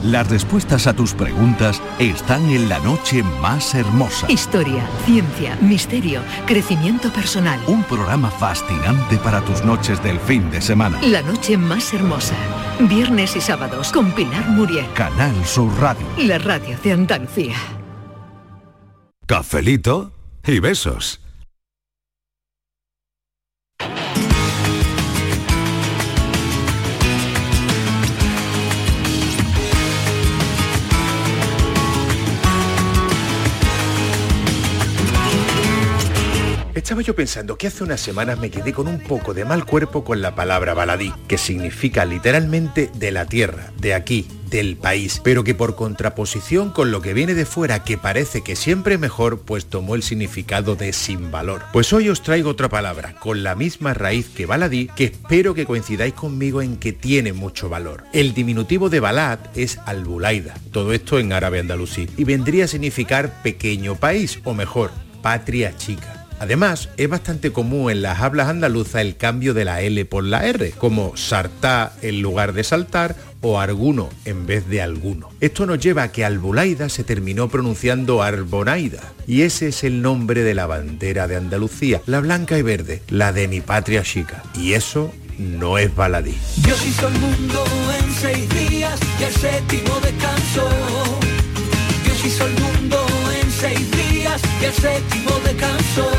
Las 0.03 0.29
respuestas 0.29 0.87
a 0.87 0.95
tus 0.95 1.15
preguntas 1.15 1.81
están 1.99 2.51
en 2.51 2.69
la 2.69 2.79
noche 2.81 3.23
más 3.41 3.75
hermosa. 3.75 4.31
Historia, 4.31 4.87
ciencia, 5.05 5.57
misterio, 5.61 6.21
crecimiento 6.47 7.11
personal. 7.11 7.59
Un 7.67 7.83
programa 7.85 8.31
fascinante 8.31 9.17
para 9.19 9.41
tus 9.41 9.65
noches 9.65 10.03
del 10.03 10.21
fin 10.21 10.51
de 10.51 10.61
semana. 10.61 11.01
La 11.03 11.23
noche 11.23 11.57
más 11.57 11.95
hermosa. 11.95 12.35
Viernes 12.79 13.37
y 13.37 13.41
sábados 13.41 13.91
con 13.91 14.13
Pilar 14.13 14.49
Muriel. 14.51 14.87
Canal 14.95 15.35
Sur 15.47 15.73
Radio. 15.81 16.07
La 16.19 16.39
radio 16.39 16.79
de 16.83 16.93
Andalucía. 16.93 17.57
Cafelito 19.27 20.13
y 20.47 20.61
besos. 20.61 21.21
Estaba 36.77 37.01
yo 37.01 37.17
pensando 37.17 37.57
que 37.57 37.69
hace 37.69 37.85
unas 37.85 38.03
semanas 38.03 38.39
me 38.39 38.51
quedé 38.51 38.75
con 38.75 38.87
un 38.87 39.01
poco 39.01 39.33
de 39.33 39.47
mal 39.47 39.65
cuerpo 39.65 40.05
con 40.05 40.21
la 40.21 40.35
palabra 40.35 40.75
baladí, 40.75 41.11
que 41.27 41.39
significa 41.39 42.05
literalmente 42.05 42.91
de 42.95 43.13
la 43.13 43.25
tierra, 43.25 43.73
de 43.81 43.95
aquí, 43.95 44.29
del 44.51 44.77
país, 44.77 45.23
pero 45.25 45.43
que 45.43 45.55
por 45.55 45.75
contraposición 45.75 46.69
con 46.69 46.91
lo 46.91 47.01
que 47.01 47.15
viene 47.15 47.33
de 47.33 47.47
fuera, 47.47 47.83
que 47.83 47.97
parece 47.97 48.43
que 48.43 48.57
siempre 48.57 48.99
mejor, 48.99 49.41
pues 49.41 49.65
tomó 49.65 49.95
el 49.95 50.03
significado 50.03 50.77
de 50.77 50.93
sin 50.93 51.31
valor. 51.31 51.63
Pues 51.73 51.95
hoy 51.95 52.11
os 52.11 52.23
traigo 52.23 52.51
otra 52.51 52.69
palabra, 52.69 53.15
con 53.21 53.43
la 53.43 53.55
misma 53.55 53.95
raíz 53.95 54.29
que 54.29 54.45
baladí, 54.45 54.89
que 54.89 55.05
espero 55.05 55.55
que 55.55 55.65
coincidáis 55.65 56.13
conmigo 56.13 56.61
en 56.61 56.77
que 56.77 56.93
tiene 56.93 57.33
mucho 57.33 57.71
valor. 57.71 58.05
El 58.13 58.35
diminutivo 58.35 58.91
de 58.91 59.01
balad 59.01 59.39
es 59.55 59.79
albulaida, 59.87 60.55
todo 60.73 60.93
esto 60.93 61.19
en 61.19 61.33
árabe 61.33 61.59
andalusí, 61.59 62.07
y 62.19 62.25
vendría 62.25 62.67
a 62.67 62.69
significar 62.69 63.43
pequeño 63.43 63.95
país, 63.97 64.41
o 64.45 64.53
mejor, 64.53 64.91
patria 65.23 65.75
chica. 65.79 66.16
Además, 66.39 66.89
es 66.97 67.09
bastante 67.09 67.53
común 67.53 67.91
en 67.91 68.03
las 68.03 68.21
hablas 68.21 68.49
andaluzas 68.49 69.03
el 69.03 69.17
cambio 69.17 69.55
de 69.55 69.65
la 69.65 69.81
L 69.81 70.05
por 70.05 70.25
la 70.25 70.47
R, 70.47 70.73
como 70.73 71.17
sartá 71.17 71.93
en 72.03 72.21
lugar 72.21 72.53
de 72.53 72.65
saltar 72.65 73.17
o 73.41 73.59
arguno 73.61 74.11
en 74.25 74.47
vez 74.47 74.69
de 74.69 74.83
alguno. 74.83 75.29
Esto 75.41 75.67
nos 75.67 75.79
lleva 75.79 76.05
a 76.05 76.13
que 76.13 76.25
Albulaida 76.25 76.89
se 76.89 77.05
terminó 77.05 77.49
pronunciando 77.49 78.23
Arbonaida, 78.23 79.01
y 79.27 79.43
ese 79.43 79.69
es 79.69 79.85
el 79.85 80.03
nombre 80.03 80.43
de 80.43 80.55
la 80.55 80.67
bandera 80.67 81.29
de 81.29 81.37
Andalucía, 81.37 82.03
la 82.07 82.21
blanca 82.21 82.59
y 82.59 82.63
verde, 82.63 83.03
la 83.09 83.33
de 83.33 83.49
mi 83.49 83.61
patria 83.61 84.03
chica. 84.03 84.43
Y 84.59 84.75
eso 84.75 85.13
no 85.39 85.79
es 85.79 85.95
baladí. 85.95 86.37
Dios 86.57 86.87
hizo 86.87 87.09
el 87.09 87.15
mundo 87.19 87.65
en 87.93 88.13
séptimo 89.33 89.97
el 92.41 92.53
mundo 92.61 93.07
en 93.41 93.51
seis 93.51 93.79
días 93.91 93.96
y 94.61 94.65
el 94.65 94.73
séptimo 94.73 95.31
descansó. 95.45 96.11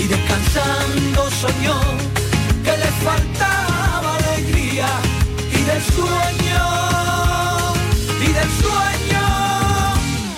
Y 0.00 0.06
descansando 0.06 1.30
soñó 1.30 1.80
que 2.64 2.76
le 2.76 2.90
faltaba 3.06 4.16
alegría 4.16 4.88
y 5.52 5.62
del 5.62 5.82
sueño, 5.82 6.64
y 8.20 8.32
del 8.32 8.50
sueño. 8.62 9.24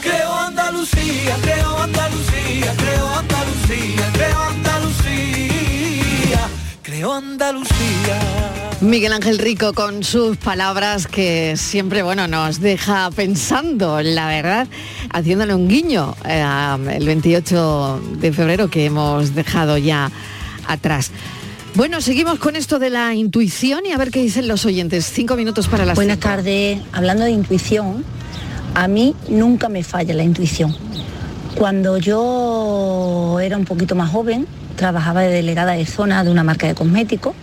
Creo 0.03 0.35
Andalucía, 0.35 1.37
creo 1.43 1.83
Andalucía, 1.83 2.75
creo 2.77 3.15
Andalucía, 3.15 4.11
creo 4.13 4.43
Andalucía, 4.43 6.49
creo 6.83 7.15
Andalucía. 7.15 8.36
Miguel 8.81 9.15
Ángel 9.15 9.39
Rico 9.39 9.73
con 9.73 10.05
sus 10.05 10.37
palabras 10.37 11.07
que 11.07 11.57
siempre 11.57 12.03
bueno 12.03 12.29
nos 12.29 12.61
deja 12.61 13.11
pensando, 13.11 14.03
la 14.03 14.29
verdad, 14.29 14.69
haciéndole 15.11 15.55
un 15.55 15.67
guiño 15.67 16.15
eh, 16.27 16.45
el 16.91 17.07
28 17.07 18.03
de 18.21 18.33
febrero 18.33 18.69
que 18.69 18.85
hemos 18.85 19.35
dejado 19.35 19.79
ya 19.79 20.11
atrás. 20.69 21.11
Bueno, 21.75 22.03
seguimos 22.03 22.39
con 22.39 22.55
esto 22.55 22.79
de 22.79 22.91
la 22.91 23.15
intuición 23.15 23.87
y 23.87 23.93
a 23.93 23.99
ver 23.99 24.11
qué 24.11 24.21
dicen 24.21 24.47
los 24.47 24.67
oyentes. 24.67 25.07
Cinco 25.07 25.37
minutos 25.37 25.69
para 25.69 25.87
las 25.87 25.97
Buenas 25.97 26.17
cinco. 26.17 26.29
tardes. 26.29 26.79
Hablando 26.93 27.25
de 27.25 27.31
intuición, 27.31 28.05
a 28.75 28.89
mí 28.89 29.15
nunca 29.29 29.71
me 29.71 29.85
falla 29.85 30.13
la 30.15 30.23
intuición. 30.23 30.77
Cuando 31.55 31.97
yo 31.97 33.39
era 33.41 33.57
un 33.57 33.65
poquito 33.65 33.95
más 33.95 34.11
joven, 34.11 34.47
trabajaba 34.77 35.23
de 35.23 35.31
delegada 35.31 35.73
de 35.73 35.87
zona 35.87 36.23
de 36.25 36.31
una 36.31 36.45
marca 36.45 36.67
de 36.67 36.75
cosméticos 36.75 37.35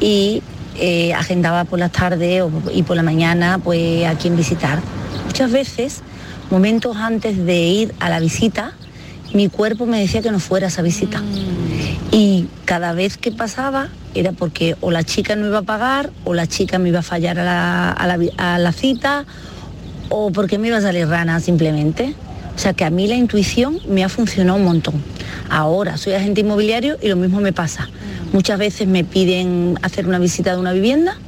y 0.00 0.42
eh, 0.76 1.12
agendaba 1.14 1.64
por 1.64 1.78
las 1.78 1.92
tardes 1.92 2.42
y 2.72 2.82
por 2.82 2.96
la 2.96 3.02
mañana 3.02 3.58
pues 3.62 4.06
a 4.06 4.14
quien 4.16 4.36
visitar. 4.36 4.80
Muchas 5.26 5.50
veces, 5.52 6.02
momentos 6.50 6.96
antes 6.96 7.44
de 7.44 7.58
ir 7.62 7.94
a 8.00 8.08
la 8.08 8.20
visita, 8.20 8.72
mi 9.32 9.48
cuerpo 9.48 9.86
me 9.86 9.98
decía 10.00 10.20
que 10.22 10.30
no 10.30 10.38
fuera 10.40 10.66
a 10.66 10.68
esa 10.68 10.82
visita. 10.82 11.22
Y 12.10 12.46
cada 12.66 12.92
vez 12.92 13.16
que 13.16 13.32
pasaba 13.32 13.88
era 14.14 14.32
porque 14.32 14.76
o 14.82 14.90
la 14.90 15.04
chica 15.04 15.36
no 15.36 15.46
iba 15.46 15.58
a 15.58 15.62
pagar, 15.62 16.10
o 16.24 16.34
la 16.34 16.46
chica 16.46 16.78
me 16.78 16.90
iba 16.90 16.98
a 16.98 17.02
fallar 17.02 17.38
a 17.38 17.44
la, 17.44 17.90
a 17.90 18.06
la 18.06 18.16
vi- 18.18 18.32
a 18.36 18.58
la 18.58 18.72
cita, 18.72 19.24
o 20.10 20.30
porque 20.30 20.58
me 20.58 20.68
iba 20.68 20.76
a 20.76 20.82
salir 20.82 21.08
rana 21.08 21.40
simplemente. 21.40 22.14
O 22.54 22.58
sea 22.58 22.74
que 22.74 22.84
a 22.84 22.90
mí 22.90 23.06
la 23.06 23.14
intuición 23.14 23.80
me 23.88 24.04
ha 24.04 24.08
funcionado 24.08 24.58
un 24.58 24.64
montón. 24.64 24.94
Ahora 25.48 25.96
soy 25.96 26.14
agente 26.14 26.42
inmobiliario 26.42 26.96
y 27.00 27.08
lo 27.08 27.16
mismo 27.16 27.40
me 27.40 27.52
pasa. 27.52 27.88
Muchas 28.32 28.58
veces 28.58 28.86
me 28.88 29.04
piden 29.04 29.78
hacer 29.82 30.06
una 30.06 30.18
visita 30.18 30.52
de 30.52 30.60
una 30.60 30.72
vivienda 30.72 31.18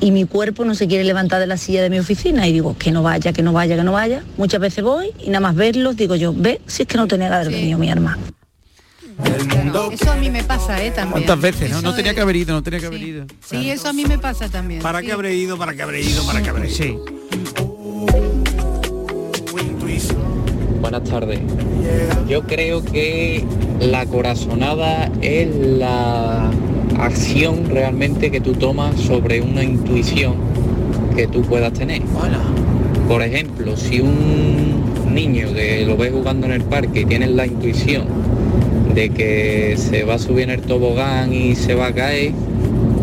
y 0.00 0.10
mi 0.10 0.24
cuerpo 0.24 0.64
no 0.64 0.74
se 0.74 0.88
quiere 0.88 1.04
levantar 1.04 1.40
de 1.40 1.46
la 1.46 1.56
silla 1.56 1.82
de 1.82 1.90
mi 1.90 1.98
oficina 1.98 2.48
y 2.48 2.52
digo 2.52 2.76
que 2.76 2.90
no 2.90 3.02
vaya, 3.02 3.32
que 3.32 3.42
no 3.42 3.52
vaya, 3.52 3.76
que 3.76 3.84
no 3.84 3.92
vaya. 3.92 4.22
Muchas 4.36 4.60
veces 4.60 4.82
voy 4.82 5.12
y 5.20 5.28
nada 5.28 5.40
más 5.40 5.54
verlos 5.54 5.96
digo 5.96 6.16
yo, 6.16 6.34
ve, 6.34 6.60
si 6.66 6.82
es 6.82 6.88
que 6.88 6.96
no 6.96 7.06
tenía 7.06 7.28
que 7.28 7.34
haber 7.34 7.50
venido 7.50 7.78
mi 7.78 7.90
arma. 7.90 8.18
Eso 9.92 10.10
a 10.10 10.16
mí 10.16 10.30
me 10.30 10.42
pasa, 10.42 10.82
¿eh? 10.82 10.90
También. 10.90 11.12
¿Cuántas 11.12 11.40
veces? 11.40 11.70
No, 11.70 11.78
Eso 11.78 11.86
no 11.86 11.94
tenía 11.94 12.14
que 12.14 12.20
haber 12.20 12.36
ido, 12.36 12.54
no 12.54 12.62
tenía 12.62 12.80
que 12.80 12.86
haber 12.86 13.02
ido. 13.02 13.26
Sí, 13.44 13.70
eso 13.70 13.88
a 13.88 13.92
mí 13.92 14.04
me 14.04 14.18
pasa 14.18 14.48
también. 14.48 14.82
¿Para 14.82 15.00
sí. 15.00 15.06
qué 15.06 15.12
habré 15.12 15.34
ido? 15.34 15.56
¿Para 15.56 15.74
qué 15.74 15.82
habré 15.82 16.00
ido? 16.00 16.24
¿Para 16.26 16.42
qué 16.42 16.48
habré 16.48 16.68
ido? 16.68 16.76
Sí. 16.76 16.96
Buenas 20.82 21.04
tardes. 21.04 21.38
Yo 22.28 22.42
creo 22.42 22.84
que 22.84 23.44
la 23.80 24.04
corazonada 24.04 25.08
es 25.22 25.54
la 25.54 26.50
acción 26.98 27.70
realmente 27.70 28.32
que 28.32 28.40
tú 28.40 28.54
tomas 28.54 28.96
sobre 29.00 29.40
una 29.40 29.62
intuición 29.62 30.34
que 31.14 31.28
tú 31.28 31.42
puedas 31.42 31.72
tener. 31.72 32.02
Por 33.06 33.22
ejemplo, 33.22 33.76
si 33.76 34.00
un 34.00 35.14
niño 35.14 35.54
que 35.54 35.86
lo 35.86 35.96
ves 35.96 36.10
jugando 36.12 36.46
en 36.46 36.52
el 36.52 36.62
parque 36.62 37.02
y 37.02 37.04
tienes 37.04 37.30
la 37.30 37.46
intuición 37.46 38.06
de 38.92 39.10
que 39.10 39.76
se 39.76 40.02
va 40.02 40.14
a 40.14 40.18
subir 40.18 40.44
en 40.44 40.50
el 40.50 40.62
tobogán 40.62 41.32
y 41.32 41.54
se 41.54 41.76
va 41.76 41.86
a 41.86 41.94
caer, 41.94 42.32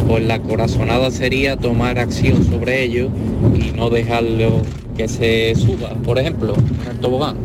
pues 0.05 0.25
la 0.25 0.39
corazonada 0.39 1.11
sería 1.11 1.55
tomar 1.55 1.97
acción 1.97 2.43
sobre 2.43 2.83
ello 2.83 3.07
y 3.55 3.71
no 3.71 3.89
dejarlo 3.89 4.63
que 4.99 5.07
se 5.07 5.55
suba, 5.55 5.91
por 6.03 6.19
ejemplo, 6.19 6.53
en 6.57 6.91
el 6.91 6.99
tobogán. 6.99 7.37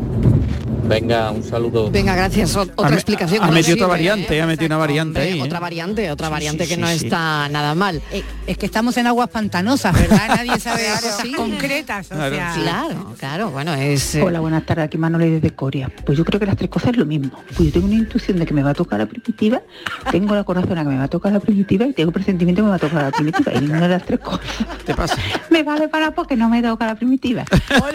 Venga, 0.86 1.30
un 1.30 1.42
saludo. 1.42 1.90
Venga, 1.90 2.14
gracias. 2.14 2.54
Otra 2.56 2.88
Ha 2.88 2.94
explicación. 2.94 3.42
Ha 3.42 3.50
metido 3.50 3.74
otra 3.76 3.86
¿eh? 3.86 3.90
variante, 3.90 4.42
ha 4.42 4.46
metido 4.46 4.66
una 4.66 4.76
variante 4.76 5.20
ahí. 5.20 5.38
¿eh? 5.38 5.42
Otra 5.42 5.60
variante, 5.60 6.10
otra 6.10 6.28
variante 6.28 6.66
que 6.66 6.74
sí, 6.74 6.80
no 6.80 6.86
sí. 6.88 7.06
está 7.06 7.48
nada 7.48 7.74
mal. 7.74 8.02
Eh, 8.12 8.22
es 8.46 8.58
que 8.58 8.66
estamos 8.66 8.96
en 8.96 9.06
aguas 9.06 9.28
pantanosas, 9.30 9.94
¿verdad? 9.94 10.28
Nadie 10.36 10.58
sabe 10.60 10.82
cosas 11.00 11.20
Sí. 11.22 11.32
concretas. 11.32 12.06
O 12.12 12.14
Claro, 12.14 12.34
sea, 12.36 12.52
claro, 12.54 13.14
claro, 13.18 13.50
bueno, 13.50 13.72
es... 13.74 14.14
eh, 14.14 14.22
Hola, 14.22 14.40
buenas 14.40 14.66
tardes, 14.66 14.84
aquí 14.86 14.98
Manoli 14.98 15.30
desde 15.30 15.50
Coria. 15.50 15.90
Pues 16.04 16.18
yo 16.18 16.24
creo 16.24 16.38
que 16.38 16.46
las 16.46 16.56
tres 16.56 16.68
cosas 16.70 16.90
es 16.90 16.96
lo 16.98 17.06
mismo. 17.06 17.30
Pues 17.46 17.60
yo 17.60 17.72
tengo 17.72 17.86
una 17.86 17.96
intuición 17.96 18.38
de 18.38 18.46
que 18.46 18.52
me 18.54 18.62
va 18.62 18.70
a 18.70 18.74
tocar 18.74 18.98
la 18.98 19.06
primitiva, 19.06 19.62
tengo 20.10 20.34
la 20.34 20.44
corazón 20.44 20.74
que 20.76 20.84
me 20.84 20.98
va 20.98 21.04
a 21.04 21.08
tocar 21.08 21.32
la 21.32 21.40
primitiva 21.40 21.86
y 21.86 21.92
tengo 21.92 22.12
presentimiento 22.12 22.60
que 22.60 22.64
me 22.64 22.70
va 22.70 22.76
a 22.76 22.78
tocar 22.78 23.02
la 23.02 23.10
primitiva. 23.10 23.52
Y 23.54 23.60
ninguna 23.60 23.82
de 23.82 23.88
las 23.88 24.04
tres 24.04 24.20
cosas 24.20 24.40
¿Te 24.84 24.94
pasa? 24.94 25.16
me 25.50 25.62
vale 25.62 25.88
para 25.88 26.10
porque 26.10 26.36
no 26.36 26.48
me 26.48 26.62
toca 26.62 26.86
la 26.86 26.94
primitiva. 26.94 27.44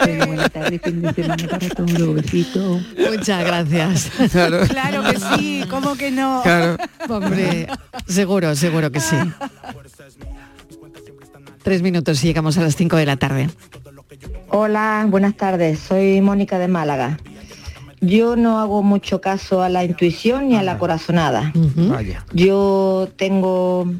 Venga, 0.04 0.26
buenas 0.26 0.50
tardes, 0.50 0.80
fin 0.82 1.02
de 1.02 1.12
semana 1.14 1.36
para 1.48 1.68
todos. 1.68 2.14
Besitos. 2.14 2.79
Muchas 3.10 3.44
gracias. 3.44 4.10
Claro. 4.30 4.60
Claro 4.68 5.02
que 5.02 5.18
sí, 5.18 5.64
¿cómo 5.68 5.96
que 5.96 6.10
no? 6.10 6.40
Claro. 6.42 6.76
Hombre, 7.08 7.68
seguro, 8.06 8.54
seguro 8.54 8.90
que 8.90 9.00
sí. 9.00 9.16
Tres 11.62 11.82
minutos 11.82 12.22
y 12.24 12.28
llegamos 12.28 12.56
a 12.58 12.62
las 12.62 12.76
cinco 12.76 12.96
de 12.96 13.06
la 13.06 13.16
tarde. 13.16 13.50
Hola, 14.48 15.06
buenas 15.08 15.36
tardes. 15.36 15.78
Soy 15.78 16.20
Mónica 16.20 16.58
de 16.58 16.68
Málaga. 16.68 17.18
Yo 18.00 18.34
no 18.34 18.58
hago 18.58 18.82
mucho 18.82 19.20
caso 19.20 19.62
a 19.62 19.68
la 19.68 19.84
intuición 19.84 20.48
ni 20.48 20.56
a 20.56 20.62
la 20.62 20.78
corazonada. 20.78 21.52
Vaya. 21.54 22.24
Yo 22.32 23.08
tengo 23.16 23.92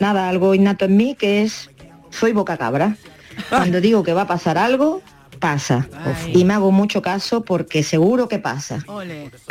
nada, 0.00 0.28
algo 0.28 0.54
innato 0.54 0.86
en 0.86 0.96
mí 0.96 1.14
que 1.14 1.42
es 1.42 1.70
soy 2.10 2.32
boca 2.32 2.56
cabra. 2.56 2.96
Cuando 3.48 3.80
digo 3.80 4.02
que 4.02 4.12
va 4.12 4.22
a 4.22 4.26
pasar 4.26 4.58
algo, 4.58 5.02
pasa. 5.36 5.88
Y 6.32 6.44
me 6.44 6.54
hago 6.54 6.72
mucho 6.72 7.02
caso 7.02 7.42
porque 7.44 7.82
seguro 7.82 8.28
que 8.28 8.38
pasa. 8.38 8.84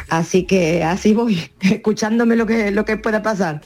Así 0.10 0.44
que 0.44 0.84
así 0.84 1.14
voy, 1.14 1.50
escuchándome 1.62 2.36
lo 2.36 2.46
que 2.46 2.72
lo 2.72 2.86
que 2.86 2.98
pueda 2.98 3.22
pasar. 3.24 3.62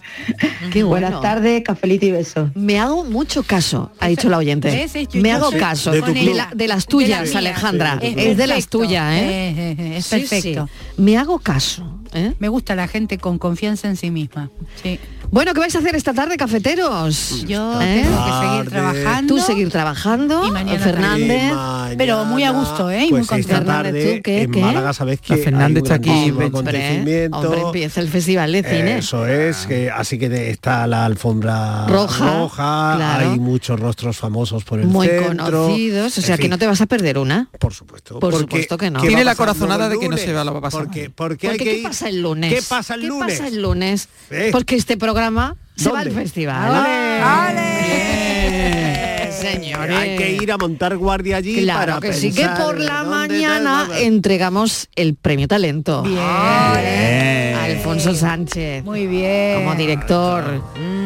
Qué 0.72 0.84
bueno. 0.84 1.07
Buenas 1.07 1.22
tardes, 1.22 1.63
cafelito 1.63 2.05
y 2.05 2.11
besos. 2.11 2.49
Me 2.55 2.80
hago 2.80 3.03
mucho 3.05 3.43
caso, 3.43 3.91
ha 3.99 4.07
dicho 4.07 4.30
la 4.30 4.38
oyente. 4.38 4.70
¿Ves? 4.70 4.95
Es 4.95 5.07
yo- 5.09 5.22
Me 5.22 5.30
yo 5.30 5.36
hago 5.36 5.51
caso 5.51 5.91
de 5.91 6.01
tu 6.01 6.13
de, 6.13 6.20
club. 6.22 6.36
la- 6.36 6.51
de 6.53 6.67
las 6.67 6.86
tuyas. 6.86 7.36
Alejandra. 7.36 7.99
Es 8.01 8.15
Es, 8.17 8.38
de 8.38 8.47
las 8.47 8.67
tuyas, 8.67 9.13
¿eh? 9.13 9.20
Eh, 9.30 9.55
eh, 9.57 9.76
eh, 9.80 9.97
es 9.97 10.05
Sí, 10.05 10.20
perfecto. 10.20 10.67
sí. 10.67 11.01
Me 11.01 11.17
hago 11.17 11.39
caso. 11.39 11.98
¿Eh? 12.14 12.34
Me 12.39 12.47
gusta 12.49 12.76
la 12.76 12.88
gente 12.88 13.18
con 13.18 13.38
confianza 13.38 13.88
en 13.88 13.95
sí 13.97 14.12
misma. 14.12 14.49
Sí. 14.82 14.99
Bueno, 15.32 15.53
¿qué 15.53 15.60
vais 15.60 15.76
a 15.76 15.80
hacer 15.80 15.95
esta 15.95 16.14
tarde, 16.14 16.38
cafeteros? 16.38 17.45
Yo 17.47 17.80
¿Eh? 17.82 18.01
tengo 18.03 18.26
que 18.26 18.47
seguir 18.47 18.70
trabajando. 18.72 19.36
Tú 19.36 19.41
seguir 19.41 19.70
trabajando, 19.70 20.47
Y 20.47 20.51
mañana 20.51 20.80
Fernández. 20.80 21.53
Pero 21.97 22.26
muy 22.26 22.43
a 22.43 22.51
gusto, 22.51 22.89
¿eh? 22.89 23.05
Y 23.05 23.10
Pues 23.10 23.30
muy 23.30 23.39
esta 23.39 23.55
contenta. 23.57 23.66
tarde 23.84 24.16
¿tú 24.18 24.22
qué, 24.24 24.41
en 24.43 24.51
qué? 24.51 24.60
Málaga 24.62 24.93
sabes 24.93 25.22
que 25.22 25.36
La 25.38 25.43
Fernández 25.43 25.84
está 25.84 25.95
aquí, 25.95 26.32
hombre, 26.32 26.47
acontecimiento. 26.47 27.38
Hombre, 27.39 27.62
empieza 27.62 28.01
el 28.01 28.10
Festival 28.10 28.51
de 28.51 28.64
Cine. 28.64 28.97
Eso 28.97 29.28
es, 29.28 29.66
que 29.68 29.91
así 29.91 30.18
que 30.18 30.30
de- 30.30 30.49
está 30.49 30.88
la 30.88 31.05
alfombra 31.05 31.86
Roja, 31.88 32.47
claro. 32.95 33.30
hay 33.32 33.39
muchos 33.39 33.80
rostros 33.80 34.18
famosos 34.18 34.64
por 34.64 34.80
el 34.80 34.88
Muy 34.88 35.07
centro. 35.07 35.28
conocidos, 35.68 36.18
o 36.18 36.22
En 36.22 36.26
sea 36.26 36.36
que 36.38 36.43
fin, 36.43 36.51
no 36.51 36.57
te 36.57 36.68
vas 36.68 36.82
a 36.82 36.86
perder 36.86 37.18
una. 37.18 37.49
Por 37.60 37.74
supuesto. 37.74 38.14
Por 38.20 38.32
Porque- 38.32 38.39
supuesto 38.39 38.78
que 38.78 38.89
no. 38.91 39.01
¿qué 39.01 39.07
Tiene 39.07 39.24
la 39.24 39.36
corazonada 39.36 39.89
de 39.89 39.99
que 39.99 40.10
no 40.10 40.18
se 40.18 40.34
va 40.34 40.41
a 40.41 40.62
pasar. 40.62 40.86
Porque, 40.86 41.10
porque 41.10 41.49
hay 41.49 41.57
que 41.57 41.64
¿qué 41.64 41.78
ir- 41.84 41.84
pasa 41.99 42.09
el 42.09 42.21
lunes? 42.21 42.53
¿Qué 42.53 42.61
pasa 42.61 42.93
el 42.95 43.01
¿Qué 43.01 43.07
lunes? 43.07 43.37
pasa 43.39 43.47
el 43.49 43.61
lunes? 43.61 44.07
¿Eh? 44.31 44.49
Porque 44.51 44.75
este 44.75 44.95
programa 44.97 45.55
se 45.75 45.89
va 45.91 45.99
al 45.99 46.05
¿Dónde? 46.07 46.21
festival. 46.21 46.85
Bien, 48.39 49.31
señores. 49.31 49.97
Hay 49.97 50.17
que 50.17 50.31
ir 50.41 50.51
a 50.51 50.57
montar 50.57 50.95
guardia 50.97 51.37
allí 51.37 51.61
Claro 51.63 51.95
para 51.95 51.99
que 51.99 52.13
sí, 52.13 52.31
que 52.31 52.41
pensar 52.41 52.65
por 52.65 52.79
la 52.79 53.03
dónde 53.03 53.09
mañana 53.17 53.87
entregamos 53.99 54.87
el 54.95 55.15
premio 55.15 55.47
talento. 55.47 56.03
Bien. 56.03 56.19
Alfonso 57.57 58.15
Sánchez. 58.15 58.83
Muy 58.83 59.07
bien. 59.07 59.63
Como 59.63 59.75
director, 59.75 60.63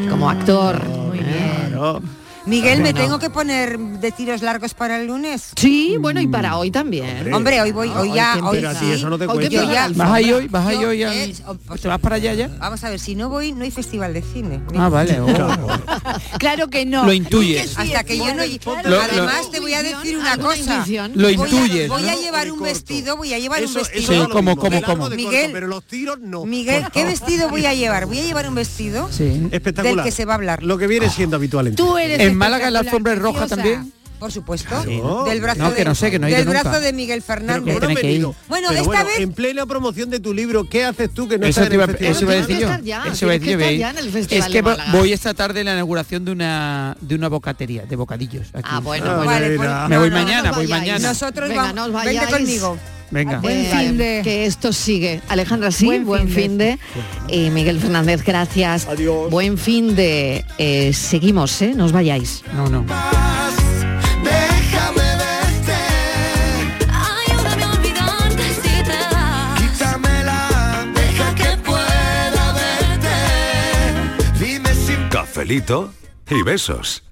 como 0.09 0.29
actor. 0.29 0.83
Muy 0.87 1.19
bien. 1.19 1.67
Claro. 1.69 2.01
Miguel, 2.45 2.81
¿me 2.81 2.93
tengo 2.93 3.19
que 3.19 3.29
poner 3.29 3.77
de 3.79 4.11
tiros 4.11 4.41
largos 4.41 4.73
para 4.73 4.99
el 4.99 5.07
lunes? 5.07 5.51
Sí, 5.55 5.95
bueno, 5.99 6.19
y 6.19 6.27
para 6.27 6.57
hoy 6.57 6.71
también. 6.71 7.33
Hombre, 7.33 7.61
hoy 7.61 7.71
voy, 7.71 7.89
hoy 7.89 8.09
Hoy 8.09 8.15
ya, 8.15 8.37
hoy 8.43 8.57
Pero 8.57 8.69
a 8.69 8.73
ti 8.73 8.85
sí. 8.85 8.91
eso 8.91 9.09
no 9.09 9.17
te 9.17 9.25
Hoy 9.27 9.47
que 9.47 9.55
cuenta. 9.55 9.65
Yo 9.65 9.71
ya- 9.73 9.87
¿Vas 9.95 10.11
ahí 10.11 10.31
hoy? 10.33 10.47
¿Vas 10.49 10.67
ahí 10.67 10.83
hoy? 10.83 11.03
oh, 11.47 11.55
pues- 11.67 11.81
¿Te 11.81 11.87
vas 11.87 11.99
para 11.99 12.15
allá 12.17 12.33
ya? 12.33 12.49
Vamos 12.59 12.83
a 12.83 12.89
ver, 12.89 12.99
si 12.99 13.15
no 13.15 13.29
voy, 13.29 13.53
no 13.53 13.63
hay 13.63 13.71
festival 13.71 14.13
de 14.13 14.21
cine. 14.21 14.61
Ah, 14.77 14.89
vale. 14.89 15.19
oh. 15.21 15.27
Claro 16.37 16.67
que 16.69 16.85
no. 16.85 17.05
Lo 17.05 17.13
intuyes. 17.13 17.77
Hasta 17.77 18.03
que 18.03 18.17
yo 18.17 18.25
no... 18.35 18.43
Lo- 18.89 18.99
Además, 19.01 19.49
te 19.51 19.59
voy 19.61 19.73
a 19.73 19.81
decir 19.83 20.17
una 20.17 20.33
¿Alguna 20.33 20.49
cosa. 20.55 20.85
Lo 21.13 21.23
Voy 21.23 21.25
a- 21.25 21.31
intuyes, 21.31 21.89
Voy 21.89 22.09
a 22.09 22.15
llevar 22.15 22.51
un 22.51 22.61
vestido, 22.61 23.15
voy 23.17 23.33
a 23.33 23.39
llevar 23.39 23.59
un 23.61 23.65
Eso, 23.69 23.79
vestido. 23.79 24.25
Sí, 24.25 24.31
como- 24.31 24.57
como- 24.57 24.81
como. 24.81 25.09
Miguel, 25.09 25.51
pero 25.53 25.67
los 25.67 25.83
tiros 25.85 26.19
no. 26.19 26.45
Miguel, 26.45 26.85
¿qué 26.91 27.05
vestido 27.05 27.49
voy 27.49 27.65
a 27.65 27.73
llevar? 27.73 28.05
Voy 28.05 28.19
a 28.19 28.23
llevar 28.23 28.47
un 28.49 28.55
vestido 28.55 29.07
Sí. 29.11 29.47
Espectacular. 29.51 29.95
del 29.97 30.03
que 30.05 30.11
se 30.11 30.25
va 30.25 30.33
a 30.33 30.35
hablar. 30.35 30.63
Lo 30.63 30.77
que 30.77 30.87
viene 30.87 31.09
siendo 31.09 31.37
habitual 31.37 31.67
en 31.67 31.75
Tú 31.75 31.97
eres 31.97 32.32
En 32.33 32.37
Málaga 32.37 32.69
la 32.71 32.79
alfombra 32.79 33.13
es 33.13 33.19
roja 33.19 33.47
también. 33.47 33.91
Por 34.19 34.31
supuesto. 34.31 34.69
Claro. 34.69 35.25
Del 35.25 35.41
brazo 35.41 35.59
No, 35.63 35.69
de, 35.71 35.75
que 35.75 35.83
no 35.83 35.95
sé, 35.95 36.09
que 36.09 36.17
no 36.17 36.27
Del 36.27 36.45
nunca. 36.45 36.61
brazo 36.63 36.79
de 36.79 36.93
Miguel 36.93 37.21
Fernández. 37.21 37.59
¿cómo 37.61 37.73
no 37.73 37.79
Tiene 37.87 37.93
he 37.93 37.95
que 37.97 38.07
ir. 38.07 38.11
venido? 38.13 38.35
Bueno, 38.47 38.69
Pero 38.69 38.81
esta 38.81 39.03
vez- 39.03 39.19
en 39.19 39.33
plena 39.33 39.65
promoción 39.65 40.09
de 40.09 40.21
tu 40.21 40.33
libro, 40.33 40.63
¿qué 40.69 40.85
haces 40.85 41.13
tú 41.13 41.27
que 41.27 41.37
no 41.37 41.45
Eso 41.45 41.61
estás 41.61 41.73
en 41.73 41.81
el 41.81 41.87
festival? 41.87 42.11
eso 42.15 42.25
a 42.29 42.33
decir 42.35 42.55
que 42.55 42.61
yo. 42.61 42.67
Eso 43.11 43.25
iba 43.25 43.33
a 43.33 43.37
decir 43.37 43.51
yo. 43.51 44.27
que 44.29 44.37
Es 44.37 44.45
que 44.45 44.61
voy 44.93 45.11
esta 45.11 45.33
tarde 45.33 45.59
en 45.59 45.65
la 45.65 45.73
inauguración 45.73 46.23
de 46.23 46.31
una 46.31 46.95
de 47.01 47.15
una 47.15 47.27
bocatería, 47.27 47.83
de 47.85 47.95
bocadillos. 47.97 48.47
aquí. 48.53 48.69
Ah, 48.71 48.79
bueno, 48.79 49.05
Ah, 49.11 49.15
bueno. 49.17 49.29
Vale, 49.31 49.57
pues- 49.57 49.69
Me 49.89 49.97
voy 49.97 50.09
no, 50.09 50.15
mañana, 50.15 50.49
no 50.51 50.55
voy 50.55 50.67
mañana. 50.67 51.05
Nosotros 51.09 51.49
Venga, 51.49 51.73
vamos. 51.73 52.05
Vente 52.05 52.25
conmigo. 52.27 52.77
Venga. 53.13 53.39
Buen 53.39 53.59
Eh, 53.59 53.71
fin 53.71 53.97
de- 53.97 54.21
que 54.23 54.45
esto 54.45 54.73
sigue. 54.73 55.21
Alejandra, 55.29 55.71
sí, 55.71 55.85
buen, 55.85 56.05
Buen 56.05 56.27
fin 56.27 56.35
fin 56.35 56.57
de. 56.57 56.79
Y 57.29 57.49
Miguel 57.51 57.79
Fernández, 57.79 58.23
gracias. 58.25 58.87
Adiós. 58.87 59.29
Buen 59.29 59.57
fin 59.57 59.95
de. 59.95 60.43
Eh, 60.57 60.91
seguimos, 60.93 61.61
¿eh? 61.61 61.73
No 61.75 61.85
os 61.85 61.91
vayáis. 61.91 62.43
No, 62.55 62.67
no. 62.67 62.85
Cafelito 75.09 75.93
y 76.29 76.41
besos. 76.43 77.03